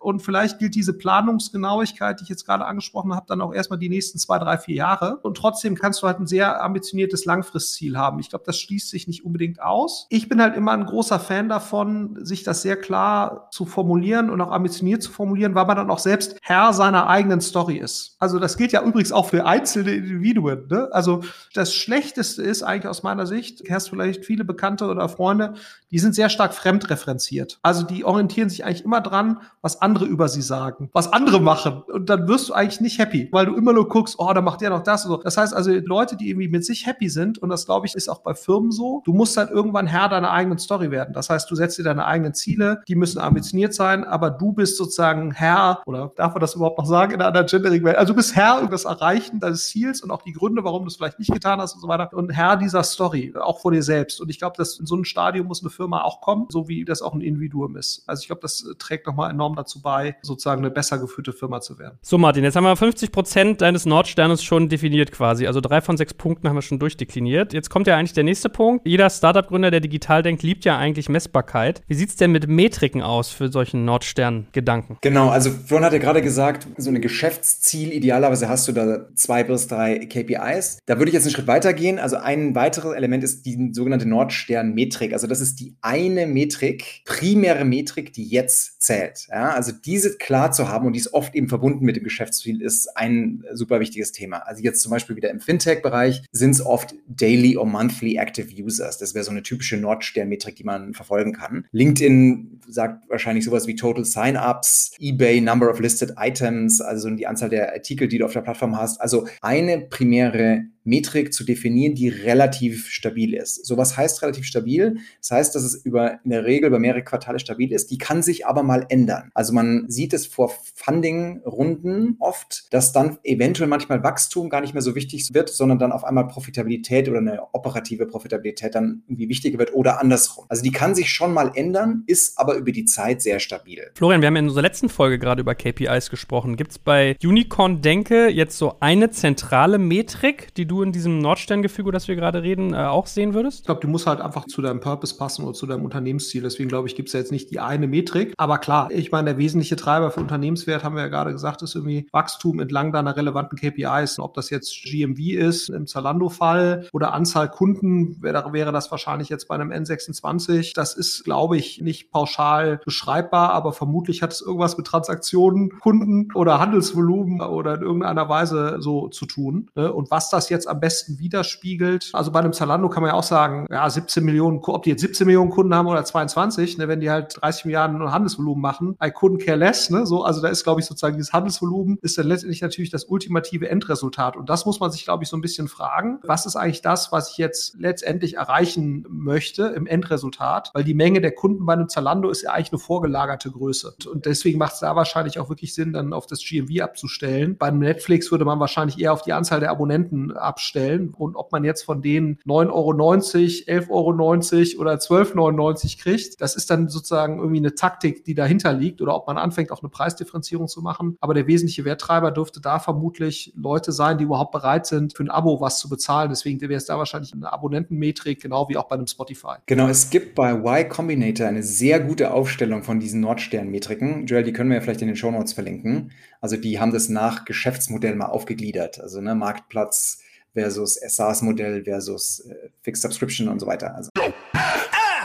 und 0.00 0.20
vielleicht 0.20 0.58
gilt 0.58 0.74
diese 0.74 0.94
Planungsgenauigkeit, 0.94 2.18
die 2.18 2.24
ich 2.24 2.28
jetzt 2.28 2.44
gerade 2.44 2.66
angesprochen 2.66 3.14
habe, 3.14 3.26
dann 3.28 3.40
auch 3.40 3.54
erstmal 3.54 3.78
die 3.78 3.88
nächsten 3.88 4.18
zwei, 4.18 4.40
drei, 4.40 4.58
vier 4.58 4.74
Jahre. 4.74 5.18
Und 5.22 5.36
trotzdem 5.36 5.76
kannst 5.76 6.02
du 6.02 6.08
halt 6.08 6.18
ein 6.18 6.26
sehr 6.26 6.60
ambitioniertes 6.60 7.24
Langfristziel 7.24 7.96
haben. 7.96 8.18
Ich 8.18 8.30
glaube, 8.30 8.44
das 8.44 8.58
schließt 8.58 8.90
sich 8.90 9.06
nicht 9.06 9.24
unbedingt 9.24 9.62
aus. 9.62 10.08
Ich 10.10 10.28
bin 10.28 10.42
halt 10.42 10.56
immer 10.56 10.72
ein 10.72 10.86
großer 10.86 11.20
Fan 11.20 11.48
davon, 11.48 12.18
sich 12.24 12.42
das 12.42 12.62
sehr 12.62 12.76
klar 12.76 13.48
zu 13.52 13.64
formulieren 13.64 14.28
und 14.28 14.40
auch 14.40 14.50
ambitioniert 14.50 15.04
zu 15.04 15.12
formulieren, 15.12 15.54
weil 15.54 15.66
man 15.66 15.76
dann 15.76 15.90
auch 15.90 16.00
selbst 16.00 16.15
Herr 16.42 16.72
seiner 16.72 17.08
eigenen 17.08 17.40
Story 17.40 17.76
ist. 17.76 18.16
Also 18.18 18.38
das 18.38 18.56
gilt 18.56 18.72
ja 18.72 18.82
übrigens 18.82 19.12
auch 19.12 19.28
für 19.28 19.46
einzelne 19.46 19.92
Individuen. 19.92 20.66
Ne? 20.68 20.88
Also 20.92 21.22
das 21.54 21.74
Schlechteste 21.74 22.42
ist 22.42 22.62
eigentlich 22.62 22.88
aus 22.88 23.02
meiner 23.02 23.26
Sicht, 23.26 23.68
du 23.68 23.72
hast 23.72 23.88
vielleicht 23.88 24.24
viele 24.24 24.44
Bekannte 24.44 24.86
oder 24.86 25.08
Freunde, 25.08 25.54
die 25.90 25.98
sind 25.98 26.14
sehr 26.14 26.28
stark 26.28 26.54
fremdreferenziert. 26.54 27.58
Also 27.62 27.84
die 27.84 28.04
orientieren 28.04 28.48
sich 28.48 28.64
eigentlich 28.64 28.84
immer 28.84 29.00
dran, 29.00 29.40
was 29.62 29.80
andere 29.82 30.04
über 30.04 30.28
sie 30.28 30.42
sagen, 30.42 30.90
was 30.92 31.12
andere 31.12 31.40
machen. 31.40 31.82
Und 31.92 32.10
dann 32.10 32.26
wirst 32.28 32.48
du 32.48 32.54
eigentlich 32.54 32.80
nicht 32.80 32.98
happy, 32.98 33.28
weil 33.32 33.46
du 33.46 33.54
immer 33.54 33.72
nur 33.72 33.88
guckst, 33.88 34.16
oh, 34.18 34.32
da 34.32 34.40
macht 34.40 34.60
der 34.60 34.70
noch 34.70 34.82
das. 34.82 35.04
Und 35.04 35.12
so. 35.12 35.16
Das 35.22 35.36
heißt 35.36 35.54
also, 35.54 35.70
Leute, 35.72 36.16
die 36.16 36.28
irgendwie 36.30 36.48
mit 36.48 36.64
sich 36.64 36.86
happy 36.86 37.08
sind, 37.08 37.38
und 37.38 37.48
das 37.48 37.66
glaube 37.66 37.86
ich 37.86 37.94
ist 37.94 38.08
auch 38.08 38.20
bei 38.20 38.34
Firmen 38.34 38.70
so, 38.72 39.02
du 39.04 39.12
musst 39.12 39.36
halt 39.36 39.50
irgendwann 39.50 39.86
Herr 39.86 40.08
deiner 40.08 40.30
eigenen 40.30 40.58
Story 40.58 40.90
werden. 40.90 41.14
Das 41.14 41.30
heißt, 41.30 41.50
du 41.50 41.54
setzt 41.54 41.78
dir 41.78 41.84
deine 41.84 42.04
eigenen 42.04 42.34
Ziele, 42.34 42.82
die 42.88 42.94
müssen 42.94 43.18
ambitioniert 43.18 43.74
sein, 43.74 44.04
aber 44.04 44.30
du 44.30 44.52
bist 44.52 44.76
sozusagen 44.76 45.32
Herr 45.32 45.82
oder 45.86 46.12
darf 46.16 46.34
man 46.34 46.40
das 46.40 46.54
überhaupt 46.54 46.78
noch 46.78 46.86
sagen 46.86 47.14
in 47.14 47.22
einer 47.22 47.44
gendering 47.44 47.84
Welt? 47.84 47.96
Also 47.96 48.12
du 48.12 48.16
bist 48.16 48.34
Herr 48.34 48.60
über 48.60 48.70
das 48.70 48.84
Erreichen 48.84 49.40
deines 49.40 49.68
Ziels 49.68 50.02
und 50.02 50.10
auch 50.10 50.22
die 50.22 50.32
Gründe, 50.32 50.64
warum 50.64 50.82
du 50.82 50.88
es 50.88 50.96
vielleicht 50.96 51.18
nicht 51.18 51.32
getan 51.32 51.60
hast 51.60 51.74
und 51.74 51.80
so 51.80 51.88
weiter 51.88 52.12
und 52.12 52.30
Herr 52.30 52.56
dieser 52.56 52.82
Story, 52.82 53.32
auch 53.38 53.60
vor 53.60 53.72
dir 53.72 53.82
selbst. 53.82 54.20
Und 54.20 54.28
ich 54.30 54.38
glaube, 54.38 54.56
dass 54.56 54.78
in 54.78 54.86
so 54.86 54.94
einem 54.94 55.04
Stadium 55.04 55.46
muss 55.46 55.62
eine 55.62 55.70
Firma 55.70 55.85
Firma 55.86 56.02
auch 56.02 56.20
kommt, 56.20 56.50
so 56.50 56.66
wie 56.66 56.84
das 56.84 57.00
auch 57.00 57.14
ein 57.14 57.20
Individuum 57.20 57.76
ist. 57.76 58.02
Also 58.08 58.22
ich 58.22 58.26
glaube, 58.26 58.42
das 58.42 58.64
äh, 58.68 58.74
trägt 58.76 59.06
nochmal 59.06 59.30
enorm 59.30 59.54
dazu 59.54 59.80
bei, 59.80 60.16
sozusagen 60.20 60.62
eine 60.62 60.70
besser 60.72 60.98
geführte 60.98 61.32
Firma 61.32 61.60
zu 61.60 61.78
werden. 61.78 61.96
So, 62.02 62.18
Martin, 62.18 62.42
jetzt 62.42 62.56
haben 62.56 62.64
wir 62.64 62.74
50 62.74 63.12
Prozent 63.12 63.60
deines 63.60 63.86
Nordsternes 63.86 64.42
schon 64.42 64.68
definiert 64.68 65.12
quasi. 65.12 65.46
Also 65.46 65.60
drei 65.60 65.80
von 65.80 65.96
sechs 65.96 66.12
Punkten 66.12 66.48
haben 66.48 66.56
wir 66.56 66.62
schon 66.62 66.80
durchdekliniert. 66.80 67.52
Jetzt 67.52 67.70
kommt 67.70 67.86
ja 67.86 67.96
eigentlich 67.96 68.14
der 68.14 68.24
nächste 68.24 68.48
Punkt. 68.48 68.84
Jeder 68.84 69.08
Startup-Gründer, 69.10 69.70
der 69.70 69.78
digital 69.78 70.24
denkt, 70.24 70.42
liebt 70.42 70.64
ja 70.64 70.76
eigentlich 70.76 71.08
Messbarkeit. 71.08 71.82
Wie 71.86 71.94
sieht 71.94 72.08
es 72.08 72.16
denn 72.16 72.32
mit 72.32 72.48
Metriken 72.48 73.00
aus 73.00 73.30
für 73.30 73.48
solchen 73.52 73.84
Nordstern-Gedanken? 73.84 74.98
Genau, 75.02 75.28
also 75.28 75.50
Florian 75.50 75.84
hat 75.84 75.92
ja 75.92 76.00
gerade 76.00 76.20
gesagt, 76.20 76.66
so 76.78 76.90
ein 76.90 77.00
Geschäftsziel, 77.00 77.92
idealerweise 77.92 78.48
hast 78.48 78.66
du 78.66 78.72
da 78.72 79.06
zwei 79.14 79.44
bis 79.44 79.68
drei 79.68 80.00
KPIs. 80.00 80.78
Da 80.86 80.98
würde 80.98 81.10
ich 81.10 81.14
jetzt 81.14 81.26
einen 81.26 81.34
Schritt 81.34 81.46
weiter 81.46 81.72
gehen. 81.72 82.00
Also 82.00 82.16
ein 82.16 82.56
weiteres 82.56 82.92
Element 82.92 83.22
ist 83.22 83.46
die 83.46 83.70
sogenannte 83.72 84.08
Nordstern-Metrik. 84.08 85.12
Also 85.12 85.28
das 85.28 85.40
ist 85.40 85.60
die 85.60 85.65
eine 85.80 86.26
Metrik, 86.26 87.02
primäre 87.04 87.64
Metrik, 87.64 88.12
die 88.12 88.24
jetzt 88.24 88.82
zählt. 88.82 89.26
Ja, 89.30 89.50
also 89.50 89.72
diese 89.72 90.16
klar 90.16 90.52
zu 90.52 90.68
haben 90.68 90.86
und 90.86 90.92
die 90.92 91.00
ist 91.00 91.12
oft 91.12 91.34
eben 91.34 91.48
verbunden 91.48 91.84
mit 91.84 91.96
dem 91.96 92.04
Geschäftsziel, 92.04 92.62
ist 92.62 92.96
ein 92.96 93.44
super 93.52 93.80
wichtiges 93.80 94.12
Thema. 94.12 94.38
Also 94.38 94.62
jetzt 94.62 94.80
zum 94.80 94.90
Beispiel 94.90 95.16
wieder 95.16 95.30
im 95.30 95.40
Fintech-Bereich 95.40 96.22
sind 96.32 96.50
es 96.50 96.64
oft 96.64 96.94
Daily 97.08 97.56
or 97.56 97.66
Monthly 97.66 98.16
Active 98.16 98.48
Users. 98.62 98.98
Das 98.98 99.14
wäre 99.14 99.24
so 99.24 99.30
eine 99.30 99.42
typische 99.42 99.76
Nordstern-Metrik, 99.76 100.56
die 100.56 100.64
man 100.64 100.94
verfolgen 100.94 101.32
kann. 101.32 101.66
LinkedIn 101.72 102.60
sagt 102.68 103.08
wahrscheinlich 103.08 103.44
sowas 103.44 103.66
wie 103.66 103.74
Total 103.74 104.04
Sign-ups, 104.04 104.92
eBay 104.98 105.40
Number 105.40 105.70
of 105.70 105.80
Listed 105.80 106.14
Items, 106.18 106.80
also 106.80 107.10
die 107.10 107.26
Anzahl 107.26 107.50
der 107.50 107.72
Artikel, 107.72 108.08
die 108.08 108.18
du 108.18 108.24
auf 108.24 108.32
der 108.32 108.42
Plattform 108.42 108.76
hast. 108.76 109.00
Also 109.00 109.26
eine 109.40 109.80
primäre 109.80 110.64
Metrik 110.86 111.32
zu 111.32 111.44
definieren, 111.44 111.94
die 111.94 112.08
relativ 112.08 112.88
stabil 112.88 113.34
ist. 113.34 113.66
So 113.66 113.76
was 113.76 113.96
heißt 113.96 114.22
relativ 114.22 114.46
stabil? 114.46 114.98
Das 115.20 115.30
heißt, 115.30 115.54
dass 115.54 115.62
es 115.62 115.74
über 115.74 116.20
in 116.24 116.30
der 116.30 116.44
Regel 116.44 116.68
über 116.68 116.78
mehrere 116.78 117.02
Quartale 117.02 117.38
stabil 117.38 117.72
ist. 117.72 117.90
Die 117.90 117.98
kann 117.98 118.22
sich 118.22 118.46
aber 118.46 118.62
mal 118.62 118.86
ändern. 118.88 119.30
Also 119.34 119.52
man 119.52 119.84
sieht 119.88 120.12
es 120.14 120.26
vor 120.26 120.52
Funding-Runden 120.74 122.16
oft, 122.20 122.72
dass 122.72 122.92
dann 122.92 123.18
eventuell 123.24 123.68
manchmal 123.68 124.02
Wachstum 124.02 124.48
gar 124.48 124.60
nicht 124.60 124.74
mehr 124.74 124.82
so 124.82 124.94
wichtig 124.94 125.28
wird, 125.32 125.48
sondern 125.48 125.78
dann 125.78 125.92
auf 125.92 126.04
einmal 126.04 126.28
Profitabilität 126.28 127.08
oder 127.08 127.18
eine 127.18 127.40
operative 127.52 128.06
Profitabilität 128.06 128.74
dann 128.74 129.02
irgendwie 129.06 129.28
wichtiger 129.28 129.58
wird 129.58 129.74
oder 129.74 130.00
andersrum. 130.00 130.46
Also 130.48 130.62
die 130.62 130.72
kann 130.72 130.94
sich 130.94 131.10
schon 131.10 131.32
mal 131.32 131.50
ändern, 131.54 132.04
ist 132.06 132.38
aber 132.38 132.54
über 132.54 132.72
die 132.72 132.84
Zeit 132.84 133.22
sehr 133.22 133.40
stabil. 133.40 133.90
Florian, 133.94 134.20
wir 134.20 134.28
haben 134.28 134.36
in 134.36 134.46
unserer 134.46 134.62
letzten 134.62 134.88
Folge 134.88 135.18
gerade 135.18 135.40
über 135.40 135.54
KPIs 135.54 136.10
gesprochen. 136.10 136.56
Gibt 136.56 136.72
es 136.72 136.78
bei 136.78 137.16
Unicorn 137.22 137.82
Denke 137.82 138.28
jetzt 138.28 138.58
so 138.58 138.76
eine 138.80 139.10
zentrale 139.10 139.78
Metrik, 139.78 140.54
die 140.54 140.66
du 140.66 140.75
in 140.82 140.92
diesem 140.92 141.18
Nordsterngefüge, 141.18 141.92
das 141.92 142.08
wir 142.08 142.16
gerade 142.16 142.42
reden, 142.42 142.74
äh, 142.74 142.78
auch 142.78 143.06
sehen 143.06 143.34
würdest? 143.34 143.60
Ich 143.60 143.64
glaube, 143.66 143.80
du 143.80 143.88
musst 143.88 144.06
halt 144.06 144.20
einfach 144.20 144.46
zu 144.46 144.62
deinem 144.62 144.80
Purpose 144.80 145.16
passen 145.16 145.44
oder 145.44 145.54
zu 145.54 145.66
deinem 145.66 145.84
Unternehmensziel. 145.84 146.42
Deswegen 146.42 146.68
glaube 146.68 146.88
ich, 146.88 146.96
gibt 146.96 147.08
es 147.08 147.12
ja 147.12 147.20
jetzt 147.20 147.32
nicht 147.32 147.50
die 147.50 147.60
eine 147.60 147.86
Metrik. 147.86 148.34
Aber 148.36 148.58
klar, 148.58 148.90
ich 148.90 149.12
meine, 149.12 149.30
der 149.30 149.38
wesentliche 149.38 149.76
Treiber 149.76 150.10
für 150.10 150.20
Unternehmenswert, 150.20 150.84
haben 150.84 150.94
wir 150.94 151.02
ja 151.02 151.08
gerade 151.08 151.32
gesagt, 151.32 151.62
ist 151.62 151.74
irgendwie 151.74 152.06
Wachstum 152.12 152.60
entlang 152.60 152.92
deiner 152.92 153.16
relevanten 153.16 153.58
KPIs. 153.58 154.18
Ob 154.18 154.34
das 154.34 154.50
jetzt 154.50 154.82
GMV 154.84 155.18
ist 155.18 155.68
im 155.68 155.86
Zalando-Fall 155.86 156.88
oder 156.92 157.12
Anzahl 157.12 157.50
Kunden, 157.50 158.22
wäre, 158.22 158.52
wäre 158.52 158.72
das 158.72 158.90
wahrscheinlich 158.90 159.28
jetzt 159.28 159.48
bei 159.48 159.54
einem 159.54 159.70
N26. 159.70 160.74
Das 160.74 160.94
ist, 160.94 161.24
glaube 161.24 161.56
ich, 161.56 161.80
nicht 161.80 162.10
pauschal 162.10 162.80
beschreibbar, 162.84 163.50
aber 163.50 163.72
vermutlich 163.72 164.22
hat 164.22 164.32
es 164.32 164.40
irgendwas 164.40 164.76
mit 164.76 164.86
Transaktionen, 164.86 165.78
Kunden 165.78 166.32
oder 166.34 166.58
Handelsvolumen 166.58 167.40
oder 167.40 167.74
in 167.74 167.82
irgendeiner 167.82 168.28
Weise 168.28 168.76
so 168.80 169.08
zu 169.08 169.26
tun. 169.26 169.70
Ne? 169.74 169.92
Und 169.92 170.10
was 170.10 170.30
das 170.30 170.48
jetzt 170.48 170.65
am 170.66 170.80
besten 170.80 171.18
widerspiegelt. 171.18 172.10
Also 172.12 172.32
bei 172.32 172.40
einem 172.40 172.52
Zalando 172.52 172.88
kann 172.88 173.02
man 173.02 173.10
ja 173.10 173.16
auch 173.16 173.22
sagen, 173.22 173.66
ja, 173.70 173.88
17 173.88 174.24
Millionen, 174.24 174.60
ob 174.62 174.82
die 174.82 174.90
jetzt 174.90 175.00
17 175.00 175.26
Millionen 175.26 175.50
Kunden 175.50 175.74
haben 175.74 175.86
oder 175.86 176.04
22, 176.04 176.78
ne, 176.78 176.88
wenn 176.88 177.00
die 177.00 177.10
halt 177.10 177.36
30 177.40 177.66
Milliarden 177.66 178.10
Handelsvolumen 178.10 178.60
machen, 178.60 178.96
I 179.02 179.08
couldn't 179.08 179.44
care 179.44 179.56
less, 179.56 179.90
ne, 179.90 180.06
so, 180.06 180.24
also 180.24 180.40
da 180.40 180.48
ist, 180.48 180.64
glaube 180.64 180.80
ich, 180.80 180.86
sozusagen 180.86 181.16
dieses 181.16 181.32
Handelsvolumen 181.32 181.98
ist 182.02 182.18
dann 182.18 182.26
letztendlich 182.26 182.62
natürlich 182.62 182.90
das 182.90 183.04
ultimative 183.04 183.68
Endresultat. 183.68 184.36
Und 184.36 184.48
das 184.48 184.66
muss 184.66 184.80
man 184.80 184.90
sich, 184.90 185.04
glaube 185.04 185.24
ich, 185.24 185.30
so 185.30 185.36
ein 185.36 185.40
bisschen 185.40 185.68
fragen. 185.68 186.18
Was 186.22 186.46
ist 186.46 186.56
eigentlich 186.56 186.82
das, 186.82 187.12
was 187.12 187.30
ich 187.30 187.38
jetzt 187.38 187.76
letztendlich 187.78 188.36
erreichen 188.36 189.04
möchte 189.08 189.66
im 189.66 189.86
Endresultat? 189.86 190.70
Weil 190.74 190.84
die 190.84 190.94
Menge 190.94 191.20
der 191.20 191.32
Kunden 191.32 191.66
bei 191.66 191.72
einem 191.72 191.88
Zalando 191.88 192.30
ist 192.30 192.42
ja 192.42 192.50
eigentlich 192.50 192.72
eine 192.72 192.78
vorgelagerte 192.78 193.50
Größe. 193.50 193.94
Und 194.10 194.26
deswegen 194.26 194.58
macht 194.58 194.74
es 194.74 194.80
da 194.80 194.96
wahrscheinlich 194.96 195.38
auch 195.38 195.48
wirklich 195.48 195.74
Sinn, 195.74 195.92
dann 195.92 196.12
auf 196.12 196.26
das 196.26 196.40
GMV 196.44 196.82
abzustellen. 196.82 197.56
Bei 197.56 197.68
einem 197.68 197.80
Netflix 197.80 198.30
würde 198.30 198.44
man 198.44 198.60
wahrscheinlich 198.60 198.98
eher 198.98 199.12
auf 199.12 199.22
die 199.22 199.32
Anzahl 199.32 199.60
der 199.60 199.70
Abonnenten 199.70 200.32
abstellen 200.32 200.55
abstellen. 200.56 201.12
Und 201.14 201.36
ob 201.36 201.52
man 201.52 201.64
jetzt 201.64 201.82
von 201.82 202.00
denen 202.00 202.38
9,90 202.46 203.68
Euro, 203.68 204.10
11,90 204.10 204.72
Euro 204.72 204.80
oder 204.80 204.94
12,99 204.94 205.36
Euro 205.38 205.74
kriegt, 205.98 206.40
das 206.40 206.56
ist 206.56 206.70
dann 206.70 206.88
sozusagen 206.88 207.38
irgendwie 207.38 207.58
eine 207.58 207.74
Taktik, 207.74 208.24
die 208.24 208.34
dahinter 208.34 208.72
liegt 208.72 209.02
oder 209.02 209.14
ob 209.14 209.26
man 209.26 209.36
anfängt, 209.36 209.70
auch 209.70 209.82
eine 209.82 209.90
Preisdifferenzierung 209.90 210.66
zu 210.66 210.80
machen. 210.80 211.18
Aber 211.20 211.34
der 211.34 211.46
wesentliche 211.46 211.84
Werttreiber 211.84 212.30
dürfte 212.30 212.60
da 212.62 212.78
vermutlich 212.78 213.52
Leute 213.54 213.92
sein, 213.92 214.16
die 214.16 214.24
überhaupt 214.24 214.52
bereit 214.52 214.86
sind, 214.86 215.14
für 215.14 215.24
ein 215.24 215.30
Abo 215.30 215.60
was 215.60 215.78
zu 215.78 215.90
bezahlen. 215.90 216.30
Deswegen 216.30 216.60
wäre 216.60 216.74
es 216.74 216.86
da 216.86 216.96
wahrscheinlich 216.96 217.34
eine 217.34 217.52
Abonnentenmetrik, 217.52 218.40
genau 218.40 218.68
wie 218.70 218.78
auch 218.78 218.88
bei 218.88 218.96
einem 218.96 219.06
Spotify. 219.06 219.56
Genau, 219.66 219.88
es 219.88 220.08
gibt 220.08 220.34
bei 220.34 220.52
Y 220.52 220.88
Combinator 220.88 221.46
eine 221.46 221.62
sehr 221.62 222.00
gute 222.00 222.32
Aufstellung 222.32 222.82
von 222.82 222.98
diesen 222.98 223.20
Nordstern-Metriken. 223.20 224.26
Joel, 224.26 224.42
die 224.42 224.52
können 224.52 224.70
wir 224.70 224.76
ja 224.76 224.80
vielleicht 224.80 225.02
in 225.02 225.08
den 225.08 225.16
Show 225.16 225.30
Notes 225.30 225.52
verlinken. 225.52 226.12
Also 226.40 226.56
die 226.56 226.80
haben 226.80 226.92
das 226.92 227.08
nach 227.10 227.44
Geschäftsmodell 227.44 228.16
mal 228.16 228.26
aufgegliedert. 228.26 229.00
Also 229.00 229.20
ne, 229.20 229.34
Marktplatz, 229.34 230.22
versus 230.56 230.98
SaaS-Modell 231.06 231.84
versus 231.84 232.40
äh, 232.40 232.70
Fixed 232.82 233.02
Subscription 233.02 233.48
und 233.48 233.60
so 233.60 233.66
weiter. 233.66 233.94
Also. 233.94 234.10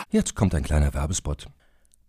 Jetzt 0.10 0.36
kommt 0.36 0.54
ein 0.54 0.64
kleiner 0.64 0.94
Werbespot. 0.94 1.48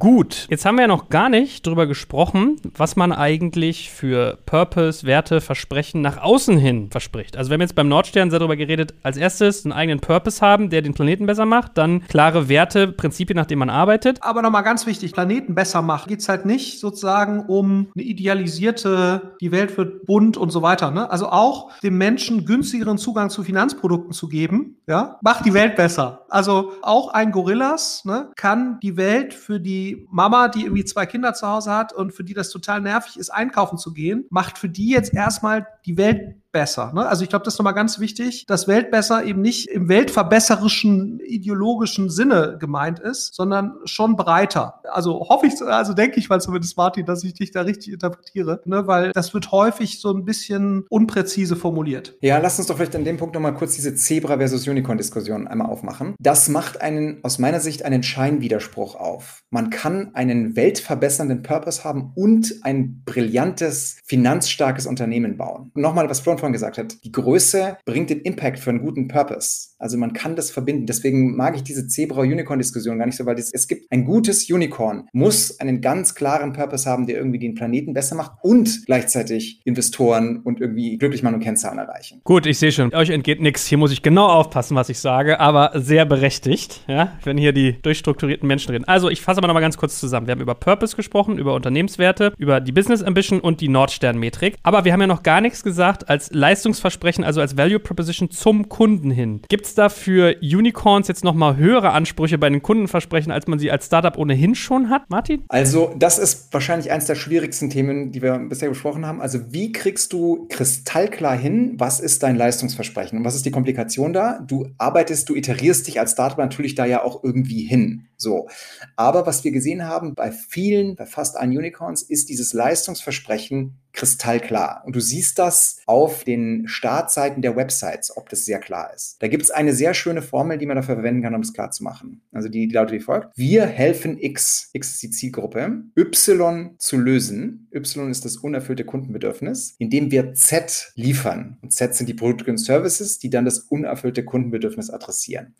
Gut, 0.00 0.48
jetzt 0.50 0.64
haben 0.64 0.74
wir 0.74 0.82
ja 0.82 0.88
noch 0.88 1.10
gar 1.10 1.28
nicht 1.28 1.64
drüber 1.64 1.86
gesprochen, 1.86 2.56
was 2.76 2.96
man 2.96 3.12
eigentlich 3.12 3.88
für 3.88 4.36
Purpose, 4.44 5.06
Werte, 5.06 5.40
Versprechen 5.40 6.00
nach 6.00 6.20
außen 6.20 6.58
hin 6.58 6.90
verspricht. 6.90 7.36
Also 7.36 7.50
wir 7.50 7.54
haben 7.54 7.60
jetzt 7.60 7.76
beim 7.76 7.86
Nordstern 7.86 8.28
sehr 8.30 8.40
darüber 8.40 8.56
geredet, 8.56 8.94
als 9.04 9.16
erstes 9.16 9.64
einen 9.64 9.72
eigenen 9.72 10.00
Purpose 10.00 10.44
haben, 10.44 10.70
der 10.70 10.82
den 10.82 10.94
Planeten 10.94 11.26
besser 11.26 11.46
macht, 11.46 11.78
dann 11.78 12.02
klare 12.08 12.48
Werte, 12.48 12.88
Prinzipien, 12.88 13.36
nach 13.36 13.46
denen 13.46 13.60
man 13.60 13.70
arbeitet. 13.70 14.18
Aber 14.22 14.42
nochmal 14.42 14.64
ganz 14.64 14.86
wichtig, 14.86 15.12
Planeten 15.12 15.54
besser 15.54 15.82
machen, 15.82 16.08
geht 16.08 16.18
es 16.18 16.28
halt 16.28 16.46
nicht 16.46 16.80
sozusagen 16.80 17.46
um 17.46 17.86
eine 17.94 18.04
idealisierte, 18.04 19.36
die 19.40 19.52
Welt 19.52 19.78
wird 19.78 20.04
bunt 20.04 20.36
und 20.36 20.50
so 20.50 20.62
weiter. 20.62 20.90
Ne? 20.90 21.08
Also 21.08 21.28
auch 21.28 21.70
dem 21.84 21.96
Menschen 21.96 22.44
günstigeren 22.44 22.98
Zugang 22.98 23.30
zu 23.30 23.44
Finanzprodukten 23.44 24.12
zu 24.12 24.26
geben, 24.26 24.78
ja, 24.88 25.20
macht 25.22 25.46
die 25.46 25.54
Welt 25.54 25.76
besser. 25.76 26.24
Also 26.28 26.72
auch 26.82 27.10
ein 27.10 27.30
Gorillas 27.30 28.04
ne, 28.04 28.30
kann 28.34 28.80
die 28.82 28.96
Welt 28.96 29.32
für 29.32 29.60
die 29.60 29.75
die 29.76 30.06
Mama, 30.10 30.48
die 30.48 30.62
irgendwie 30.62 30.84
zwei 30.84 31.06
Kinder 31.06 31.34
zu 31.34 31.46
Hause 31.46 31.72
hat 31.72 31.92
und 31.92 32.12
für 32.12 32.24
die 32.24 32.34
das 32.34 32.50
total 32.50 32.80
nervig 32.80 33.18
ist, 33.18 33.30
einkaufen 33.30 33.78
zu 33.78 33.92
gehen, 33.92 34.26
macht 34.30 34.58
für 34.58 34.68
die 34.68 34.90
jetzt 34.90 35.12
erstmal 35.12 35.66
die 35.84 35.96
Welt 35.96 36.36
Weltbesser. 36.56 36.92
Ne? 36.94 37.06
Also 37.06 37.22
ich 37.22 37.28
glaube, 37.28 37.44
das 37.44 37.54
ist 37.54 37.58
nochmal 37.58 37.74
ganz 37.74 37.98
wichtig, 37.98 38.46
dass 38.46 38.68
Weltbesser 38.68 39.24
eben 39.24 39.42
nicht 39.42 39.68
im 39.68 39.88
weltverbesserischen 39.88 41.20
ideologischen 41.20 42.10
Sinne 42.10 42.56
gemeint 42.58 42.98
ist, 42.98 43.34
sondern 43.34 43.74
schon 43.84 44.16
breiter. 44.16 44.80
Also 44.90 45.28
hoffe 45.28 45.46
ich, 45.46 45.60
also 45.62 45.92
denke 45.92 46.18
ich 46.18 46.28
mal 46.28 46.40
zumindest, 46.40 46.76
Martin, 46.76 47.04
dass 47.04 47.24
ich 47.24 47.34
dich 47.34 47.50
da 47.50 47.62
richtig 47.62 47.92
interpretiere, 47.92 48.60
ne? 48.64 48.86
weil 48.86 49.12
das 49.12 49.34
wird 49.34 49.52
häufig 49.52 50.00
so 50.00 50.12
ein 50.12 50.24
bisschen 50.24 50.84
unpräzise 50.88 51.56
formuliert. 51.56 52.14
Ja, 52.20 52.38
lass 52.38 52.58
uns 52.58 52.68
doch 52.68 52.76
vielleicht 52.76 52.96
an 52.96 53.04
dem 53.04 53.16
Punkt 53.16 53.34
nochmal 53.34 53.54
kurz 53.54 53.74
diese 53.74 53.94
Zebra 53.94 54.38
versus 54.38 54.66
Unicorn-Diskussion 54.66 55.46
einmal 55.46 55.68
aufmachen. 55.68 56.14
Das 56.18 56.48
macht 56.48 56.80
einen, 56.80 57.22
aus 57.22 57.38
meiner 57.38 57.60
Sicht, 57.60 57.84
einen 57.84 58.02
Scheinwiderspruch 58.02 58.94
auf. 58.94 59.42
Man 59.50 59.70
kann 59.70 60.14
einen 60.14 60.56
weltverbessernden 60.56 61.42
Purpose 61.42 61.84
haben 61.84 62.12
und 62.14 62.54
ein 62.62 63.02
brillantes, 63.04 63.98
finanzstarkes 64.04 64.86
Unternehmen 64.86 65.36
bauen. 65.36 65.70
Nochmal, 65.74 66.08
was 66.08 66.20
Florian 66.20 66.45
vorhin 66.46 66.52
gesagt 66.52 66.78
hat, 66.78 67.04
die 67.04 67.12
Größe 67.12 67.76
bringt 67.84 68.10
den 68.10 68.20
Impact 68.20 68.58
für 68.58 68.70
einen 68.70 68.80
guten 68.80 69.08
Purpose. 69.08 69.70
Also 69.78 69.98
man 69.98 70.12
kann 70.12 70.36
das 70.36 70.50
verbinden. 70.50 70.86
Deswegen 70.86 71.36
mag 71.36 71.54
ich 71.56 71.62
diese 71.62 71.86
Zebra-Unicorn-Diskussion 71.86 72.98
gar 72.98 73.06
nicht 73.06 73.16
so, 73.16 73.26
weil 73.26 73.34
das, 73.34 73.52
es 73.52 73.68
gibt 73.68 73.90
ein 73.92 74.04
gutes 74.04 74.50
Unicorn, 74.50 75.08
muss 75.12 75.60
einen 75.60 75.80
ganz 75.80 76.14
klaren 76.14 76.52
Purpose 76.52 76.88
haben, 76.88 77.06
der 77.06 77.18
irgendwie 77.18 77.38
den 77.38 77.54
Planeten 77.54 77.92
besser 77.92 78.14
macht 78.14 78.32
und 78.42 78.86
gleichzeitig 78.86 79.60
Investoren 79.64 80.40
und 80.42 80.60
irgendwie 80.60 80.96
glücklich 80.96 81.22
machen 81.22 81.34
und 81.34 81.40
Kennzahlen 81.40 81.78
erreichen. 81.78 82.20
Gut, 82.24 82.46
ich 82.46 82.58
sehe 82.58 82.72
schon, 82.72 82.94
euch 82.94 83.10
entgeht 83.10 83.40
nichts. 83.40 83.66
Hier 83.66 83.78
muss 83.78 83.92
ich 83.92 84.02
genau 84.02 84.26
aufpassen, 84.26 84.76
was 84.76 84.88
ich 84.88 84.98
sage, 84.98 85.40
aber 85.40 85.72
sehr 85.74 86.06
berechtigt, 86.06 86.84
ja, 86.86 87.12
wenn 87.24 87.36
hier 87.36 87.52
die 87.52 87.80
durchstrukturierten 87.82 88.46
Menschen 88.46 88.70
reden. 88.70 88.84
Also 88.84 89.10
ich 89.10 89.20
fasse 89.20 89.38
aber 89.38 89.48
nochmal 89.48 89.62
ganz 89.62 89.76
kurz 89.76 90.00
zusammen. 90.00 90.26
Wir 90.26 90.32
haben 90.32 90.40
über 90.40 90.54
Purpose 90.54 90.96
gesprochen, 90.96 91.38
über 91.38 91.54
Unternehmenswerte, 91.54 92.32
über 92.38 92.60
die 92.60 92.72
Business 92.72 93.02
Ambition 93.02 93.40
und 93.40 93.60
die 93.60 93.68
Nordstern-Metrik. 93.68 94.56
Aber 94.62 94.84
wir 94.84 94.92
haben 94.92 95.00
ja 95.00 95.06
noch 95.06 95.22
gar 95.22 95.40
nichts 95.40 95.62
gesagt 95.62 96.08
als 96.08 96.25
Leistungsversprechen, 96.32 97.24
also 97.24 97.40
als 97.40 97.56
Value 97.56 97.78
Proposition 97.78 98.30
zum 98.30 98.68
Kunden 98.68 99.10
hin. 99.10 99.42
Gibt 99.48 99.66
es 99.66 99.74
da 99.74 99.88
für 99.88 100.36
Unicorns 100.40 101.08
jetzt 101.08 101.24
nochmal 101.24 101.56
höhere 101.56 101.90
Ansprüche 101.90 102.38
bei 102.38 102.48
den 102.48 102.62
Kundenversprechen, 102.62 103.32
als 103.32 103.46
man 103.46 103.58
sie 103.58 103.70
als 103.70 103.86
Startup 103.86 104.16
ohnehin 104.16 104.54
schon 104.54 104.90
hat, 104.90 105.08
Martin? 105.10 105.44
Also 105.48 105.94
das 105.98 106.18
ist 106.18 106.52
wahrscheinlich 106.52 106.90
eines 106.90 107.06
der 107.06 107.14
schwierigsten 107.14 107.70
Themen, 107.70 108.12
die 108.12 108.22
wir 108.22 108.38
bisher 108.38 108.68
besprochen 108.68 109.06
haben. 109.06 109.20
Also 109.20 109.52
wie 109.52 109.72
kriegst 109.72 110.12
du 110.12 110.46
kristallklar 110.48 111.36
hin, 111.36 111.74
was 111.78 112.00
ist 112.00 112.22
dein 112.22 112.36
Leistungsversprechen 112.36 113.18
und 113.18 113.24
was 113.24 113.34
ist 113.34 113.46
die 113.46 113.50
Komplikation 113.50 114.12
da? 114.12 114.40
Du 114.46 114.68
arbeitest, 114.78 115.28
du 115.28 115.34
iterierst 115.34 115.86
dich 115.86 116.00
als 116.00 116.12
Startup 116.12 116.38
natürlich 116.38 116.74
da 116.74 116.84
ja 116.84 117.02
auch 117.02 117.22
irgendwie 117.22 117.62
hin. 117.62 118.06
So. 118.16 118.48
Aber 118.96 119.26
was 119.26 119.44
wir 119.44 119.52
gesehen 119.52 119.86
haben 119.86 120.14
bei 120.14 120.30
vielen, 120.30 120.96
bei 120.96 121.06
fast 121.06 121.36
allen 121.36 121.56
Unicorns, 121.56 122.02
ist 122.02 122.28
dieses 122.28 122.52
Leistungsversprechen 122.52 123.78
kristallklar. 123.96 124.82
Und 124.84 124.94
du 124.94 125.00
siehst 125.00 125.38
das 125.38 125.80
auf 125.86 126.22
den 126.22 126.68
Startseiten 126.68 127.42
der 127.42 127.56
Websites, 127.56 128.16
ob 128.16 128.28
das 128.28 128.44
sehr 128.44 128.60
klar 128.60 128.92
ist. 128.94 129.16
Da 129.20 129.28
gibt 129.28 129.42
es 129.42 129.50
eine 129.50 129.72
sehr 129.72 129.94
schöne 129.94 130.22
Formel, 130.22 130.58
die 130.58 130.66
man 130.66 130.76
dafür 130.76 130.96
verwenden 130.96 131.22
kann, 131.22 131.34
um 131.34 131.40
es 131.40 131.54
klar 131.54 131.70
zu 131.70 131.82
machen. 131.82 132.20
Also 132.30 132.48
die, 132.48 132.68
die 132.68 132.74
lautet 132.74 132.92
wie 132.92 133.00
folgt. 133.00 133.36
Wir 133.36 133.66
helfen 133.66 134.18
X, 134.18 134.68
X 134.74 134.92
ist 134.92 135.02
die 135.02 135.10
Zielgruppe, 135.10 135.82
Y 135.96 136.74
zu 136.78 136.98
lösen. 136.98 137.68
Y 137.74 138.10
ist 138.10 138.24
das 138.24 138.36
unerfüllte 138.36 138.84
Kundenbedürfnis, 138.84 139.74
indem 139.78 140.10
wir 140.10 140.34
Z 140.34 140.92
liefern. 140.94 141.56
Und 141.62 141.72
Z 141.72 141.94
sind 141.94 142.08
die 142.08 142.14
Produkte 142.14 142.50
und 142.50 142.58
Services, 142.58 143.18
die 143.18 143.30
dann 143.30 143.46
das 143.46 143.60
unerfüllte 143.60 144.24
Kundenbedürfnis 144.24 144.90
adressieren. 144.90 145.54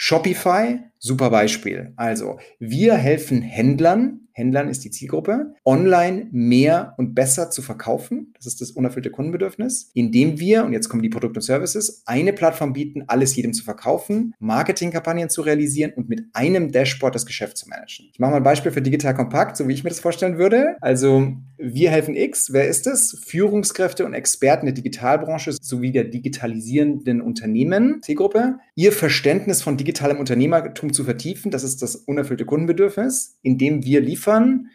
Shopify, 0.00 0.78
super 1.00 1.28
Beispiel. 1.28 1.92
Also, 1.96 2.38
wir 2.60 2.94
helfen 2.94 3.42
Händlern, 3.42 4.27
Händlern 4.38 4.68
ist 4.68 4.84
die 4.84 4.90
Zielgruppe, 4.90 5.54
online 5.64 6.28
mehr 6.30 6.94
und 6.96 7.14
besser 7.14 7.50
zu 7.50 7.60
verkaufen. 7.60 8.32
Das 8.36 8.46
ist 8.46 8.60
das 8.60 8.70
unerfüllte 8.70 9.10
Kundenbedürfnis, 9.10 9.90
indem 9.94 10.38
wir, 10.38 10.64
und 10.64 10.72
jetzt 10.72 10.88
kommen 10.88 11.02
die 11.02 11.08
Produkte 11.08 11.38
und 11.38 11.42
Services, 11.42 12.02
eine 12.06 12.32
Plattform 12.32 12.72
bieten, 12.72 13.04
alles 13.08 13.34
jedem 13.36 13.52
zu 13.52 13.64
verkaufen, 13.64 14.34
Marketingkampagnen 14.38 15.28
zu 15.28 15.42
realisieren 15.42 15.92
und 15.96 16.08
mit 16.08 16.22
einem 16.32 16.72
Dashboard 16.72 17.14
das 17.14 17.26
Geschäft 17.26 17.58
zu 17.58 17.68
managen. 17.68 18.08
Ich 18.12 18.18
mache 18.18 18.30
mal 18.30 18.36
ein 18.38 18.42
Beispiel 18.42 18.72
für 18.72 18.80
Digital 18.80 19.14
Kompakt, 19.14 19.56
so 19.56 19.66
wie 19.68 19.74
ich 19.74 19.84
mir 19.84 19.90
das 19.90 20.00
vorstellen 20.00 20.38
würde. 20.38 20.76
Also, 20.80 21.32
wir 21.58 21.90
helfen 21.90 22.14
X. 22.14 22.52
Wer 22.52 22.68
ist 22.68 22.86
es? 22.86 23.20
Führungskräfte 23.26 24.06
und 24.06 24.14
Experten 24.14 24.66
der 24.66 24.74
Digitalbranche 24.74 25.56
sowie 25.60 25.90
der 25.90 26.04
digitalisierenden 26.04 27.20
Unternehmen, 27.20 28.00
Zielgruppe. 28.02 28.58
Ihr 28.76 28.92
Verständnis 28.92 29.62
von 29.62 29.76
digitalem 29.76 30.18
Unternehmertum 30.18 30.92
zu 30.92 31.02
vertiefen, 31.02 31.50
das 31.50 31.64
ist 31.64 31.82
das 31.82 31.96
unerfüllte 31.96 32.44
Kundenbedürfnis, 32.44 33.38
indem 33.42 33.84
wir 33.84 34.00
liefern 34.00 34.27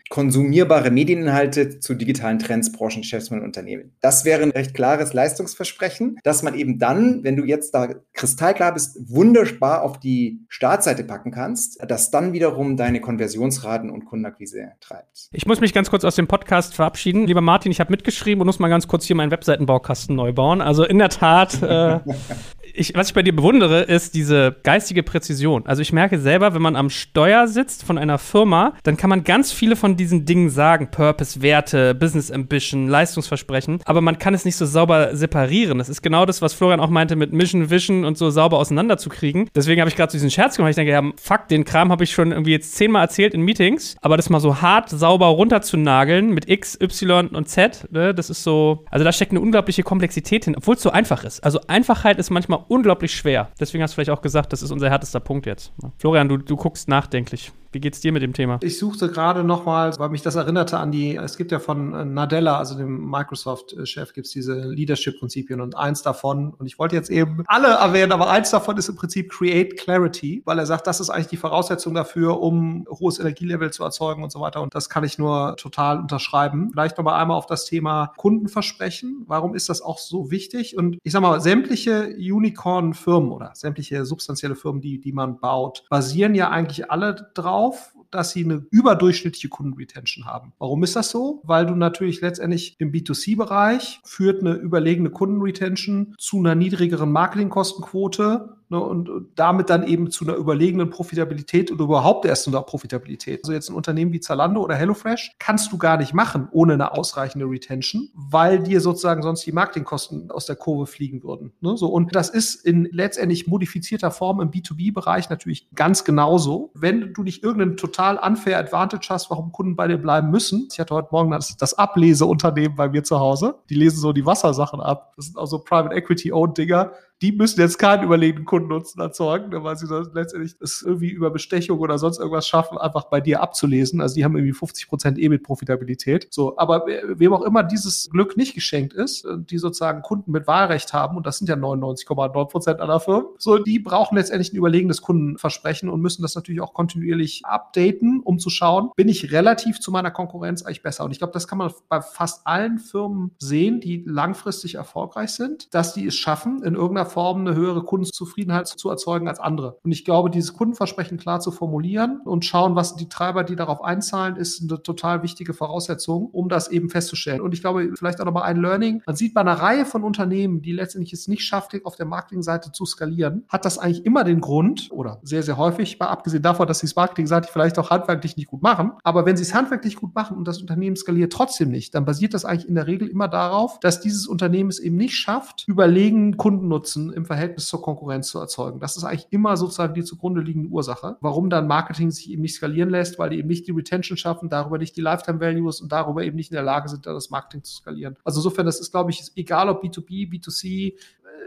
konsumierbare 0.09 0.91
Medieninhalte 0.91 1.79
zu 1.79 1.95
digitalen 1.95 2.39
Trends, 2.39 2.71
Branchen, 2.71 3.01
Geschäftsmodellen 3.01 3.43
und 3.43 3.49
Unternehmen. 3.49 3.91
Das 4.01 4.25
wäre 4.25 4.43
ein 4.43 4.51
recht 4.51 4.73
klares 4.73 5.13
Leistungsversprechen, 5.13 6.19
dass 6.23 6.43
man 6.43 6.53
eben 6.53 6.77
dann, 6.77 7.23
wenn 7.23 7.35
du 7.35 7.45
jetzt 7.45 7.73
da 7.73 7.89
kristallklar 8.13 8.73
bist, 8.73 8.97
wunderbar 9.09 9.81
auf 9.81 9.99
die 9.99 10.39
Startseite 10.49 11.03
packen 11.03 11.31
kannst, 11.31 11.83
das 11.87 12.11
dann 12.11 12.33
wiederum 12.33 12.77
deine 12.77 13.01
Konversionsraten 13.01 13.89
und 13.89 14.05
Kundenakquise 14.05 14.73
treibt. 14.79 15.29
Ich 15.31 15.45
muss 15.45 15.59
mich 15.61 15.73
ganz 15.73 15.89
kurz 15.89 16.03
aus 16.03 16.15
dem 16.15 16.27
Podcast 16.27 16.75
verabschieden. 16.75 17.25
Lieber 17.25 17.41
Martin, 17.41 17.71
ich 17.71 17.79
habe 17.79 17.91
mitgeschrieben 17.91 18.41
und 18.41 18.45
muss 18.45 18.59
mal 18.59 18.69
ganz 18.69 18.87
kurz 18.87 19.05
hier 19.05 19.15
meinen 19.15 19.31
Webseitenbaukasten 19.31 20.15
neu 20.15 20.31
bauen. 20.33 20.61
Also 20.61 20.83
in 20.83 20.99
der 20.99 21.09
Tat, 21.09 21.61
äh, 21.63 21.99
ich, 22.73 22.93
was 22.95 23.09
ich 23.09 23.13
bei 23.13 23.21
dir 23.21 23.35
bewundere, 23.35 23.81
ist 23.81 24.15
diese 24.15 24.55
geistige 24.63 25.03
Präzision. 25.03 25.65
Also 25.65 25.81
ich 25.81 25.93
merke 25.93 26.19
selber, 26.19 26.53
wenn 26.53 26.61
man 26.61 26.75
am 26.75 26.89
Steuer 26.89 27.47
sitzt 27.47 27.83
von 27.83 27.97
einer 27.97 28.17
Firma, 28.17 28.73
dann 28.83 28.97
kann 28.97 29.09
man 29.09 29.23
ganz 29.23 29.51
viele 29.51 29.75
von 29.75 29.95
diesen 29.95 30.25
Dingen 30.25 30.49
sagen. 30.49 30.89
Purpose, 30.91 31.41
Werte, 31.41 31.93
Business 31.95 32.31
Ambition, 32.31 32.87
Leistungsversprechen. 32.87 33.79
Aber 33.85 34.01
man 34.01 34.17
kann 34.17 34.33
es 34.33 34.45
nicht 34.45 34.55
so 34.55 34.65
sauber 34.65 35.15
separieren. 35.15 35.77
Das 35.77 35.89
ist 35.89 36.01
genau 36.01 36.25
das, 36.25 36.41
was 36.41 36.53
Florian 36.53 36.79
auch 36.79 36.89
meinte 36.89 37.15
mit 37.15 37.31
Mission, 37.31 37.69
Vision 37.69 38.05
und 38.05 38.17
so 38.17 38.29
sauber 38.29 38.57
auseinanderzukriegen. 38.57 39.49
Deswegen 39.55 39.81
habe 39.81 39.89
ich 39.89 39.95
gerade 39.95 40.11
so 40.11 40.15
diesen 40.15 40.31
Scherz 40.31 40.57
gemacht. 40.57 40.71
Ich 40.71 40.75
denke, 40.75 40.91
ja, 40.91 41.03
fuck, 41.21 41.47
den 41.47 41.65
Kram 41.65 41.91
habe 41.91 42.03
ich 42.03 42.11
schon 42.11 42.31
irgendwie 42.31 42.51
jetzt 42.51 42.75
zehnmal 42.75 43.03
erzählt 43.03 43.33
in 43.33 43.41
Meetings. 43.41 43.95
Aber 44.01 44.17
das 44.17 44.29
mal 44.29 44.39
so 44.39 44.61
hart 44.61 44.89
sauber 44.89 45.27
runterzunageln 45.27 46.31
mit 46.31 46.49
X, 46.49 46.77
Y 46.81 47.27
und 47.27 47.47
Z, 47.47 47.87
ne, 47.91 48.13
das 48.13 48.29
ist 48.29 48.43
so, 48.43 48.85
also 48.89 49.03
da 49.05 49.11
steckt 49.11 49.31
eine 49.31 49.41
unglaubliche 49.41 49.83
Komplexität 49.83 50.45
hin, 50.45 50.55
obwohl 50.57 50.75
es 50.75 50.81
so 50.81 50.91
einfach 50.91 51.23
ist. 51.23 51.43
Also 51.43 51.59
Einfachheit 51.67 52.17
ist 52.17 52.29
manchmal 52.29 52.62
unglaublich 52.67 53.13
schwer. 53.15 53.49
Deswegen 53.59 53.83
hast 53.83 53.91
du 53.91 53.95
vielleicht 53.95 54.09
auch 54.09 54.21
gesagt, 54.21 54.53
das 54.53 54.61
ist 54.61 54.71
unser 54.71 54.89
härtester 54.89 55.19
Punkt 55.19 55.45
jetzt. 55.45 55.71
Florian, 55.97 56.29
du, 56.29 56.37
du 56.37 56.55
guckst 56.55 56.87
nachdenklich. 56.87 57.51
Wie 57.73 57.79
geht's 57.79 57.99
dir 57.99 58.11
mit 58.11 58.21
dem 58.21 58.33
Thema? 58.33 58.59
Ich 58.61 58.77
suchte 58.77 59.09
gerade 59.09 59.43
nochmal, 59.43 59.93
weil 59.97 60.09
mich 60.09 60.21
das 60.21 60.35
erinnerte 60.35 60.77
an 60.77 60.91
die, 60.91 61.15
es 61.15 61.37
gibt 61.37 61.51
ja 61.51 61.59
von 61.59 61.93
äh, 61.93 62.05
Nadella, 62.05 62.57
also 62.57 62.77
dem 62.77 63.09
Microsoft-Chef, 63.09 64.13
gibt 64.13 64.27
es 64.27 64.33
diese 64.33 64.53
Leadership-Prinzipien 64.53 65.59
und 65.59 65.75
eins 65.75 66.03
davon, 66.03 66.53
und 66.53 66.67
ich 66.67 66.77
wollte 66.77 66.95
jetzt 66.95 67.09
eben 67.09 67.43
alle 67.47 67.69
erwähnen, 67.69 68.11
aber 68.11 68.29
eins 68.29 68.51
davon 68.51 68.77
ist 68.77 68.89
im 68.89 68.95
Prinzip 68.95 69.31
Create 69.31 69.75
Clarity, 69.75 70.43
weil 70.45 70.59
er 70.59 70.65
sagt, 70.65 70.85
das 70.85 70.99
ist 70.99 71.09
eigentlich 71.09 71.27
die 71.27 71.37
Voraussetzung 71.37 71.93
dafür, 71.93 72.39
um 72.41 72.85
hohes 72.89 73.19
Energielevel 73.19 73.71
zu 73.71 73.83
erzeugen 73.83 74.23
und 74.23 74.31
so 74.31 74.39
weiter. 74.39 74.61
Und 74.61 74.75
das 74.75 74.89
kann 74.89 75.03
ich 75.03 75.17
nur 75.17 75.55
total 75.57 75.99
unterschreiben. 75.99 76.69
Vielleicht 76.71 76.97
nochmal 76.97 77.19
einmal 77.19 77.37
auf 77.37 77.47
das 77.47 77.65
Thema 77.65 78.13
Kundenversprechen. 78.17 79.23
Warum 79.27 79.55
ist 79.55 79.69
das 79.69 79.81
auch 79.81 79.97
so 79.97 80.29
wichtig? 80.29 80.77
Und 80.77 80.97
ich 81.03 81.11
sag 81.11 81.21
mal, 81.21 81.41
sämtliche 81.41 82.15
Unicorn-Firmen 82.15 83.31
oder 83.31 83.51
sämtliche 83.55 84.05
substanzielle 84.05 84.55
Firmen, 84.55 84.81
die, 84.81 84.99
die 84.99 85.13
man 85.13 85.39
baut, 85.39 85.85
basieren 85.89 86.35
ja 86.35 86.49
eigentlich 86.49 86.91
alle 86.91 87.31
drauf, 87.33 87.62
auf, 87.63 87.93
dass 88.11 88.31
sie 88.31 88.43
eine 88.43 88.65
überdurchschnittliche 88.69 89.49
Kundenretention 89.49 90.25
haben. 90.25 90.53
Warum 90.59 90.83
ist 90.83 90.95
das 90.95 91.09
so? 91.09 91.41
Weil 91.43 91.65
du 91.65 91.75
natürlich 91.75 92.21
letztendlich 92.21 92.75
im 92.79 92.91
B2C-Bereich 92.91 94.01
führt 94.03 94.41
eine 94.41 94.53
überlegene 94.53 95.09
Kundenretention 95.09 96.15
zu 96.17 96.37
einer 96.39 96.55
niedrigeren 96.55 97.11
Marketingkostenquote 97.11 98.57
ne, 98.73 98.79
und 98.79 99.09
damit 99.35 99.69
dann 99.69 99.87
eben 99.87 100.11
zu 100.11 100.25
einer 100.25 100.35
überlegenen 100.35 100.89
Profitabilität 100.89 101.71
oder 101.71 101.83
überhaupt 101.83 102.25
erst 102.25 102.43
zu 102.43 102.49
einer 102.49 102.61
Profitabilität. 102.61 103.41
Also 103.43 103.53
jetzt 103.53 103.69
ein 103.69 103.75
Unternehmen 103.75 104.11
wie 104.11 104.19
Zalando 104.19 104.61
oder 104.61 104.75
HelloFresh 104.75 105.35
kannst 105.39 105.71
du 105.71 105.77
gar 105.77 105.97
nicht 105.97 106.13
machen 106.13 106.49
ohne 106.51 106.73
eine 106.73 106.93
ausreichende 106.93 107.45
Retention, 107.45 108.09
weil 108.13 108.59
dir 108.59 108.81
sozusagen 108.81 109.21
sonst 109.21 109.45
die 109.45 109.51
Marketingkosten 109.51 110.31
aus 110.31 110.45
der 110.45 110.55
Kurve 110.55 110.87
fliegen 110.87 111.23
würden. 111.23 111.53
Ne? 111.61 111.77
So, 111.77 111.87
und 111.87 112.15
das 112.15 112.29
ist 112.29 112.65
in 112.65 112.89
letztendlich 112.91 113.47
modifizierter 113.47 114.11
Form 114.11 114.41
im 114.41 114.51
B2B-Bereich 114.51 115.29
natürlich 115.29 115.69
ganz 115.75 116.03
genauso. 116.03 116.71
Wenn 116.73 117.13
du 117.13 117.23
nicht 117.23 117.43
irgendeinen 117.43 117.77
total 117.77 118.17
unfair 118.17 118.57
Advantage 118.57 119.07
hast, 119.09 119.29
warum 119.29 119.51
Kunden 119.51 119.75
bei 119.75 119.87
dir 119.87 119.97
bleiben 119.97 120.31
müssen. 120.31 120.67
Ich 120.71 120.79
hatte 120.79 120.95
heute 120.95 121.09
Morgen 121.11 121.31
das, 121.31 121.55
das 121.57 121.75
Ableseunternehmen 121.75 122.75
bei 122.75 122.89
mir 122.89 123.03
zu 123.03 123.19
Hause. 123.19 123.55
Die 123.69 123.75
lesen 123.75 123.99
so 123.99 124.13
die 124.13 124.25
Wassersachen 124.25 124.81
ab. 124.81 125.13
Das 125.15 125.27
sind 125.27 125.37
auch 125.37 125.45
so 125.45 125.59
Private 125.59 125.93
Equity 125.95 126.31
Owned 126.31 126.57
Dinger 126.57 126.91
die 127.23 127.31
müssen 127.31 127.61
jetzt 127.61 127.79
keinen 127.79 128.03
überlegenen 128.03 128.43
Kundennutzen 128.43 129.01
erzeugen, 129.01 129.49
ne, 129.49 129.63
weil 129.63 129.77
sie 129.77 129.87
letztendlich 130.13 130.57
es 130.59 130.81
irgendwie 130.81 131.09
über 131.09 131.31
Bestechung 131.31 131.79
oder 131.79 131.97
sonst 131.97 132.19
irgendwas 132.19 132.45
schaffen, 132.45 132.77
einfach 132.77 133.05
bei 133.05 133.21
dir 133.21 133.41
abzulesen. 133.41 134.01
Also 134.01 134.15
die 134.15 134.25
haben 134.25 134.35
irgendwie 134.35 134.51
50 134.51 134.89
Prozent 134.89 135.17
EBIT-Profitabilität. 135.17 136.27
So, 136.31 136.57
aber 136.57 136.85
wem 136.85 137.33
auch 137.33 137.43
immer 137.43 137.63
dieses 137.63 138.09
Glück 138.09 138.35
nicht 138.35 138.53
geschenkt 138.55 138.91
ist, 138.91 139.23
äh, 139.23 139.37
die 139.39 139.57
sozusagen 139.57 140.01
Kunden 140.01 140.31
mit 140.31 140.47
Wahlrecht 140.47 140.91
haben, 140.91 141.15
und 141.15 141.25
das 141.25 141.37
sind 141.37 141.47
ja 141.47 141.55
99,9 141.55 142.49
Prozent 142.49 142.81
aller 142.81 142.99
Firmen, 142.99 143.27
so, 143.37 143.57
die 143.57 143.79
brauchen 143.79 144.17
letztendlich 144.17 144.51
ein 144.51 144.57
überlegenes 144.57 145.01
Kundenversprechen 145.01 145.87
und 145.87 146.01
müssen 146.01 146.23
das 146.23 146.35
natürlich 146.35 146.59
auch 146.59 146.73
kontinuierlich 146.73 147.45
updaten, 147.45 148.19
um 148.21 148.37
zu 148.37 148.49
schauen, 148.49 148.89
bin 148.97 149.07
ich 149.07 149.31
relativ 149.31 149.79
zu 149.79 149.91
meiner 149.91 150.11
Konkurrenz 150.11 150.63
eigentlich 150.63 150.83
besser. 150.83 151.05
Und 151.05 151.11
ich 151.11 151.19
glaube, 151.19 151.31
das 151.31 151.47
kann 151.47 151.57
man 151.57 151.71
bei 151.87 152.01
fast 152.01 152.45
allen 152.45 152.79
Firmen 152.79 153.31
sehen, 153.39 153.79
die 153.79 154.03
langfristig 154.05 154.75
erfolgreich 154.75 155.29
sind, 155.31 155.73
dass 155.73 155.93
die 155.93 156.05
es 156.05 156.17
schaffen, 156.17 156.61
in 156.63 156.75
irgendeiner 156.75 157.12
Form 157.13 157.41
eine 157.41 157.55
höhere 157.55 157.83
Kundenzufriedenheit 157.83 158.67
zu 158.67 158.89
erzeugen 158.89 159.27
als 159.27 159.39
andere. 159.39 159.77
Und 159.83 159.91
ich 159.91 160.05
glaube, 160.05 160.29
dieses 160.29 160.53
Kundenversprechen 160.53 161.17
klar 161.17 161.39
zu 161.39 161.51
formulieren 161.51 162.21
und 162.25 162.45
schauen, 162.45 162.75
was 162.75 162.95
die 162.95 163.09
Treiber, 163.09 163.43
die 163.43 163.55
darauf 163.55 163.83
einzahlen, 163.83 164.35
ist 164.35 164.61
eine 164.61 164.81
total 164.81 165.23
wichtige 165.23 165.53
Voraussetzung, 165.53 166.27
um 166.27 166.49
das 166.49 166.69
eben 166.69 166.89
festzustellen. 166.89 167.41
Und 167.41 167.53
ich 167.53 167.61
glaube, 167.61 167.91
vielleicht 167.95 168.19
auch 168.19 168.25
nochmal 168.25 168.43
ein 168.43 168.57
Learning. 168.57 169.01
Man 169.05 169.15
sieht 169.15 169.33
bei 169.33 169.41
einer 169.41 169.53
Reihe 169.53 169.85
von 169.85 170.03
Unternehmen, 170.03 170.61
die 170.61 170.71
letztendlich 170.71 171.13
es 171.13 171.27
nicht 171.27 171.43
schafft, 171.43 171.73
auf 171.83 171.95
der 171.95 172.05
Marketingseite 172.05 172.71
zu 172.71 172.85
skalieren, 172.85 173.45
hat 173.49 173.65
das 173.65 173.77
eigentlich 173.77 174.05
immer 174.05 174.23
den 174.23 174.41
Grund 174.41 174.89
oder 174.91 175.19
sehr, 175.23 175.43
sehr 175.43 175.57
häufig, 175.57 175.99
mal 175.99 176.07
abgesehen 176.07 176.43
davon, 176.43 176.67
dass 176.67 176.79
sie 176.79 176.85
es 176.85 176.95
marketingseitig 176.95 177.51
vielleicht 177.51 177.79
auch 177.79 177.89
handwerklich 177.89 178.37
nicht 178.37 178.47
gut 178.47 178.61
machen. 178.61 178.91
Aber 179.03 179.25
wenn 179.25 179.37
sie 179.37 179.43
es 179.43 179.53
handwerklich 179.53 179.95
gut 179.95 180.13
machen 180.15 180.37
und 180.37 180.47
das 180.47 180.61
Unternehmen 180.61 180.95
skaliert 180.95 181.33
trotzdem 181.33 181.69
nicht, 181.69 181.95
dann 181.95 182.05
basiert 182.05 182.33
das 182.33 182.45
eigentlich 182.45 182.67
in 182.67 182.75
der 182.75 182.87
Regel 182.87 183.07
immer 183.07 183.27
darauf, 183.27 183.79
dass 183.79 184.01
dieses 184.01 184.27
Unternehmen 184.27 184.69
es 184.69 184.79
eben 184.79 184.97
nicht 184.97 185.15
schafft, 185.15 185.65
überlegen 185.67 186.37
Kundennutzen 186.37 187.02
im 187.11 187.25
Verhältnis 187.25 187.67
zur 187.67 187.81
Konkurrenz 187.81 188.29
zu 188.29 188.39
erzeugen. 188.39 188.79
Das 188.79 188.95
ist 188.95 189.03
eigentlich 189.03 189.27
immer 189.31 189.57
sozusagen 189.57 189.93
die 189.93 190.03
zugrunde 190.03 190.41
liegende 190.41 190.69
Ursache, 190.69 191.17
warum 191.21 191.49
dann 191.49 191.67
Marketing 191.67 192.11
sich 192.11 192.29
eben 192.31 192.41
nicht 192.41 192.55
skalieren 192.55 192.89
lässt, 192.89 193.19
weil 193.19 193.31
die 193.31 193.39
eben 193.39 193.47
nicht 193.47 193.67
die 193.67 193.71
Retention 193.71 194.17
schaffen, 194.17 194.49
darüber 194.49 194.77
nicht 194.77 194.95
die 194.95 195.01
Lifetime 195.01 195.39
Values 195.39 195.81
und 195.81 195.91
darüber 195.91 196.23
eben 196.23 196.35
nicht 196.35 196.51
in 196.51 196.55
der 196.55 196.63
Lage 196.63 196.89
sind, 196.89 197.05
das 197.05 197.29
Marketing 197.29 197.63
zu 197.63 197.75
skalieren. 197.75 198.15
Also 198.23 198.39
insofern, 198.39 198.65
das 198.65 198.79
ist, 198.79 198.91
glaube 198.91 199.11
ich, 199.11 199.31
egal 199.35 199.69
ob 199.69 199.83
B2B, 199.83 200.29
B2C, 200.29 200.93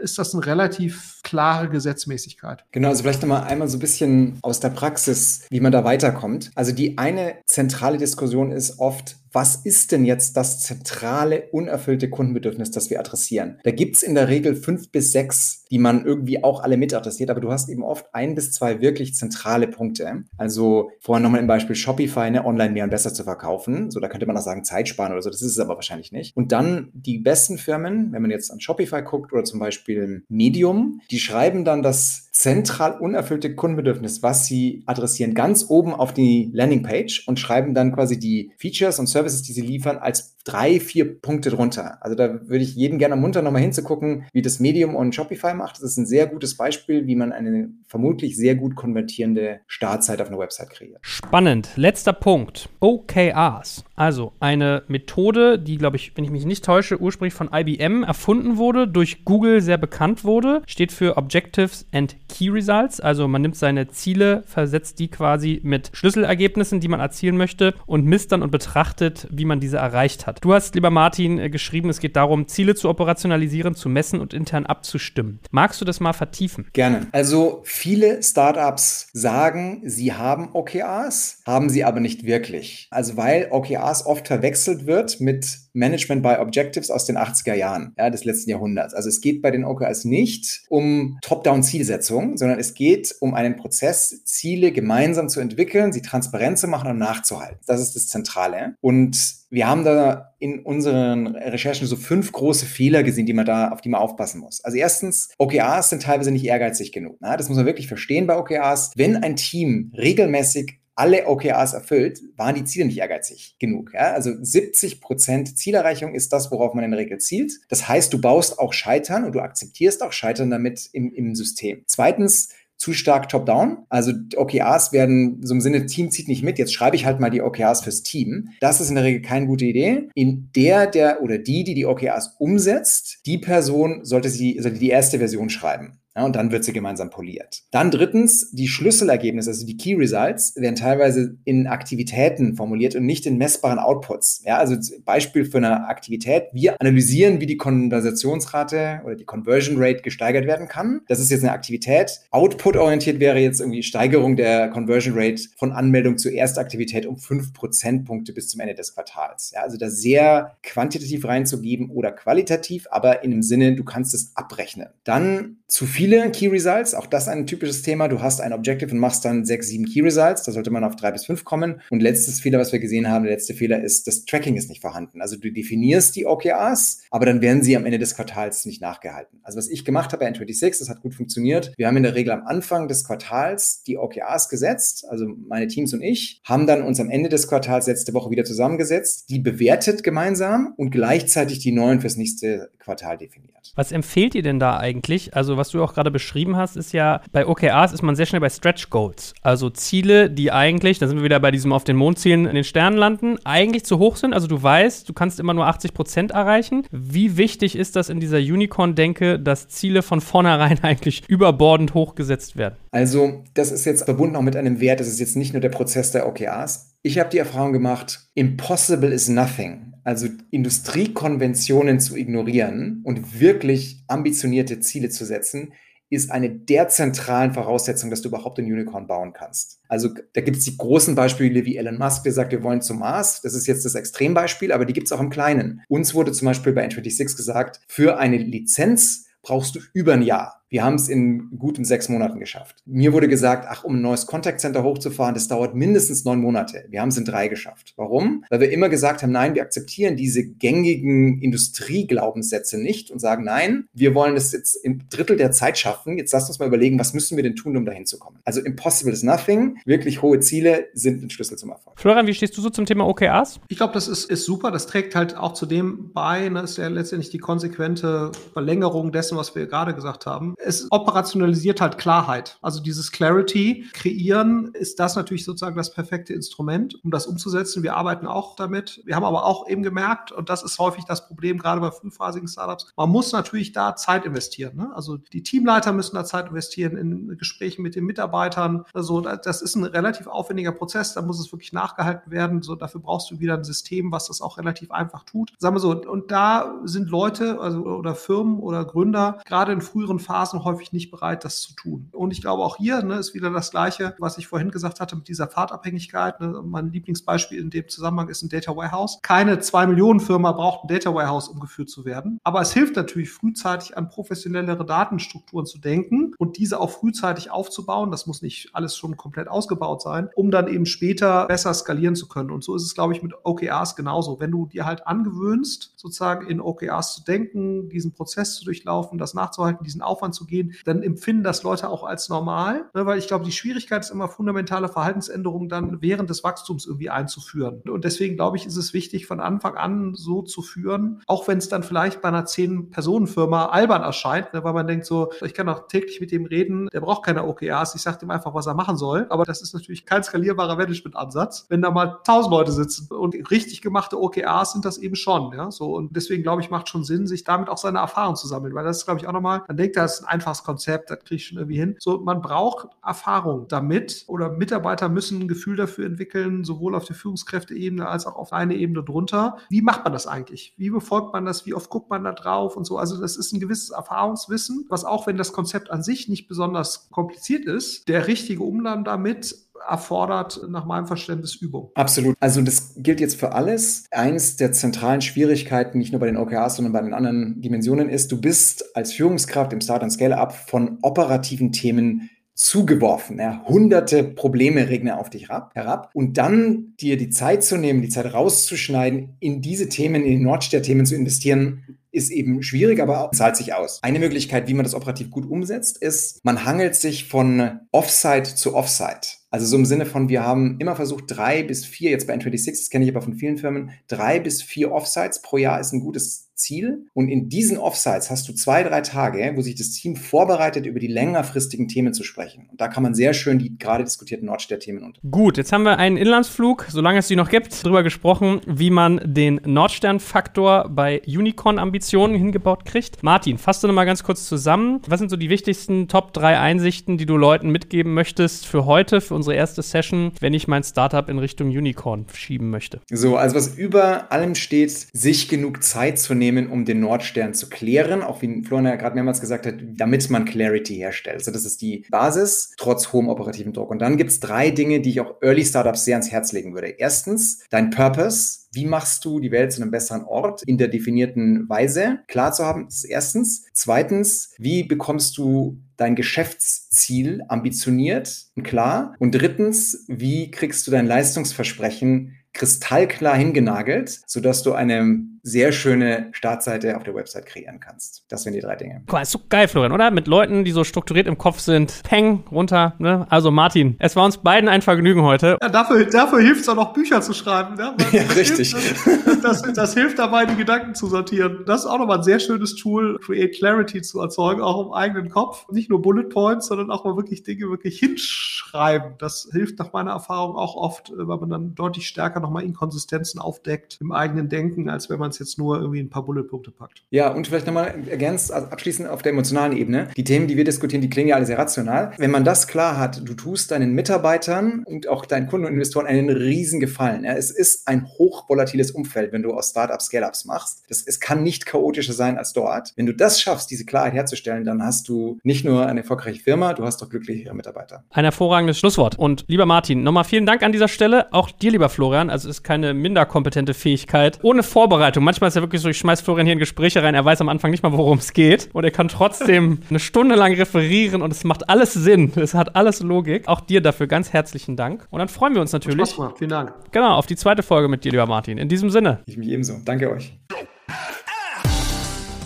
ist 0.01 0.17
das 0.17 0.33
eine 0.33 0.45
relativ 0.45 1.19
klare 1.23 1.69
Gesetzmäßigkeit. 1.69 2.63
Genau, 2.71 2.89
also 2.89 3.03
vielleicht 3.03 3.21
nochmal 3.21 3.43
einmal 3.43 3.67
so 3.67 3.77
ein 3.77 3.81
bisschen 3.81 4.39
aus 4.41 4.59
der 4.59 4.69
Praxis, 4.69 5.45
wie 5.49 5.59
man 5.59 5.71
da 5.71 5.83
weiterkommt. 5.83 6.51
Also 6.55 6.71
die 6.71 6.97
eine 6.97 7.35
zentrale 7.45 7.97
Diskussion 7.97 8.51
ist 8.51 8.79
oft, 8.79 9.17
was 9.31 9.55
ist 9.55 9.91
denn 9.91 10.05
jetzt 10.05 10.37
das 10.37 10.61
zentrale, 10.61 11.49
unerfüllte 11.51 12.09
Kundenbedürfnis, 12.09 12.71
das 12.71 12.89
wir 12.89 12.99
adressieren? 12.99 13.59
Da 13.63 13.71
gibt 13.71 13.97
es 13.97 14.03
in 14.03 14.15
der 14.15 14.29
Regel 14.29 14.55
fünf 14.55 14.91
bis 14.91 15.11
sechs, 15.11 15.65
die 15.69 15.77
man 15.79 16.05
irgendwie 16.05 16.43
auch 16.43 16.63
alle 16.63 16.77
mit 16.77 16.93
adressiert, 16.93 17.29
aber 17.29 17.41
du 17.41 17.51
hast 17.51 17.69
eben 17.69 17.83
oft 17.83 18.07
ein 18.13 18.35
bis 18.35 18.51
zwei 18.51 18.81
wirklich 18.81 19.15
zentrale 19.15 19.67
Punkte. 19.67 20.23
Also 20.37 20.91
vorhin 21.01 21.23
nochmal 21.23 21.41
im 21.41 21.47
Beispiel 21.47 21.75
Shopify, 21.75 22.21
eine 22.21 22.45
online 22.45 22.71
mehr 22.71 22.83
und 22.85 22.89
besser 22.89 23.13
zu 23.13 23.23
verkaufen. 23.23 23.91
So, 23.91 23.99
da 23.99 24.07
könnte 24.07 24.25
man 24.25 24.37
auch 24.37 24.41
sagen, 24.41 24.63
Zeit 24.63 24.87
sparen 24.87 25.11
oder 25.11 25.21
so, 25.21 25.29
das 25.29 25.41
ist 25.41 25.51
es 25.51 25.59
aber 25.59 25.75
wahrscheinlich 25.75 26.11
nicht. 26.11 26.35
Und 26.35 26.51
dann 26.51 26.89
die 26.93 27.19
besten 27.19 27.57
Firmen, 27.57 28.11
wenn 28.13 28.21
man 28.21 28.31
jetzt 28.31 28.51
an 28.51 28.59
Shopify 28.59 29.03
guckt 29.03 29.33
oder 29.33 29.43
zum 29.43 29.59
Beispiel 29.59 29.86
Medium, 30.29 31.01
die 31.11 31.19
schreiben 31.19 31.65
dann 31.65 31.81
das 31.81 32.27
zentral 32.37 32.99
unerfüllte 32.99 33.55
Kundenbedürfnis, 33.55 34.21
was 34.21 34.45
sie 34.45 34.83
adressieren, 34.85 35.33
ganz 35.33 35.65
oben 35.69 35.93
auf 35.93 36.13
die 36.13 36.51
Landingpage 36.53 37.27
und 37.27 37.39
schreiben 37.39 37.73
dann 37.73 37.93
quasi 37.93 38.19
die 38.19 38.51
Features 38.57 38.99
und 38.99 39.07
Services, 39.07 39.41
die 39.41 39.53
sie 39.53 39.61
liefern, 39.61 39.97
als 39.97 40.37
drei, 40.43 40.79
vier 40.79 41.19
Punkte 41.19 41.49
drunter. 41.49 41.97
Also 42.01 42.15
da 42.15 42.47
würde 42.47 42.63
ich 42.63 42.75
jeden 42.75 42.99
gerne 42.99 43.15
munter 43.15 43.41
nochmal 43.41 43.61
hinzugucken, 43.61 44.25
wie 44.33 44.41
das 44.41 44.59
Medium 44.59 44.95
und 44.95 45.13
Shopify 45.13 45.53
macht. 45.53 45.77
Das 45.77 45.83
ist 45.83 45.97
ein 45.97 46.05
sehr 46.05 46.27
gutes 46.27 46.55
Beispiel, 46.55 47.07
wie 47.07 47.15
man 47.15 47.33
eine 47.33 47.69
vermutlich 47.87 48.37
sehr 48.37 48.55
gut 48.55 48.75
konvertierende 48.75 49.59
Startzeit 49.67 50.21
auf 50.21 50.27
einer 50.27 50.39
Website 50.39 50.69
kreiert. 50.69 50.99
Spannend. 51.01 51.69
Letzter 51.75 52.13
Punkt. 52.13 52.69
OKRs. 52.79 53.83
Also 53.95 54.33
eine 54.39 54.83
Methode, 54.87 55.59
die, 55.59 55.77
glaube 55.77 55.97
ich, 55.97 56.15
wenn 56.15 56.23
ich 56.23 56.29
mich 56.29 56.45
nicht 56.45 56.63
täusche, 56.63 57.01
ursprünglich 57.01 57.33
von 57.33 57.49
IBM 57.51 58.03
erfunden 58.03 58.57
wurde, 58.57 58.87
durch 58.87 59.25
Google 59.25 59.59
sehr 59.61 59.76
bekannt 59.77 60.23
wurde, 60.23 60.61
steht 60.65 60.91
für 60.91 61.17
Objectives 61.17 61.85
and 61.91 62.15
Key 62.27 62.49
Results. 62.49 62.99
Also 62.99 63.27
man 63.27 63.41
nimmt 63.41 63.55
seine 63.55 63.87
Ziele, 63.87 64.43
versetzt 64.47 64.99
die 64.99 65.09
quasi 65.09 65.59
mit 65.63 65.89
Schlüsselergebnissen, 65.93 66.79
die 66.79 66.87
man 66.87 66.99
erzielen 66.99 67.37
möchte 67.37 67.73
und 67.85 68.05
misst 68.05 68.31
dann 68.31 68.41
und 68.41 68.51
betrachtet, 68.51 69.27
wie 69.31 69.45
man 69.45 69.59
diese 69.59 69.77
erreicht 69.77 70.27
hat. 70.27 70.43
Du 70.43 70.53
hast, 70.53 70.75
lieber 70.75 70.89
Martin, 70.89 71.39
äh, 71.39 71.49
geschrieben, 71.49 71.89
es 71.89 71.99
geht 71.99 72.15
darum, 72.15 72.47
Ziele 72.47 72.75
zu 72.75 72.89
operationalisieren, 72.89 73.75
zu 73.75 73.89
messen 73.89 74.19
und 74.19 74.33
intern 74.33 74.65
abzustimmen. 74.65 75.39
Magst 75.51 75.81
du 75.81 75.85
das 75.85 75.99
mal 75.99 76.13
vertiefen? 76.13 76.67
Gerne. 76.73 77.07
Also 77.11 77.61
viele 77.63 78.21
Startups 78.23 79.09
sagen, 79.13 79.81
sie 79.85 80.13
haben 80.13 80.49
OKRs, 80.53 81.41
haben 81.45 81.69
sie 81.69 81.83
aber 81.83 81.99
nicht 81.99 82.25
wirklich. 82.25 82.87
Also 82.91 83.17
weil 83.17 83.47
OKRs 83.51 84.05
oft 84.05 84.27
verwechselt 84.27 84.85
wird 84.85 85.19
mit 85.19 85.66
Management 85.77 86.23
by 86.23 86.35
Objectives 86.39 86.89
aus 86.89 87.05
den 87.05 87.17
80er 87.17 87.53
Jahren 87.53 87.93
ja, 87.97 88.09
des 88.09 88.25
letzten 88.25 88.49
Jahrhunderts. 88.49 88.93
Also 88.93 89.09
es 89.09 89.21
geht 89.21 89.41
bei 89.41 89.51
den 89.51 89.63
OKRs 89.63 90.05
nicht 90.05 90.63
um 90.69 91.17
Top-Down-Zielsetzung, 91.21 92.37
sondern 92.37 92.59
es 92.59 92.73
geht 92.73 93.15
um 93.19 93.33
einen 93.33 93.55
Prozess, 93.55 94.23
Ziele 94.25 94.71
gemeinsam 94.71 95.29
zu 95.29 95.39
entwickeln, 95.39 95.93
sie 95.93 96.01
transparent 96.01 96.57
zu 96.57 96.67
machen 96.67 96.89
und 96.89 96.97
nachzuhalten. 96.97 97.59
Das 97.67 97.79
ist 97.79 97.95
das 97.95 98.07
Zentrale. 98.07 98.75
Und 98.81 99.37
wir 99.49 99.67
haben 99.67 99.85
da 99.85 100.33
in 100.39 100.59
unseren 100.59 101.27
Recherchen 101.27 101.87
so 101.87 101.95
fünf 101.95 102.31
große 102.31 102.65
Fehler 102.65 103.03
gesehen, 103.03 103.25
die 103.25 103.33
man 103.33 103.45
da, 103.45 103.69
auf 103.69 103.81
die 103.81 103.89
man 103.89 104.01
aufpassen 104.01 104.41
muss. 104.41 104.63
Also 104.63 104.77
erstens, 104.77 105.29
OKRs 105.37 105.89
sind 105.89 106.03
teilweise 106.03 106.31
nicht 106.31 106.45
ehrgeizig 106.45 106.91
genug. 106.91 107.17
Na, 107.21 107.37
das 107.37 107.47
muss 107.47 107.57
man 107.57 107.65
wirklich 107.65 107.87
verstehen 107.87 108.27
bei 108.27 108.37
OKRs. 108.37 108.91
Wenn 108.95 109.15
ein 109.15 109.35
Team 109.35 109.93
regelmäßig 109.95 110.79
alle 110.97 111.27
OKRs 111.27 111.73
erfüllt, 111.73 112.21
waren 112.35 112.55
die 112.55 112.63
Ziele 112.63 112.85
nicht 112.85 112.97
ehrgeizig 112.97 113.55
genug. 113.59 113.91
Ja? 113.93 114.13
Also 114.13 114.31
70 114.39 114.99
Prozent 114.99 115.57
Zielerreichung 115.57 116.15
ist 116.15 116.33
das, 116.33 116.51
worauf 116.51 116.73
man 116.73 116.83
in 116.83 116.91
der 116.91 116.99
Regel 116.99 117.19
zielt. 117.19 117.53
Das 117.69 117.87
heißt, 117.87 118.11
du 118.11 118.19
baust 118.19 118.59
auch 118.59 118.73
Scheitern 118.73 119.23
und 119.23 119.33
du 119.33 119.39
akzeptierst 119.39 120.01
auch 120.03 120.11
Scheitern 120.11 120.49
damit 120.49 120.89
im, 120.93 121.13
im 121.13 121.35
System. 121.35 121.83
Zweitens, 121.85 122.49
zu 122.77 122.93
stark 122.93 123.27
top-down. 123.27 123.79
Also 123.89 124.13
OKRs 124.35 124.93
werden 124.93 125.39
so 125.43 125.53
im 125.53 125.61
Sinne, 125.61 125.85
Team 125.87 126.11
zieht 126.11 126.27
nicht 126.27 126.43
mit, 126.43 126.59
jetzt 126.59 126.73
schreibe 126.73 126.95
ich 126.95 127.05
halt 127.05 127.19
mal 127.19 127.31
die 127.31 127.41
OKRs 127.41 127.81
fürs 127.81 128.03
Team. 128.03 128.49
Das 128.59 128.79
ist 128.79 128.89
in 128.89 128.95
der 128.95 129.03
Regel 129.03 129.21
keine 129.21 129.47
gute 129.47 129.65
Idee. 129.65 130.09
In 130.13 130.51
der, 130.55 130.87
der 130.87 131.21
oder 131.21 131.37
die, 131.39 131.63
die 131.63 131.73
die 131.73 131.85
OKRs 131.85 132.35
umsetzt, 132.37 133.19
die 133.25 133.39
Person 133.39 134.05
sollte 134.05 134.29
sie, 134.29 134.59
sollte 134.59 134.79
die 134.79 134.89
erste 134.89 135.17
Version 135.17 135.49
schreiben. 135.49 135.99
Ja, 136.17 136.25
und 136.25 136.35
dann 136.35 136.51
wird 136.51 136.63
sie 136.63 136.73
gemeinsam 136.73 137.11
poliert. 137.11 137.61
Dann 137.69 137.91
drittens, 137.91 138.49
die 138.49 138.67
Schlüsselergebnisse, 138.67 139.51
also 139.51 139.67
die 139.67 139.77
Key 139.77 139.93
Results, 139.93 140.55
werden 140.55 140.75
teilweise 140.75 141.37
in 141.45 141.67
Aktivitäten 141.67 142.55
formuliert 142.55 142.95
und 142.95 143.05
nicht 143.05 143.27
in 143.27 143.37
messbaren 143.37 143.77
Outputs. 143.77 144.41
Ja, 144.43 144.57
also 144.57 144.75
Beispiel 145.05 145.45
für 145.45 145.57
eine 145.57 145.85
Aktivität. 145.87 146.45
Wir 146.53 146.81
analysieren, 146.81 147.39
wie 147.39 147.45
die 147.45 147.57
Konversationsrate 147.57 149.01
oder 149.05 149.13
die 149.13 149.25
Conversion 149.25 149.75
Rate 149.77 150.01
gesteigert 150.01 150.47
werden 150.47 150.67
kann. 150.67 151.01
Das 151.07 151.19
ist 151.19 151.29
jetzt 151.29 151.43
eine 151.43 151.51
Aktivität. 151.51 152.21
Output-orientiert 152.31 153.19
wäre 153.19 153.37
jetzt 153.37 153.59
irgendwie 153.59 153.83
Steigerung 153.83 154.35
der 154.35 154.69
Conversion 154.69 155.13
Rate 155.15 155.43
von 155.55 155.71
Anmeldung 155.71 156.17
zur 156.17 156.31
Erstaktivität 156.31 157.05
um 157.05 157.17
fünf 157.17 157.53
Prozentpunkte 157.53 158.33
bis 158.33 158.49
zum 158.49 158.59
Ende 158.59 158.73
des 158.73 158.95
Quartals. 158.95 159.51
Ja, 159.53 159.61
also 159.61 159.77
da 159.77 159.91
sehr 159.91 160.57
quantitativ 160.63 161.25
reinzugeben 161.25 161.91
oder 161.91 162.11
qualitativ, 162.11 162.87
aber 162.89 163.23
in 163.23 163.29
dem 163.29 163.43
Sinne, 163.43 163.75
du 163.75 163.83
kannst 163.83 164.15
es 164.15 164.31
abrechnen. 164.33 164.87
Dann 165.03 165.57
zu 165.67 165.85
viel 165.85 166.06
viele 166.07 166.31
Key 166.31 166.47
Results. 166.47 166.95
Auch 166.95 167.05
das 167.05 167.27
ein 167.27 167.45
typisches 167.45 167.81
Thema. 167.81 168.07
Du 168.07 168.21
hast 168.21 168.39
ein 168.39 168.53
Objective 168.53 168.91
und 168.91 168.97
machst 168.97 169.25
dann 169.25 169.43
sechs, 169.43 169.67
sieben 169.67 169.83
Key 169.83 169.99
Results. 169.99 170.43
Da 170.43 170.53
sollte 170.53 170.71
man 170.71 170.85
auf 170.85 170.95
drei 170.95 171.11
bis 171.11 171.25
fünf 171.25 171.43
kommen. 171.43 171.81
Und 171.89 172.01
letztes 172.01 172.39
Fehler, 172.39 172.59
was 172.59 172.71
wir 172.71 172.79
gesehen 172.79 173.09
haben, 173.09 173.25
der 173.25 173.33
letzte 173.33 173.53
Fehler 173.53 173.83
ist, 173.83 174.07
das 174.07 174.23
Tracking 174.23 174.55
ist 174.55 174.69
nicht 174.69 174.79
vorhanden. 174.79 175.21
Also 175.21 175.35
du 175.35 175.51
definierst 175.51 176.15
die 176.15 176.25
OKRs, 176.25 177.03
aber 177.11 177.25
dann 177.25 177.41
werden 177.41 177.61
sie 177.61 177.75
am 177.75 177.85
Ende 177.85 177.99
des 177.99 178.15
Quartals 178.15 178.65
nicht 178.65 178.81
nachgehalten. 178.81 179.41
Also 179.43 179.57
was 179.57 179.67
ich 179.67 179.83
gemacht 179.83 180.13
habe 180.13 180.23
bei 180.23 180.31
N26, 180.31 180.79
das 180.79 180.87
hat 180.87 181.01
gut 181.01 181.13
funktioniert. 181.13 181.73
Wir 181.75 181.87
haben 181.87 181.97
in 181.97 182.03
der 182.03 182.15
Regel 182.15 182.31
am 182.31 182.47
Anfang 182.47 182.87
des 182.87 183.03
Quartals 183.03 183.83
die 183.83 183.97
OKRs 183.97 184.47
gesetzt. 184.47 185.05
Also 185.09 185.25
meine 185.27 185.67
Teams 185.67 185.93
und 185.93 186.01
ich 186.01 186.39
haben 186.45 186.67
dann 186.67 186.83
uns 186.83 187.01
am 187.01 187.09
Ende 187.09 187.27
des 187.27 187.49
Quartals 187.49 187.87
letzte 187.87 188.13
Woche 188.13 188.31
wieder 188.31 188.45
zusammengesetzt, 188.45 189.29
die 189.29 189.39
bewertet 189.39 190.05
gemeinsam 190.05 190.73
und 190.77 190.91
gleichzeitig 190.91 191.59
die 191.59 191.73
neuen 191.73 191.99
fürs 191.99 192.15
nächste 192.15 192.69
Quartal 192.79 193.17
definiert. 193.17 193.73
Was 193.75 193.91
empfehlt 193.91 194.33
ihr 194.33 194.43
denn 194.43 194.59
da 194.59 194.77
eigentlich? 194.77 195.35
Also 195.35 195.57
was 195.57 195.69
du 195.69 195.83
auch 195.83 195.93
gerade 195.97 196.11
beschrieben 196.11 196.55
hast, 196.55 196.77
ist 196.77 196.93
ja, 196.93 197.21
bei 197.31 197.47
OKRs 197.47 197.91
ist 197.91 198.03
man 198.03 198.15
sehr 198.15 198.27
schnell 198.27 198.39
bei 198.39 198.49
Stretch 198.49 198.89
Goals. 198.89 199.33
Also 199.41 199.71
Ziele, 199.71 200.29
die 200.29 200.51
eigentlich, 200.51 200.99
da 200.99 201.07
sind 201.07 201.17
wir 201.17 201.23
wieder 201.23 201.39
bei 201.39 201.49
diesem 201.49 201.73
auf 201.73 201.83
den 201.83 201.95
Mond 201.95 202.19
zielen, 202.19 202.45
in 202.45 202.53
den 202.53 202.63
Sternen 202.63 202.97
landen, 202.97 203.37
eigentlich 203.43 203.83
zu 203.83 203.97
hoch 203.97 204.15
sind. 204.15 204.33
Also 204.33 204.47
du 204.47 204.61
weißt, 204.61 205.09
du 205.09 205.13
kannst 205.13 205.39
immer 205.39 205.55
nur 205.55 205.65
80 205.65 205.93
Prozent 205.93 206.31
erreichen. 206.31 206.85
Wie 206.91 207.35
wichtig 207.35 207.75
ist 207.75 207.95
das 207.95 208.09
in 208.09 208.19
dieser 208.19 208.37
Unicorn-Denke, 208.37 209.39
dass 209.39 209.67
Ziele 209.67 210.03
von 210.03 210.21
vornherein 210.21 210.79
eigentlich 210.83 211.23
überbordend 211.27 211.95
hochgesetzt 211.95 212.57
werden? 212.57 212.75
Also 212.91 213.43
das 213.55 213.71
ist 213.71 213.85
jetzt 213.85 214.05
verbunden 214.05 214.35
auch 214.35 214.43
mit 214.43 214.55
einem 214.55 214.79
Wert. 214.79 214.99
Das 214.99 215.07
ist 215.07 215.19
jetzt 215.19 215.35
nicht 215.35 215.53
nur 215.53 215.61
der 215.61 215.69
Prozess 215.69 216.11
der 216.11 216.27
OKRs. 216.27 216.95
Ich 217.01 217.17
habe 217.17 217.29
die 217.29 217.39
Erfahrung 217.39 217.73
gemacht, 217.73 218.29
impossible 218.35 219.11
is 219.11 219.29
nothing. 219.29 219.93
also 220.07 220.27
Industriekonventionen 220.51 221.99
zu 221.99 222.15
ignorieren 222.15 223.01
und 223.03 223.41
wirklich 223.41 224.05
ambitionierte 224.07 224.79
Ziele 224.79 225.09
zu 225.09 225.25
setzen, 225.25 225.73
ist 226.09 226.31
eine 226.31 226.49
der 226.49 226.87
zentralen 226.89 227.53
Voraussetzungen, 227.53 228.11
dass 228.11 228.21
du 228.21 228.29
überhaupt 228.29 228.59
ein 228.59 228.65
Unicorn 228.65 229.07
bauen 229.07 229.33
kannst. 229.33 229.79
Also 229.87 230.09
da 230.33 230.41
gibt 230.41 230.57
es 230.57 230.63
die 230.63 230.77
großen 230.77 231.15
Beispiele 231.15 231.65
wie 231.65 231.77
Elon 231.77 231.97
Musk, 231.97 232.23
der 232.23 232.33
sagt, 232.33 232.51
wir 232.51 232.63
wollen 232.63 232.81
zum 232.81 232.99
Mars. 232.99 233.41
Das 233.41 233.53
ist 233.53 233.67
jetzt 233.67 233.85
das 233.85 233.95
Extrembeispiel, 233.95 234.71
aber 234.71 234.85
die 234.85 234.93
gibt 234.93 235.07
es 235.07 235.11
auch 235.11 235.19
im 235.19 235.29
Kleinen. 235.29 235.81
Uns 235.89 236.13
wurde 236.13 236.31
zum 236.31 236.45
Beispiel 236.45 236.73
bei 236.73 236.87
N26 236.87 237.35
gesagt, 237.35 237.81
für 237.87 238.17
eine 238.17 238.37
Lizenz 238.37 239.25
brauchst 239.41 239.75
du 239.75 239.79
über 239.93 240.13
ein 240.13 240.21
Jahr. 240.21 240.56
Wir 240.69 240.83
haben 240.83 240.95
es 240.95 241.07
in 241.07 241.49
guten 241.57 241.85
sechs 241.85 242.09
Monaten 242.09 242.41
geschafft. 242.41 242.83
Mir 242.85 243.13
wurde 243.13 243.29
gesagt, 243.29 243.65
ach, 243.69 243.85
um 243.85 243.95
ein 243.95 244.01
neues 244.01 244.25
Contact 244.27 244.59
Center 244.59 244.83
hochzufahren, 244.83 245.33
das 245.33 245.47
dauert 245.47 245.75
mindestens 245.75 246.25
neun 246.25 246.41
Monate. 246.41 246.83
Wir 246.89 246.99
haben 246.99 247.07
es 247.07 247.17
in 247.17 247.23
drei 247.23 247.47
geschafft. 247.47 247.93
Warum? 247.95 248.43
Weil 248.49 248.59
wir 248.59 248.71
immer 248.71 248.89
gesagt 248.89 249.23
haben, 249.23 249.31
nein, 249.31 249.55
wir 249.55 249.61
akzeptieren 249.61 250.17
diese 250.17 250.45
gängigen 250.45 251.41
Industrieglaubenssätze 251.41 252.77
nicht 252.77 253.11
und 253.11 253.19
sagen, 253.19 253.45
nein, 253.45 253.87
wir 253.93 254.13
wollen 254.13 254.35
das 254.35 254.51
jetzt 254.51 254.75
im 254.75 255.07
Drittel 255.09 255.37
der 255.37 255.51
Zeit 255.51 255.77
schaffen. 255.77 256.17
Jetzt 256.17 256.33
lasst 256.33 256.49
uns 256.49 256.59
mal 256.59 256.67
überlegen, 256.67 256.99
was 256.99 257.13
müssen 257.13 257.37
wir 257.37 257.43
denn 257.43 257.55
tun, 257.55 257.77
um 257.77 257.85
dahin 257.85 258.05
zu 258.05 258.19
kommen? 258.19 258.39
Also 258.43 258.59
impossible 258.59 259.13
is 259.13 259.23
nothing. 259.23 259.77
Wirklich 259.85 260.21
hohe 260.21 260.41
Ziele 260.41 260.87
sind 260.93 261.23
ein 261.23 261.29
Schlüssel 261.29 261.57
zum 261.57 261.69
Erfolg. 261.69 261.97
Florian, 261.97 262.27
wie 262.27 262.33
stehst 262.33 262.57
du 262.57 262.61
so 262.61 262.69
zum 262.69 262.85
Thema 262.85 263.07
OKRs? 263.07 263.61
Ich 263.69 263.77
glaube, 263.77 263.93
das 263.93 264.09
ist, 264.09 264.29
ist 264.29 264.43
super. 264.43 264.71
Das 264.71 264.85
trägt 264.85 265.15
halt 265.15 265.37
auch 265.37 265.53
zu 265.53 265.65
dem 265.65 266.11
bei, 266.11 266.49
ne, 266.49 266.59
ist 266.59 266.77
ja 266.77 266.89
letztendlich 266.89 267.29
die 267.29 267.37
konsequente 267.37 268.33
Verlängerung 268.51 269.13
dessen, 269.13 269.37
was 269.37 269.55
wir 269.55 269.65
gerade 269.67 269.93
gesagt 269.93 270.25
haben 270.25 270.56
es 270.63 270.91
operationalisiert 270.91 271.81
halt 271.81 271.97
Klarheit. 271.97 272.57
Also 272.61 272.81
dieses 272.81 273.11
Clarity 273.11 273.85
kreieren 273.93 274.71
ist 274.73 274.99
das 274.99 275.15
natürlich 275.15 275.45
sozusagen 275.45 275.77
das 275.77 275.93
perfekte 275.93 276.33
Instrument, 276.33 277.03
um 277.03 277.11
das 277.11 277.27
umzusetzen. 277.27 277.83
Wir 277.83 277.95
arbeiten 277.95 278.27
auch 278.27 278.55
damit. 278.55 279.01
Wir 279.05 279.15
haben 279.15 279.23
aber 279.23 279.45
auch 279.45 279.67
eben 279.67 279.83
gemerkt, 279.83 280.31
und 280.31 280.49
das 280.49 280.63
ist 280.63 280.79
häufig 280.79 281.05
das 281.05 281.27
Problem 281.27 281.57
gerade 281.57 281.81
bei 281.81 281.91
frühphasigen 281.91 282.47
Startups, 282.47 282.91
man 282.95 283.09
muss 283.09 283.31
natürlich 283.31 283.71
da 283.71 283.95
Zeit 283.95 284.25
investieren. 284.25 284.75
Ne? 284.75 284.91
Also 284.93 285.17
die 285.17 285.43
Teamleiter 285.43 285.93
müssen 285.93 286.15
da 286.15 286.25
Zeit 286.25 286.49
investieren 286.49 286.97
in 286.97 287.37
Gesprächen 287.37 287.81
mit 287.81 287.95
den 287.95 288.05
Mitarbeitern. 288.05 288.85
Also 288.93 289.21
das 289.21 289.61
ist 289.61 289.75
ein 289.75 289.83
relativ 289.83 290.27
aufwendiger 290.27 290.71
Prozess. 290.71 291.13
Da 291.13 291.21
muss 291.21 291.39
es 291.39 291.51
wirklich 291.51 291.73
nachgehalten 291.73 292.31
werden. 292.31 292.61
So 292.61 292.75
dafür 292.75 293.01
brauchst 293.01 293.31
du 293.31 293.39
wieder 293.39 293.53
ein 293.53 293.63
System, 293.63 294.11
was 294.11 294.27
das 294.27 294.41
auch 294.41 294.57
relativ 294.57 294.91
einfach 294.91 295.23
tut. 295.23 295.53
Sagen 295.59 295.75
wir 295.75 295.79
so, 295.79 295.91
und 295.91 296.31
da 296.31 296.75
sind 296.83 297.09
Leute 297.09 297.59
also, 297.59 297.83
oder 297.83 298.15
Firmen 298.15 298.59
oder 298.59 298.85
Gründer 298.85 299.39
gerade 299.45 299.71
in 299.71 299.81
früheren 299.81 300.19
Phasen 300.19 300.46
Phasen 300.47 300.63
häufig 300.63 300.93
nicht 300.93 301.11
bereit, 301.11 301.43
das 301.43 301.61
zu 301.61 301.73
tun. 301.73 302.09
Und 302.13 302.31
ich 302.31 302.41
glaube, 302.41 302.63
auch 302.63 302.77
hier 302.77 303.01
ne, 303.03 303.15
ist 303.15 303.33
wieder 303.33 303.49
das 303.49 303.71
Gleiche, 303.71 304.15
was 304.19 304.37
ich 304.37 304.47
vorhin 304.47 304.71
gesagt 304.71 304.99
hatte 304.99 305.15
mit 305.15 305.27
dieser 305.27 305.47
Fahrtabhängigkeit. 305.47 306.39
Ne. 306.39 306.61
Mein 306.63 306.91
Lieblingsbeispiel 306.91 307.59
in 307.59 307.69
dem 307.69 307.87
Zusammenhang 307.89 308.29
ist 308.29 308.43
ein 308.43 308.49
Data 308.49 308.75
Warehouse. 308.75 309.19
Keine 309.21 309.59
zwei 309.59 309.85
Millionen 309.87 310.19
Firma 310.19 310.53
braucht 310.53 310.83
ein 310.83 310.87
Data 310.87 311.13
Warehouse, 311.13 311.49
um 311.49 311.59
geführt 311.59 311.89
zu 311.89 312.05
werden. 312.05 312.39
Aber 312.43 312.61
es 312.61 312.71
hilft 312.71 312.95
natürlich 312.95 313.29
frühzeitig 313.29 313.97
an 313.97 314.09
professionellere 314.09 314.85
Datenstrukturen 314.85 315.65
zu 315.65 315.79
denken 315.79 316.33
und 316.37 316.57
diese 316.57 316.79
auch 316.79 316.91
frühzeitig 316.91 317.51
aufzubauen. 317.51 318.11
Das 318.11 318.25
muss 318.25 318.41
nicht 318.41 318.69
alles 318.73 318.95
schon 318.95 319.17
komplett 319.17 319.47
ausgebaut 319.47 320.01
sein, 320.01 320.29
um 320.35 320.51
dann 320.51 320.67
eben 320.67 320.85
später 320.85 321.45
besser 321.47 321.73
skalieren 321.73 322.15
zu 322.15 322.27
können. 322.27 322.51
Und 322.51 322.63
so 322.63 322.75
ist 322.75 322.83
es, 322.83 322.95
glaube 322.95 323.13
ich, 323.13 323.21
mit 323.21 323.33
OKRs 323.43 323.95
genauso. 323.95 324.39
Wenn 324.39 324.51
du 324.51 324.65
dir 324.67 324.85
halt 324.85 325.07
angewöhnst, 325.07 325.93
sozusagen 325.95 326.47
in 326.47 326.61
OKRs 326.61 327.15
zu 327.15 327.23
denken, 327.23 327.89
diesen 327.89 328.13
Prozess 328.13 328.55
zu 328.55 328.65
durchlaufen, 328.65 329.17
das 329.17 329.33
nachzuhalten, 329.33 329.83
diesen 329.83 330.01
Aufwand 330.01 330.36
zu 330.37 330.45
gehen, 330.45 330.73
dann 330.85 331.03
empfinden 331.03 331.43
das 331.43 331.63
Leute 331.63 331.89
auch 331.89 332.03
als 332.03 332.29
normal, 332.29 332.89
ne, 332.93 333.05
weil 333.05 333.17
ich 333.17 333.27
glaube, 333.27 333.45
die 333.45 333.51
Schwierigkeit 333.51 334.03
ist 334.03 334.11
immer 334.11 334.27
fundamentale 334.27 334.87
Verhaltensänderungen 334.87 335.69
dann 335.69 336.01
während 336.01 336.29
des 336.29 336.43
Wachstums 336.43 336.85
irgendwie 336.85 337.09
einzuführen. 337.09 337.81
Und 337.89 338.05
deswegen 338.05 338.35
glaube 338.35 338.57
ich, 338.57 338.65
ist 338.65 338.77
es 338.77 338.93
wichtig, 338.93 339.25
von 339.25 339.39
Anfang 339.39 339.75
an 339.75 340.15
so 340.15 340.41
zu 340.41 340.61
führen, 340.61 341.21
auch 341.27 341.47
wenn 341.47 341.57
es 341.57 341.69
dann 341.69 341.83
vielleicht 341.83 342.21
bei 342.21 342.29
einer 342.29 342.45
zehn-Personen-Firma 342.45 343.67
albern 343.67 344.03
erscheint, 344.03 344.53
ne, 344.53 344.63
weil 344.63 344.73
man 344.73 344.87
denkt 344.87 345.05
so, 345.05 345.31
ich 345.41 345.53
kann 345.53 345.67
auch 345.69 345.87
täglich 345.87 346.21
mit 346.21 346.31
dem 346.31 346.45
reden, 346.45 346.87
der 346.93 347.01
braucht 347.01 347.25
keine 347.25 347.45
OKRs, 347.45 347.95
ich 347.95 348.01
sage 348.01 348.19
dem 348.19 348.31
einfach, 348.31 348.53
was 348.53 348.67
er 348.67 348.73
machen 348.73 348.97
soll. 348.97 349.25
Aber 349.29 349.45
das 349.45 349.61
ist 349.61 349.73
natürlich 349.73 350.05
kein 350.05 350.23
skalierbarer 350.23 350.75
Management-Ansatz. 350.75 351.65
Wenn 351.69 351.81
da 351.81 351.91
mal 351.91 352.19
tausend 352.23 352.51
Leute 352.51 352.71
sitzen 352.71 353.07
und 353.13 353.35
richtig 353.51 353.81
gemachte 353.81 354.19
OKRs 354.19 354.73
sind 354.73 354.85
das 354.85 354.97
eben 354.97 355.15
schon. 355.15 355.53
Ja? 355.53 355.71
So, 355.71 355.95
und 355.95 356.15
deswegen 356.15 356.43
glaube 356.43 356.61
ich, 356.61 356.69
macht 356.69 356.89
schon 356.89 357.03
Sinn, 357.03 357.27
sich 357.27 357.43
damit 357.43 357.69
auch 357.69 357.77
seine 357.77 357.99
Erfahrung 357.99 358.35
zu 358.35 358.47
sammeln, 358.47 358.73
weil 358.75 358.83
das 358.83 358.97
ist, 358.97 359.05
glaube 359.05 359.19
ich, 359.19 359.27
auch 359.27 359.33
nochmal, 359.33 359.63
man 359.67 359.77
denkt, 359.77 359.95
das 359.97 360.19
ist 360.19 360.25
ein 360.25 360.26
einfaches 360.27 360.63
Konzept, 360.63 361.09
das 361.09 361.19
kriege 361.19 361.35
ich 361.35 361.47
schon 361.47 361.57
irgendwie 361.57 361.77
hin. 361.77 361.95
So, 361.99 362.19
man 362.19 362.41
braucht 362.41 362.87
Erfahrung 363.03 363.67
damit 363.67 364.25
oder 364.27 364.51
Mitarbeiter 364.51 365.09
müssen 365.09 365.41
ein 365.41 365.47
Gefühl 365.47 365.75
dafür 365.75 366.05
entwickeln, 366.05 366.63
sowohl 366.63 366.95
auf 366.95 367.05
der 367.05 367.15
Führungskräfteebene 367.15 368.07
als 368.07 368.25
auch 368.25 368.35
auf 368.35 368.53
eine 368.53 368.75
Ebene 368.75 369.03
drunter. 369.03 369.57
Wie 369.69 369.81
macht 369.81 370.03
man 370.03 370.13
das 370.13 370.27
eigentlich? 370.27 370.73
Wie 370.77 370.89
befolgt 370.89 371.33
man 371.33 371.45
das? 371.45 371.65
Wie 371.65 371.73
oft 371.73 371.89
guckt 371.89 372.09
man 372.09 372.23
da 372.23 372.33
drauf 372.33 372.77
und 372.77 372.85
so? 372.85 372.97
Also 372.97 373.19
das 373.19 373.37
ist 373.37 373.53
ein 373.53 373.59
gewisses 373.59 373.89
Erfahrungswissen, 373.91 374.85
was 374.89 375.05
auch 375.05 375.27
wenn 375.27 375.37
das 375.37 375.53
Konzept 375.53 375.91
an 375.91 376.03
sich 376.03 376.27
nicht 376.27 376.47
besonders 376.47 377.09
kompliziert 377.09 377.65
ist, 377.65 378.07
der 378.07 378.27
richtige 378.27 378.63
Umgang 378.63 379.03
damit 379.03 379.66
erfordert 379.87 380.61
nach 380.69 380.85
meinem 380.85 381.07
Verständnis 381.07 381.55
Übung. 381.55 381.91
Absolut. 381.95 382.35
Also 382.39 382.61
das 382.61 382.95
gilt 382.97 383.19
jetzt 383.19 383.39
für 383.39 383.53
alles. 383.53 384.05
Eines 384.11 384.55
der 384.55 384.71
zentralen 384.71 385.21
Schwierigkeiten, 385.21 385.97
nicht 385.97 386.11
nur 386.11 386.19
bei 386.19 386.27
den 386.27 386.37
OKRs, 386.37 386.75
sondern 386.75 386.93
bei 386.93 387.01
den 387.01 387.13
anderen 387.13 387.61
Dimensionen 387.61 388.09
ist, 388.09 388.31
du 388.31 388.39
bist 388.39 388.95
als 388.95 389.13
Führungskraft 389.13 389.73
im 389.73 389.81
Start- 389.81 390.03
und 390.03 390.11
Scale-Up 390.11 390.53
von 390.53 390.99
operativen 391.01 391.71
Themen 391.71 392.29
zugeworfen. 392.57 393.39
Ja, 393.39 393.63
hunderte 393.67 394.23
Probleme 394.23 394.89
regnen 394.89 395.13
auf 395.13 395.29
dich 395.29 395.47
herab. 395.49 396.09
Und 396.13 396.37
dann 396.37 396.95
dir 396.99 397.15
die 397.15 397.29
Zeit 397.29 397.63
zu 397.63 397.77
nehmen, 397.77 398.01
die 398.01 398.09
Zeit 398.09 398.33
rauszuschneiden, 398.33 399.37
in 399.39 399.61
diese 399.61 399.89
Themen, 399.89 400.23
in 400.23 400.39
die 400.39 400.43
Nordstern-Themen 400.43 401.05
zu 401.05 401.15
investieren, 401.15 401.97
ist 402.11 402.31
eben 402.31 402.63
schwierig, 402.63 402.99
aber 402.99 403.29
zahlt 403.33 403.55
sich 403.55 403.75
aus. 403.75 403.99
Eine 404.01 404.17
Möglichkeit, 404.17 404.67
wie 404.67 404.73
man 404.73 404.83
das 404.83 404.95
operativ 404.95 405.29
gut 405.29 405.45
umsetzt, 405.45 406.01
ist, 406.01 406.43
man 406.43 406.65
hangelt 406.65 406.95
sich 406.95 407.27
von 407.27 407.79
Offsite 407.91 408.55
zu 408.55 408.75
Offsite. 408.75 409.36
Also 409.49 409.65
so 409.65 409.77
im 409.77 409.85
Sinne 409.85 410.05
von, 410.05 410.29
wir 410.29 410.43
haben 410.43 410.77
immer 410.79 410.95
versucht, 410.95 411.25
drei 411.27 411.63
bis 411.63 411.85
vier, 411.85 412.11
jetzt 412.11 412.27
bei 412.27 412.35
N26, 412.35 412.65
das 412.71 412.89
kenne 412.89 413.05
ich 413.05 413.11
aber 413.11 413.21
von 413.21 413.35
vielen 413.35 413.57
Firmen, 413.57 413.91
drei 414.07 414.39
bis 414.39 414.61
vier 414.61 414.91
Offsites 414.91 415.41
pro 415.41 415.57
Jahr 415.57 415.79
ist 415.79 415.93
ein 415.93 416.01
gutes 416.01 416.46
Ziel. 416.57 417.05
Und 417.13 417.29
in 417.29 417.49
diesen 417.49 417.77
Offsites 417.77 418.29
hast 418.29 418.47
du 418.49 418.53
zwei, 418.53 418.83
drei 418.83 419.01
Tage, 419.01 419.53
wo 419.55 419.61
sich 419.61 419.75
das 419.75 419.91
Team 419.91 420.15
vorbereitet, 420.15 420.85
über 420.85 420.99
die 420.99 421.07
längerfristigen 421.07 421.87
Themen 421.87 422.13
zu 422.13 422.23
sprechen. 422.23 422.67
Und 422.69 422.81
da 422.81 422.87
kann 422.87 423.03
man 423.03 423.13
sehr 423.13 423.33
schön 423.33 423.59
die 423.59 423.77
gerade 423.77 424.03
diskutierten 424.03 424.47
Nordstern-Themen 424.47 425.03
unter. 425.03 425.21
Gut, 425.29 425.57
jetzt 425.57 425.71
haben 425.71 425.83
wir 425.83 425.97
einen 425.97 426.17
Inlandsflug, 426.17 426.87
solange 426.89 427.19
es 427.19 427.27
die 427.27 427.35
noch 427.35 427.49
gibt, 427.49 427.83
darüber 427.83 428.03
gesprochen, 428.03 428.61
wie 428.65 428.89
man 428.89 429.21
den 429.23 429.61
Nordstern-Faktor 429.63 430.89
bei 430.89 431.21
Unicorn-Ambitionen 431.25 432.35
hingebaut 432.35 432.85
kriegt. 432.85 433.23
Martin, 433.23 433.57
fass 433.57 433.79
du 433.79 433.87
nochmal 433.87 434.05
ganz 434.05 434.23
kurz 434.23 434.47
zusammen. 434.47 435.01
Was 435.07 435.19
sind 435.19 435.29
so 435.29 435.37
die 435.37 435.49
wichtigsten 435.49 436.07
Top 436.07 436.33
3 436.33 436.59
Einsichten, 436.59 437.17
die 437.17 437.25
du 437.25 437.37
Leuten 437.37 437.69
mitgeben 437.69 438.13
möchtest 438.13 438.65
für 438.65 438.85
heute, 438.85 439.21
für 439.21 439.35
unsere 439.35 439.55
erste 439.55 439.81
Session, 439.81 440.31
wenn 440.39 440.53
ich 440.53 440.67
mein 440.67 440.83
Startup 440.83 441.27
in 441.29 441.39
Richtung 441.39 441.69
Unicorn 441.69 442.25
schieben 442.33 442.69
möchte? 442.69 442.99
So, 443.11 443.37
also 443.37 443.55
was 443.55 443.77
über 443.77 444.31
allem 444.31 444.55
steht, 444.55 444.91
sich 444.91 445.47
genug 445.47 445.83
Zeit 445.83 446.19
zu 446.19 446.33
nehmen, 446.33 446.46
nehmen, 446.47 446.69
um 446.69 446.85
den 446.85 447.01
Nordstern 447.01 447.53
zu 447.53 447.67
klären, 447.69 448.21
auch 448.21 448.41
wie 448.41 448.63
Florian 448.63 448.85
ja 448.85 448.95
gerade 448.95 449.15
mehrmals 449.15 449.41
gesagt 449.41 449.65
hat, 449.65 449.75
damit 449.95 450.29
man 450.29 450.45
Clarity 450.45 450.95
herstellt. 450.95 451.37
Also 451.37 451.51
das 451.51 451.65
ist 451.65 451.81
die 451.81 452.05
Basis, 452.09 452.73
trotz 452.77 453.11
hohem 453.11 453.27
operativen 453.27 453.73
Druck. 453.73 453.91
Und 453.91 453.99
dann 453.99 454.17
gibt 454.17 454.31
es 454.31 454.39
drei 454.39 454.71
Dinge, 454.71 455.01
die 455.01 455.09
ich 455.09 455.19
auch 455.19 455.41
Early 455.41 455.65
Startups 455.65 456.05
sehr 456.05 456.15
ans 456.15 456.31
Herz 456.31 456.53
legen 456.53 456.73
würde. 456.73 456.87
Erstens, 456.87 457.63
dein 457.69 457.89
Purpose. 457.89 458.59
Wie 458.73 458.85
machst 458.85 459.25
du 459.25 459.39
die 459.39 459.51
Welt 459.51 459.71
zu 459.71 459.81
einem 459.81 459.91
besseren 459.91 460.23
Ort 460.23 460.61
in 460.63 460.77
der 460.77 460.87
definierten 460.87 461.67
Weise 461.67 462.19
klar 462.27 462.51
zu 462.51 462.65
haben? 462.65 462.85
Das 462.85 463.03
ist 463.03 463.09
erstens. 463.09 463.65
Zweitens, 463.73 464.53
wie 464.57 464.83
bekommst 464.83 465.37
du 465.37 465.79
dein 465.95 466.15
Geschäftsziel 466.15 467.43
ambitioniert 467.47 468.47
und 468.55 468.63
klar? 468.63 469.15
Und 469.19 469.31
drittens, 469.31 470.05
wie 470.07 470.51
kriegst 470.51 470.85
du 470.85 470.91
dein 470.91 471.07
Leistungsversprechen 471.07 472.37
kristallklar 472.57 473.35
hingenagelt, 473.37 474.21
sodass 474.25 474.63
du 474.63 474.73
eine 474.73 475.23
sehr 475.47 475.71
schöne 475.71 476.27
Startseite 476.33 476.97
auf 476.97 477.03
der 477.03 477.15
Website 477.15 477.45
kreieren 477.45 477.79
kannst. 477.79 478.25
Das 478.27 478.43
sind 478.43 478.53
die 478.53 478.59
drei 478.59 478.75
Dinge. 478.75 479.01
Guck 479.05 479.13
mal, 479.13 479.21
ist 479.21 479.31
so 479.31 479.39
geil, 479.47 479.69
Florian, 479.69 479.93
oder? 479.93 480.11
Mit 480.11 480.27
Leuten, 480.27 480.65
die 480.65 480.71
so 480.71 480.83
strukturiert 480.83 481.25
im 481.25 481.37
Kopf 481.37 481.59
sind. 481.59 482.03
Peng, 482.03 482.43
runter. 482.51 482.95
Ne? 482.99 483.25
Also 483.29 483.49
Martin, 483.49 483.95
es 483.99 484.17
war 484.17 484.25
uns 484.25 484.39
beiden 484.39 484.67
ein 484.67 484.81
Vergnügen 484.81 485.21
heute. 485.21 485.57
Ja, 485.61 485.69
dafür 485.69 486.03
dafür 486.05 486.41
hilft 486.41 486.61
es 486.61 486.69
auch 486.69 486.75
noch, 486.75 486.91
Bücher 486.93 487.21
zu 487.21 487.33
schreiben. 487.33 487.75
Ne? 487.75 487.95
Ja, 488.11 488.23
richtig. 488.35 488.73
Hilft, 488.73 489.43
das, 489.43 489.61
das, 489.73 489.93
hilft 489.93 490.17
dabei, 490.17 490.45
die 490.45 490.55
Gedanken 490.55 490.95
zu 490.95 491.07
sortieren. 491.07 491.63
Das 491.65 491.81
ist 491.81 491.85
auch 491.87 491.99
nochmal 491.99 492.17
ein 492.17 492.23
sehr 492.23 492.39
schönes 492.39 492.75
Tool, 492.75 493.19
Create 493.19 493.53
Clarity 493.53 494.01
zu 494.01 494.19
erzeugen, 494.21 494.61
auch 494.61 494.85
im 494.85 494.93
eigenen 494.93 495.29
Kopf. 495.29 495.67
Nicht 495.69 495.89
nur 495.89 496.01
Bullet 496.01 496.29
Points, 496.29 496.67
sondern 496.67 496.89
auch 496.89 497.05
mal 497.05 497.15
wirklich 497.15 497.43
Dinge 497.43 497.69
wirklich 497.69 497.99
hinschreiben. 497.99 499.15
Das 499.19 499.49
hilft 499.51 499.77
nach 499.79 499.93
meiner 499.93 500.11
Erfahrung 500.11 500.55
auch 500.55 500.75
oft, 500.75 501.11
weil 501.15 501.37
man 501.37 501.49
dann 501.49 501.75
deutlich 501.75 502.07
stärker 502.07 502.39
nochmal 502.39 502.63
Inkonsistenzen 502.63 503.39
aufdeckt 503.39 503.97
im 504.01 504.11
eigenen 504.11 504.49
Denken, 504.49 504.89
als 504.89 505.09
wenn 505.09 505.19
man 505.19 505.29
es 505.29 505.36
es 505.41 505.47
jetzt 505.47 505.57
nur 505.57 505.77
irgendwie 505.77 505.99
ein 505.99 506.09
paar 506.09 506.25
Bulletpunkte 506.25 506.71
packt. 506.71 507.03
Ja, 507.09 507.31
und 507.31 507.47
vielleicht 507.47 507.67
nochmal 507.67 507.93
ergänzt, 508.09 508.51
also 508.51 508.67
abschließend 508.67 509.07
auf 509.07 509.21
der 509.21 509.31
emotionalen 509.31 509.75
Ebene. 509.75 510.09
Die 510.17 510.23
Themen, 510.23 510.47
die 510.47 510.57
wir 510.57 510.63
diskutieren, 510.63 511.01
die 511.01 511.09
klingen 511.09 511.29
ja 511.29 511.35
alle 511.35 511.45
sehr 511.45 511.57
rational. 511.57 512.11
Wenn 512.17 512.31
man 512.31 512.43
das 512.43 512.67
klar 512.67 512.97
hat, 512.97 513.27
du 513.27 513.33
tust 513.33 513.71
deinen 513.71 513.93
Mitarbeitern 513.93 514.83
und 514.85 515.07
auch 515.07 515.25
deinen 515.25 515.47
Kunden 515.47 515.67
und 515.67 515.73
Investoren 515.73 516.07
einen 516.07 516.29
riesen 516.29 516.79
Gefallen. 516.79 517.23
Ja, 517.23 517.33
es 517.33 517.51
ist 517.51 517.87
ein 517.87 518.07
hochvolatiles 518.07 518.91
Umfeld, 518.91 519.31
wenn 519.31 519.43
du 519.43 519.53
aus 519.53 519.69
Startups 519.69 520.05
Scale-Ups 520.05 520.45
machst. 520.45 520.83
Das, 520.89 521.03
es 521.05 521.19
kann 521.19 521.43
nicht 521.43 521.65
chaotischer 521.65 522.13
sein 522.13 522.37
als 522.37 522.53
dort. 522.53 522.93
Wenn 522.95 523.05
du 523.05 523.13
das 523.13 523.39
schaffst, 523.39 523.71
diese 523.71 523.85
Klarheit 523.85 524.13
herzustellen, 524.13 524.65
dann 524.65 524.83
hast 524.83 525.07
du 525.09 525.39
nicht 525.43 525.65
nur 525.65 525.85
eine 525.85 526.01
erfolgreiche 526.01 526.41
Firma, 526.41 526.73
du 526.73 526.83
hast 526.83 527.01
doch 527.01 527.09
glücklichere 527.09 527.53
Mitarbeiter. 527.53 528.03
Ein 528.09 528.25
hervorragendes 528.25 528.79
Schlusswort. 528.79 529.17
Und 529.17 529.45
lieber 529.47 529.65
Martin, 529.65 530.03
nochmal 530.03 530.23
vielen 530.23 530.45
Dank 530.45 530.63
an 530.63 530.71
dieser 530.71 530.87
Stelle. 530.87 531.31
Auch 531.33 531.51
dir, 531.51 531.71
lieber 531.71 531.89
Florian. 531.89 532.29
Also 532.29 532.49
es 532.49 532.57
ist 532.57 532.63
keine 532.63 532.93
minder 532.93 533.25
kompetente 533.25 533.73
Fähigkeit. 533.73 534.39
Ohne 534.43 534.63
Vorbereitung. 534.63 535.23
Manchmal 535.27 535.49
ist 535.49 535.55
ja 535.55 535.61
wirklich 535.61 535.81
so, 535.81 535.89
ich 535.89 535.97
schmeiß 535.97 536.21
Florian 536.21 536.45
hier 536.45 536.53
in 536.53 536.59
Gespräche 536.59 537.03
rein. 537.03 537.13
Er 537.13 537.25
weiß 537.25 537.41
am 537.41 537.49
Anfang 537.49 537.69
nicht 537.69 537.83
mal, 537.83 537.91
worum 537.91 538.17
es 538.17 538.31
geht. 538.31 538.69
Und 538.71 538.85
er 538.85 538.91
kann 538.91 539.09
trotzdem 539.09 539.79
eine 539.89 539.99
Stunde 539.99 540.35
lang 540.35 540.53
referieren 540.53 541.21
und 541.21 541.33
es 541.33 541.43
macht 541.43 541.67
alles 541.67 541.91
Sinn. 541.91 542.31
Es 542.37 542.53
hat 542.53 542.77
alles 542.77 543.01
Logik. 543.01 543.45
Auch 543.45 543.59
dir 543.59 543.81
dafür 543.81 544.07
ganz 544.07 544.31
herzlichen 544.31 544.77
Dank. 544.77 545.05
Und 545.09 545.19
dann 545.19 545.27
freuen 545.27 545.53
wir 545.53 545.59
uns 545.59 545.73
natürlich. 545.73 546.11
Spaß 546.11 546.31
Vielen 546.37 546.49
Dank. 546.49 546.73
Genau, 546.93 547.13
auf 547.15 547.25
die 547.25 547.35
zweite 547.35 547.61
Folge 547.61 547.89
mit 547.89 548.05
dir, 548.05 548.11
lieber 548.11 548.25
Martin. 548.25 548.57
In 548.57 548.69
diesem 548.69 548.89
Sinne. 548.89 549.19
Ich 549.25 549.35
mich 549.35 549.49
ebenso. 549.49 549.73
Danke 549.83 550.11
euch. 550.11 550.31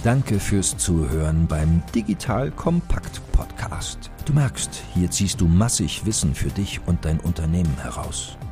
Danke 0.04 0.40
fürs 0.40 0.76
Zuhören 0.76 1.46
beim 1.46 1.84
Digital 1.94 2.50
Kompakt 2.50 3.22
Podcast. 3.32 4.10
Du 4.26 4.34
merkst, 4.34 4.82
hier 4.96 5.12
ziehst 5.12 5.40
du 5.40 5.46
massig 5.46 6.04
Wissen 6.08 6.34
für 6.34 6.50
dich 6.50 6.80
und 6.88 7.06
dein 7.06 7.20
Unternehmen 7.20 7.78
heraus. 7.80 8.40